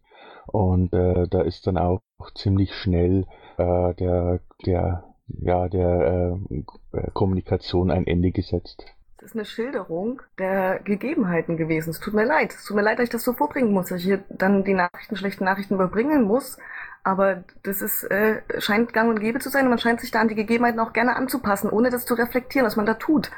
Und 0.47 0.93
äh, 0.93 1.27
da 1.29 1.41
ist 1.41 1.67
dann 1.67 1.79
auch 1.79 2.03
ziemlich 2.35 2.75
schnell 2.75 3.27
äh, 3.57 3.95
der, 3.95 4.41
der, 4.67 5.05
ja, 5.27 5.69
der 5.71 6.39
äh, 6.53 7.11
Kommunikation 7.15 7.91
ein 7.91 8.07
Ende 8.07 8.33
gesetzt. 8.33 8.85
Das 9.17 9.31
ist 9.31 9.37
eine 9.37 9.47
Schilderung 9.47 10.21
der 10.39 10.79
Gegebenheiten 10.85 11.57
gewesen. 11.57 11.91
Es 11.91 12.01
tut 12.01 12.13
mir 12.13 12.27
leid. 12.27 12.53
Es 12.53 12.65
tut 12.65 12.77
mir 12.77 12.83
leid, 12.83 12.99
dass 12.99 13.05
ich 13.05 13.11
das 13.11 13.25
so 13.25 13.33
vorbringen 13.33 13.73
muss, 13.73 13.89
dass 13.89 14.01
ich 14.01 14.05
hier 14.05 14.23
dann 14.29 14.63
die 14.63 14.75
Nachrichten, 14.75 15.17
schlechten 15.17 15.45
Nachrichten 15.45 15.75
überbringen 15.75 16.25
muss. 16.25 16.59
Aber 17.07 17.45
das 17.63 17.83
ist, 17.83 18.03
äh, 18.11 18.43
scheint 18.59 18.93
gang 18.93 19.09
und 19.09 19.21
gäbe 19.21 19.39
zu 19.39 19.49
sein 19.49 19.63
und 19.63 19.71
man 19.71 19.79
scheint 19.79 20.01
sich 20.01 20.11
da 20.11 20.19
an 20.19 20.27
die 20.27 20.35
Gegebenheiten 20.35 20.81
auch 20.81 20.93
gerne 20.93 21.15
anzupassen, 21.15 21.71
ohne 21.71 21.89
das 21.89 22.05
zu 22.05 22.15
reflektieren, 22.15 22.67
was 22.67 22.75
man 22.75 22.85
da 22.85 22.95
tut. 22.95 23.31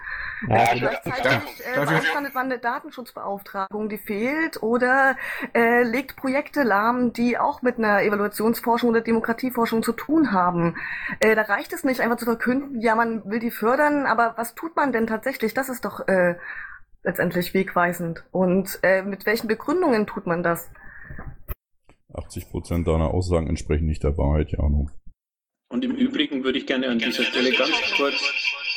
Ja, 0.49 0.73
äh, 0.73 0.79
gleichzeitig 0.79 1.66
äh, 1.66 1.79
beanstandet 1.79 2.35
man 2.35 2.47
eine 2.47 2.59
Datenschutzbeauftragung, 2.59 3.91
die 3.91 3.99
fehlt, 3.99 4.62
oder 4.62 5.16
äh, 5.55 5.83
legt 5.83 6.16
Projekte 6.16 6.62
lahm, 6.62 7.12
die 7.12 7.37
auch 7.37 7.61
mit 7.61 7.77
einer 7.77 8.01
Evaluationsforschung 8.01 8.89
oder 8.89 9.03
Demokratieforschung 9.03 9.83
zu 9.83 9.93
tun 9.93 10.33
haben. 10.33 10.79
Äh, 11.21 11.35
da 11.35 11.43
reicht 11.43 11.75
es 11.75 11.85
nicht 11.85 12.01
einfach 12.01 12.16
zu 12.16 12.25
verkünden, 12.25 12.81
ja, 12.81 12.95
man 12.95 13.23
will 13.27 13.39
die 13.39 13.51
fördern, 13.51 14.07
aber 14.07 14.33
was 14.39 14.55
tut 14.55 14.77
man 14.77 14.93
denn 14.93 15.07
tatsächlich? 15.07 15.53
Das 15.53 15.69
ist 15.69 15.85
doch 15.85 16.09
äh, 16.09 16.37
letztendlich 17.03 17.53
wegweisend. 17.53 18.25
Und 18.33 18.79
äh, 18.83 19.03
mit 19.03 19.27
welchen 19.27 19.47
Begründungen 19.47 20.07
tut 20.07 20.27
man 20.27 20.43
das? 20.43 20.71
80 22.14 22.50
Prozent 22.50 22.88
deiner 22.88 23.12
Aussagen 23.12 23.48
entsprechen 23.48 23.86
nicht 23.86 24.02
der 24.02 24.16
Wahrheit, 24.16 24.52
Jano. 24.52 24.88
Und 25.70 25.84
im 25.84 25.94
Übrigen 25.94 26.44
würde 26.44 26.59
ich 26.59 26.66
gerne 26.66 26.88
an 26.88 26.98
dieser 26.98 27.24
Stelle 27.24 27.52
ganz 27.52 27.72
kurz 27.96 28.14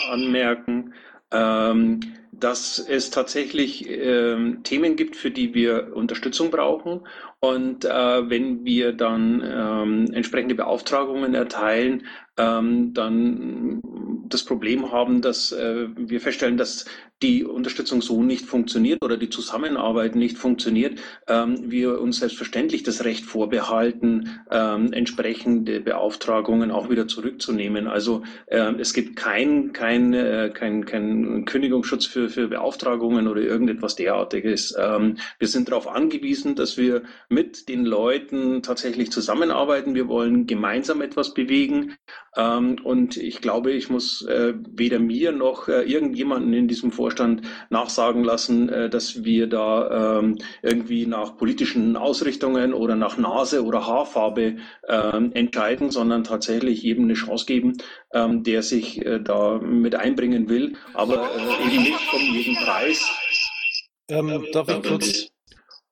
anmerken, 0.09 0.93
ähm, 1.31 2.01
dass 2.33 2.79
es 2.79 3.09
tatsächlich 3.11 3.87
ähm, 3.89 4.63
Themen 4.63 4.95
gibt, 4.95 5.15
für 5.15 5.31
die 5.31 5.53
wir 5.53 5.95
Unterstützung 5.95 6.51
brauchen. 6.51 7.07
Und 7.39 7.85
äh, 7.85 8.29
wenn 8.29 8.65
wir 8.65 8.93
dann 8.93 9.41
ähm, 9.45 10.13
entsprechende 10.13 10.55
Beauftragungen 10.55 11.33
erteilen, 11.33 12.05
ähm, 12.37 12.93
dann 12.93 13.81
das 14.27 14.43
Problem 14.43 14.91
haben, 14.91 15.21
dass 15.21 15.51
äh, 15.51 15.87
wir 15.95 16.19
feststellen, 16.19 16.57
dass 16.57 16.85
die 17.21 17.45
Unterstützung 17.45 18.01
so 18.01 18.23
nicht 18.23 18.45
funktioniert 18.45 19.03
oder 19.03 19.15
die 19.15 19.29
Zusammenarbeit 19.29 20.15
nicht 20.15 20.37
funktioniert, 20.37 20.99
ähm, 21.27 21.69
wir 21.69 22.01
uns 22.01 22.17
selbstverständlich 22.17 22.83
das 22.83 23.03
Recht 23.03 23.25
vorbehalten, 23.25 24.39
ähm, 24.49 24.91
entsprechende 24.91 25.81
Beauftragungen 25.81 26.71
auch 26.71 26.89
wieder 26.89 27.07
zurückzunehmen. 27.07 27.87
Also 27.87 28.23
äh, 28.47 28.73
es 28.79 28.93
gibt 28.93 29.15
kein, 29.15 29.71
kein, 29.71 30.13
äh, 30.13 30.51
kein, 30.53 30.85
kein 30.85 31.45
Kündigungsschutz 31.45 32.07
für, 32.07 32.29
für 32.29 32.47
Beauftragungen 32.47 33.27
oder 33.27 33.41
irgendetwas 33.41 33.95
derartiges. 33.95 34.75
Ähm, 34.79 35.17
wir 35.37 35.47
sind 35.47 35.69
darauf 35.69 35.87
angewiesen, 35.87 36.55
dass 36.55 36.77
wir 36.77 37.03
mit 37.29 37.69
den 37.69 37.85
Leuten 37.85 38.63
tatsächlich 38.63 39.11
zusammenarbeiten. 39.11 39.93
Wir 39.93 40.07
wollen 40.07 40.47
gemeinsam 40.47 41.01
etwas 41.01 41.35
bewegen. 41.35 41.97
Ähm, 42.35 42.77
und 42.83 43.17
ich 43.17 43.41
glaube, 43.41 43.71
ich 43.71 43.89
muss 43.89 44.25
äh, 44.25 44.53
weder 44.71 44.97
mir 44.97 45.31
noch 45.31 45.67
äh, 45.67 45.83
irgendjemanden 45.83 46.53
in 46.53 46.67
diesem 46.67 46.91
Vorstand 46.91 47.10
nachsagen 47.69 48.23
lassen, 48.23 48.69
äh, 48.69 48.89
dass 48.89 49.23
wir 49.23 49.47
da 49.47 50.19
ähm, 50.19 50.37
irgendwie 50.61 51.05
nach 51.05 51.37
politischen 51.37 51.95
Ausrichtungen 51.97 52.73
oder 52.73 52.95
nach 52.95 53.17
Nase 53.17 53.63
oder 53.63 53.85
Haarfarbe 53.87 54.57
ähm, 54.87 55.31
entscheiden, 55.33 55.91
sondern 55.91 56.23
tatsächlich 56.23 56.81
jedem 56.83 57.05
eine 57.05 57.13
Chance 57.13 57.45
geben, 57.45 57.77
ähm, 58.13 58.43
der 58.43 58.63
sich 58.63 59.05
äh, 59.05 59.19
da 59.19 59.59
mit 59.59 59.95
einbringen 59.95 60.49
will, 60.49 60.75
aber 60.93 61.29
äh, 61.35 61.73
eben 61.73 61.83
nicht 61.83 62.13
um 62.13 62.21
jeden 62.21 62.55
Preis. 62.55 63.09
Ähm, 64.09 64.45
darf 64.51 64.69
ich 64.69 64.83
kurz? 64.83 65.30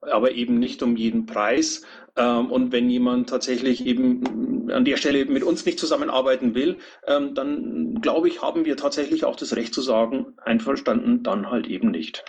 Aber 0.02 0.32
eben 0.32 0.60
nicht 0.60 0.82
um 0.82 0.96
jeden 0.96 1.26
Preis. 1.26 1.84
Ähm, 2.16 2.52
und 2.52 2.72
wenn 2.72 2.90
jemand 2.90 3.30
tatsächlich 3.30 3.86
eben 3.86 4.72
an 4.72 4.86
der 4.86 4.98
Stelle 4.98 5.26
mit 5.26 5.44
uns 5.44 5.66
nicht 5.66 5.80
zusammenarbeiten 5.80 6.56
will, 6.56 6.78
ähm, 7.08 7.36
dann 7.36 7.96
glaube 8.02 8.28
ich, 8.28 8.42
haben 8.42 8.66
wir 8.66 8.78
tatsächlich 8.78 9.26
auch 9.26 9.36
das 9.36 9.56
Recht 9.56 9.74
zu 9.74 9.82
sagen, 9.82 10.34
einverstanden, 10.38 11.24
dann 11.24 11.50
halt 11.50 11.68
eben 11.68 11.92
nicht. 11.92 12.24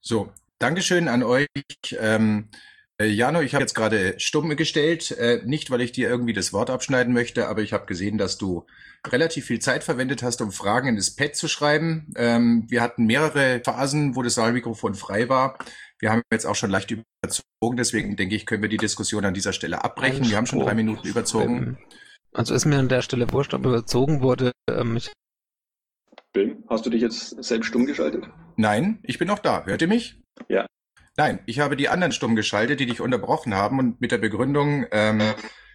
So, 0.00 0.30
Dankeschön 0.58 1.08
an 1.08 1.22
euch. 1.22 1.46
Ähm, 1.98 2.48
äh, 3.00 3.06
Jano, 3.06 3.40
ich 3.42 3.54
habe 3.54 3.62
jetzt 3.62 3.74
gerade 3.74 4.14
stumm 4.18 4.56
gestellt, 4.56 5.12
äh, 5.12 5.40
nicht 5.44 5.70
weil 5.70 5.82
ich 5.82 5.92
dir 5.92 6.08
irgendwie 6.08 6.32
das 6.32 6.52
Wort 6.52 6.68
abschneiden 6.68 7.14
möchte, 7.14 7.46
aber 7.46 7.62
ich 7.62 7.72
habe 7.72 7.86
gesehen, 7.86 8.18
dass 8.18 8.38
du 8.38 8.66
relativ 9.06 9.46
viel 9.46 9.60
Zeit 9.60 9.84
verwendet 9.84 10.24
hast, 10.24 10.42
um 10.42 10.50
Fragen 10.50 10.88
in 10.88 10.96
das 10.96 11.14
Pad 11.14 11.36
zu 11.36 11.46
schreiben. 11.46 12.12
Ähm, 12.16 12.66
wir 12.68 12.82
hatten 12.82 13.06
mehrere 13.06 13.60
Phasen, 13.64 14.16
wo 14.16 14.22
das 14.22 14.34
Saalmikrofon 14.34 14.94
frei 14.94 15.28
war. 15.28 15.58
Wir 16.00 16.10
haben 16.10 16.22
jetzt 16.32 16.46
auch 16.46 16.54
schon 16.54 16.70
leicht 16.70 16.90
überzogen, 16.90 17.76
deswegen 17.76 18.16
denke 18.16 18.34
ich, 18.34 18.46
können 18.46 18.62
wir 18.62 18.68
die 18.68 18.76
Diskussion 18.76 19.24
an 19.24 19.34
dieser 19.34 19.52
Stelle 19.52 19.84
abbrechen. 19.84 20.28
Wir 20.28 20.36
haben 20.36 20.46
schon 20.46 20.60
drei 20.60 20.74
Minuten 20.74 21.06
überzogen. 21.06 21.78
Also 22.32 22.54
ist 22.54 22.66
mir 22.66 22.78
an 22.78 22.88
der 22.88 23.02
Stelle 23.02 23.32
wurscht, 23.32 23.54
ob 23.54 23.66
überzogen 23.66 24.20
wurde. 24.20 24.52
Ähm, 24.70 24.96
ich 24.96 25.10
Bill, 26.32 26.62
hast 26.68 26.86
du 26.86 26.90
dich 26.90 27.02
jetzt 27.02 27.42
selbst 27.42 27.68
stumm 27.68 27.86
geschaltet? 27.86 28.28
Nein, 28.56 29.00
ich 29.02 29.18
bin 29.18 29.28
noch 29.28 29.38
da. 29.38 29.64
Hört 29.64 29.82
ihr 29.82 29.88
mich? 29.88 30.22
Ja. 30.48 30.66
Nein, 31.16 31.40
ich 31.46 31.58
habe 31.58 31.76
die 31.76 31.88
anderen 31.88 32.12
stumm 32.12 32.36
geschaltet, 32.36 32.78
die 32.78 32.86
dich 32.86 33.00
unterbrochen 33.00 33.54
haben 33.54 33.78
und 33.78 34.00
mit 34.00 34.12
der 34.12 34.18
Begründung, 34.18 34.86
ähm, 34.92 35.20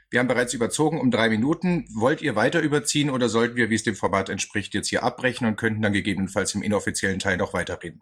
wir 0.10 0.20
haben 0.20 0.28
bereits 0.28 0.54
überzogen 0.54 1.02
um 1.02 1.10
drei 1.10 1.28
Minuten. 1.28 1.88
Wollt 1.96 2.22
ihr 2.22 2.36
weiter 2.36 2.62
überziehen 2.62 3.10
oder 3.10 3.30
sollten 3.30 3.56
wir, 3.56 3.72
wie 3.72 3.76
es 3.76 3.84
dem 3.84 3.96
Format 3.96 4.30
entspricht, 4.30 4.76
jetzt 4.76 4.90
hier 4.90 5.04
abbrechen 5.04 5.48
und 5.48 5.56
könnten 5.56 5.82
dann 5.82 5.92
gegebenenfalls 5.92 6.54
im 6.54 6.62
inoffiziellen 6.62 7.18
Teil 7.18 7.38
noch 7.38 7.54
weiterreden? 7.54 8.02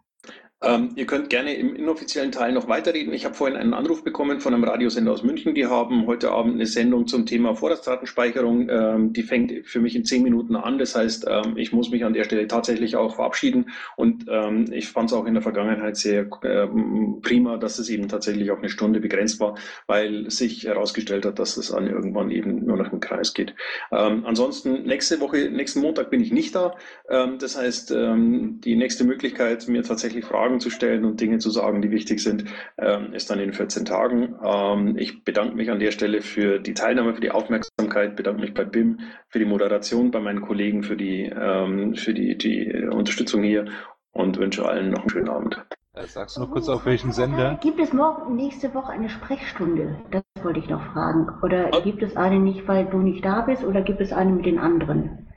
Ähm, 0.62 0.90
ihr 0.94 1.06
könnt 1.06 1.28
gerne 1.28 1.54
im 1.54 1.74
inoffiziellen 1.74 2.30
Teil 2.30 2.52
noch 2.52 2.68
weiterreden. 2.68 3.12
Ich 3.12 3.24
habe 3.24 3.34
vorhin 3.34 3.56
einen 3.56 3.74
Anruf 3.74 4.04
bekommen 4.04 4.40
von 4.40 4.54
einem 4.54 4.62
Radiosender 4.62 5.10
aus 5.10 5.24
München. 5.24 5.54
Die 5.54 5.66
haben 5.66 6.06
heute 6.06 6.30
Abend 6.30 6.54
eine 6.54 6.66
Sendung 6.66 7.08
zum 7.08 7.26
Thema 7.26 7.56
Vorratsdatenspeicherung. 7.56 8.68
Ähm, 8.70 9.12
die 9.12 9.24
fängt 9.24 9.66
für 9.66 9.80
mich 9.80 9.96
in 9.96 10.04
zehn 10.04 10.22
Minuten 10.22 10.54
an. 10.54 10.78
Das 10.78 10.94
heißt, 10.94 11.26
ähm, 11.28 11.56
ich 11.56 11.72
muss 11.72 11.90
mich 11.90 12.04
an 12.04 12.12
der 12.12 12.24
Stelle 12.24 12.46
tatsächlich 12.46 12.94
auch 12.94 13.16
verabschieden. 13.16 13.70
Und 13.96 14.26
ähm, 14.28 14.66
ich 14.72 14.88
fand 14.88 15.10
es 15.10 15.16
auch 15.16 15.26
in 15.26 15.34
der 15.34 15.42
Vergangenheit 15.42 15.96
sehr 15.96 16.26
ähm, 16.44 17.18
prima, 17.22 17.56
dass 17.56 17.80
es 17.80 17.88
eben 17.88 18.06
tatsächlich 18.06 18.52
auf 18.52 18.58
eine 18.58 18.68
Stunde 18.68 19.00
begrenzt 19.00 19.40
war, 19.40 19.56
weil 19.88 20.30
sich 20.30 20.64
herausgestellt 20.64 21.26
hat, 21.26 21.40
dass 21.40 21.56
es 21.56 21.68
dann 21.70 21.88
irgendwann 21.88 22.30
eben 22.30 22.61
nur 22.74 22.84
noch 22.84 22.92
im 22.92 23.00
Kreis 23.00 23.34
geht. 23.34 23.54
Ähm, 23.90 24.24
ansonsten 24.26 24.82
nächste 24.84 25.20
Woche, 25.20 25.50
nächsten 25.50 25.80
Montag 25.80 26.10
bin 26.10 26.20
ich 26.20 26.32
nicht 26.32 26.54
da. 26.54 26.74
das 27.38 27.56
heißt, 27.56 27.90
die 27.90 28.76
nächste 28.76 29.04
Möglichkeit, 29.04 29.68
mir 29.68 29.82
tatsächlich 29.82 30.24
Fragen 30.24 30.60
zu 30.60 30.70
stellen 30.70 31.04
und 31.04 31.20
Dinge 31.20 31.38
zu 31.38 31.50
sagen, 31.50 31.82
die 31.82 31.90
wichtig 31.90 32.20
sind, 32.22 32.44
ähm, 32.78 33.12
ist 33.12 33.30
dann 33.30 33.38
in 33.38 33.52
14 33.52 33.84
Tagen. 33.84 34.36
Ähm, 34.42 34.96
ich 34.96 35.24
bedanke 35.24 35.54
mich 35.54 35.70
an 35.70 35.78
der 35.78 35.92
Stelle 35.92 36.22
für 36.22 36.58
die 36.58 36.74
Teilnahme, 36.74 37.14
für 37.14 37.20
die 37.20 37.30
Aufmerksamkeit, 37.30 38.16
bedanke 38.16 38.40
mich 38.40 38.54
bei 38.54 38.64
BIM 38.64 39.00
für 39.28 39.38
die 39.38 39.44
Moderation, 39.44 40.10
bei 40.10 40.20
meinen 40.20 40.42
Kollegen 40.42 40.82
für 40.82 40.96
die, 40.96 41.24
ähm, 41.24 41.94
für 41.94 42.14
die, 42.14 42.36
die 42.36 42.72
Unterstützung 42.90 43.42
hier 43.42 43.66
und 44.12 44.38
wünsche 44.38 44.66
allen 44.66 44.90
noch 44.90 45.00
einen 45.00 45.10
schönen 45.10 45.28
Abend. 45.28 45.64
Äh, 45.94 46.06
sagst 46.06 46.36
du 46.36 46.40
noch 46.40 46.50
kurz 46.50 46.68
auf 46.68 46.86
welchen 46.86 47.12
Sender? 47.12 47.58
Gibt 47.60 47.78
es 47.78 47.92
morgen 47.92 48.36
nächste 48.36 48.72
Woche 48.74 48.92
eine 48.92 49.08
Sprechstunde? 49.08 49.98
Das 50.10 50.22
wollte 50.44 50.60
ich 50.60 50.68
noch 50.68 50.92
fragen. 50.92 51.28
Oder 51.42 51.70
gibt 51.82 52.02
es 52.02 52.16
eine 52.16 52.38
nicht, 52.38 52.66
weil 52.68 52.86
du 52.86 52.98
nicht 52.98 53.24
da 53.24 53.42
bist, 53.42 53.64
oder 53.64 53.82
gibt 53.82 54.00
es 54.00 54.12
eine 54.12 54.32
mit 54.32 54.46
den 54.46 54.58
anderen? 54.58 55.28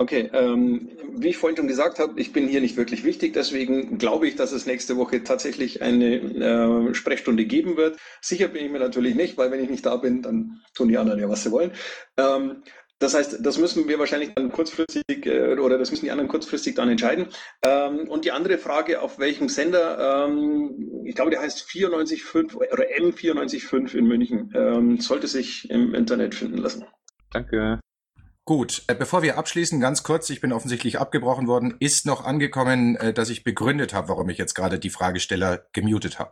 Okay, 0.00 0.30
ähm, 0.32 0.88
wie 1.16 1.28
ich 1.28 1.36
vorhin 1.36 1.56
schon 1.56 1.66
gesagt 1.66 1.98
habe, 1.98 2.20
ich 2.20 2.32
bin 2.32 2.46
hier 2.46 2.60
nicht 2.60 2.76
wirklich 2.76 3.02
wichtig, 3.02 3.32
deswegen 3.32 3.98
glaube 3.98 4.28
ich, 4.28 4.36
dass 4.36 4.52
es 4.52 4.64
nächste 4.64 4.96
Woche 4.96 5.24
tatsächlich 5.24 5.82
eine 5.82 6.90
äh, 6.90 6.94
Sprechstunde 6.94 7.44
geben 7.46 7.76
wird. 7.76 7.98
Sicher 8.20 8.46
bin 8.46 8.64
ich 8.64 8.70
mir 8.70 8.78
natürlich 8.78 9.16
nicht, 9.16 9.36
weil 9.36 9.50
wenn 9.50 9.62
ich 9.62 9.70
nicht 9.70 9.84
da 9.84 9.96
bin, 9.96 10.22
dann 10.22 10.60
tun 10.72 10.88
die 10.88 10.98
anderen 10.98 11.18
ja, 11.18 11.28
was 11.28 11.42
sie 11.42 11.50
wollen. 11.50 11.72
Ähm, 12.16 12.62
das 12.98 13.14
heißt, 13.14 13.38
das 13.40 13.58
müssen 13.58 13.88
wir 13.88 13.98
wahrscheinlich 13.98 14.34
dann 14.34 14.50
kurzfristig 14.50 15.04
äh, 15.26 15.56
oder 15.58 15.78
das 15.78 15.90
müssen 15.90 16.04
die 16.04 16.10
anderen 16.10 16.28
kurzfristig 16.28 16.74
dann 16.74 16.88
entscheiden. 16.88 17.28
Ähm, 17.62 18.08
und 18.08 18.24
die 18.24 18.32
andere 18.32 18.58
Frage, 18.58 19.00
auf 19.00 19.18
welchem 19.18 19.48
Sender, 19.48 20.26
ähm, 20.26 21.04
ich 21.04 21.14
glaube, 21.14 21.30
der 21.30 21.40
heißt 21.40 21.68
94.5 21.68 22.56
oder 22.56 22.84
M94.5 22.98 23.94
in 23.94 24.06
München, 24.06 24.52
ähm, 24.54 25.00
sollte 25.00 25.28
sich 25.28 25.70
im 25.70 25.94
Internet 25.94 26.34
finden 26.34 26.58
lassen. 26.58 26.84
Danke. 27.30 27.80
Gut, 28.44 28.82
äh, 28.86 28.94
bevor 28.94 29.22
wir 29.22 29.36
abschließen, 29.36 29.78
ganz 29.78 30.02
kurz, 30.02 30.30
ich 30.30 30.40
bin 30.40 30.52
offensichtlich 30.52 30.98
abgebrochen 30.98 31.46
worden, 31.46 31.76
ist 31.80 32.06
noch 32.06 32.24
angekommen, 32.24 32.96
äh, 32.96 33.12
dass 33.12 33.28
ich 33.28 33.44
begründet 33.44 33.92
habe, 33.92 34.08
warum 34.08 34.28
ich 34.30 34.38
jetzt 34.38 34.54
gerade 34.54 34.78
die 34.78 34.90
Fragesteller 34.90 35.66
gemutet 35.72 36.18
habe. 36.18 36.30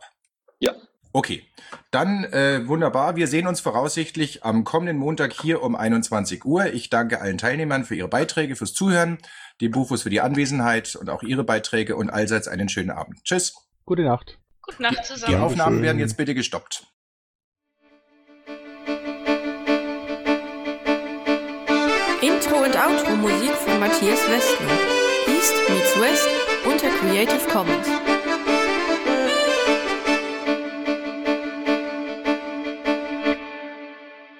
Ja. 0.59 0.73
Okay, 1.17 1.41
dann 1.89 2.25
äh, 2.25 2.67
wunderbar. 2.67 3.15
Wir 3.15 3.25
sehen 3.25 3.47
uns 3.47 3.59
voraussichtlich 3.59 4.43
am 4.45 4.63
kommenden 4.63 4.97
Montag 4.97 5.33
hier 5.33 5.63
um 5.63 5.75
21 5.75 6.45
Uhr. 6.45 6.67
Ich 6.67 6.91
danke 6.91 7.21
allen 7.21 7.39
Teilnehmern 7.39 7.85
für 7.85 7.95
ihre 7.95 8.07
Beiträge, 8.07 8.55
fürs 8.55 8.75
Zuhören, 8.75 9.17
dem 9.59 9.71
Bufus 9.71 10.03
für 10.03 10.11
die 10.11 10.21
Anwesenheit 10.21 10.95
und 10.95 11.09
auch 11.09 11.23
ihre 11.23 11.43
Beiträge 11.43 11.95
und 11.95 12.11
allseits 12.11 12.47
einen 12.47 12.69
schönen 12.69 12.91
Abend. 12.91 13.23
Tschüss. 13.23 13.55
Gute 13.83 14.03
Nacht. 14.03 14.37
Gute 14.61 14.83
Nacht 14.83 15.05
zusammen. 15.05 15.33
Die 15.33 15.37
Aufnahmen 15.37 15.81
werden 15.81 15.97
jetzt 15.97 16.17
bitte 16.17 16.35
gestoppt. 16.35 16.85
Intro 22.21 22.63
und 22.63 22.75
Outro 22.75 23.15
Musik 23.15 23.53
von 23.53 23.79
Matthias 23.79 24.19
Westner. 24.29 24.69
East 25.25 25.55
meets 25.67 25.99
West 25.99 26.29
unter 26.63 26.89
Creative 26.99 27.49
Commons. 27.51 27.87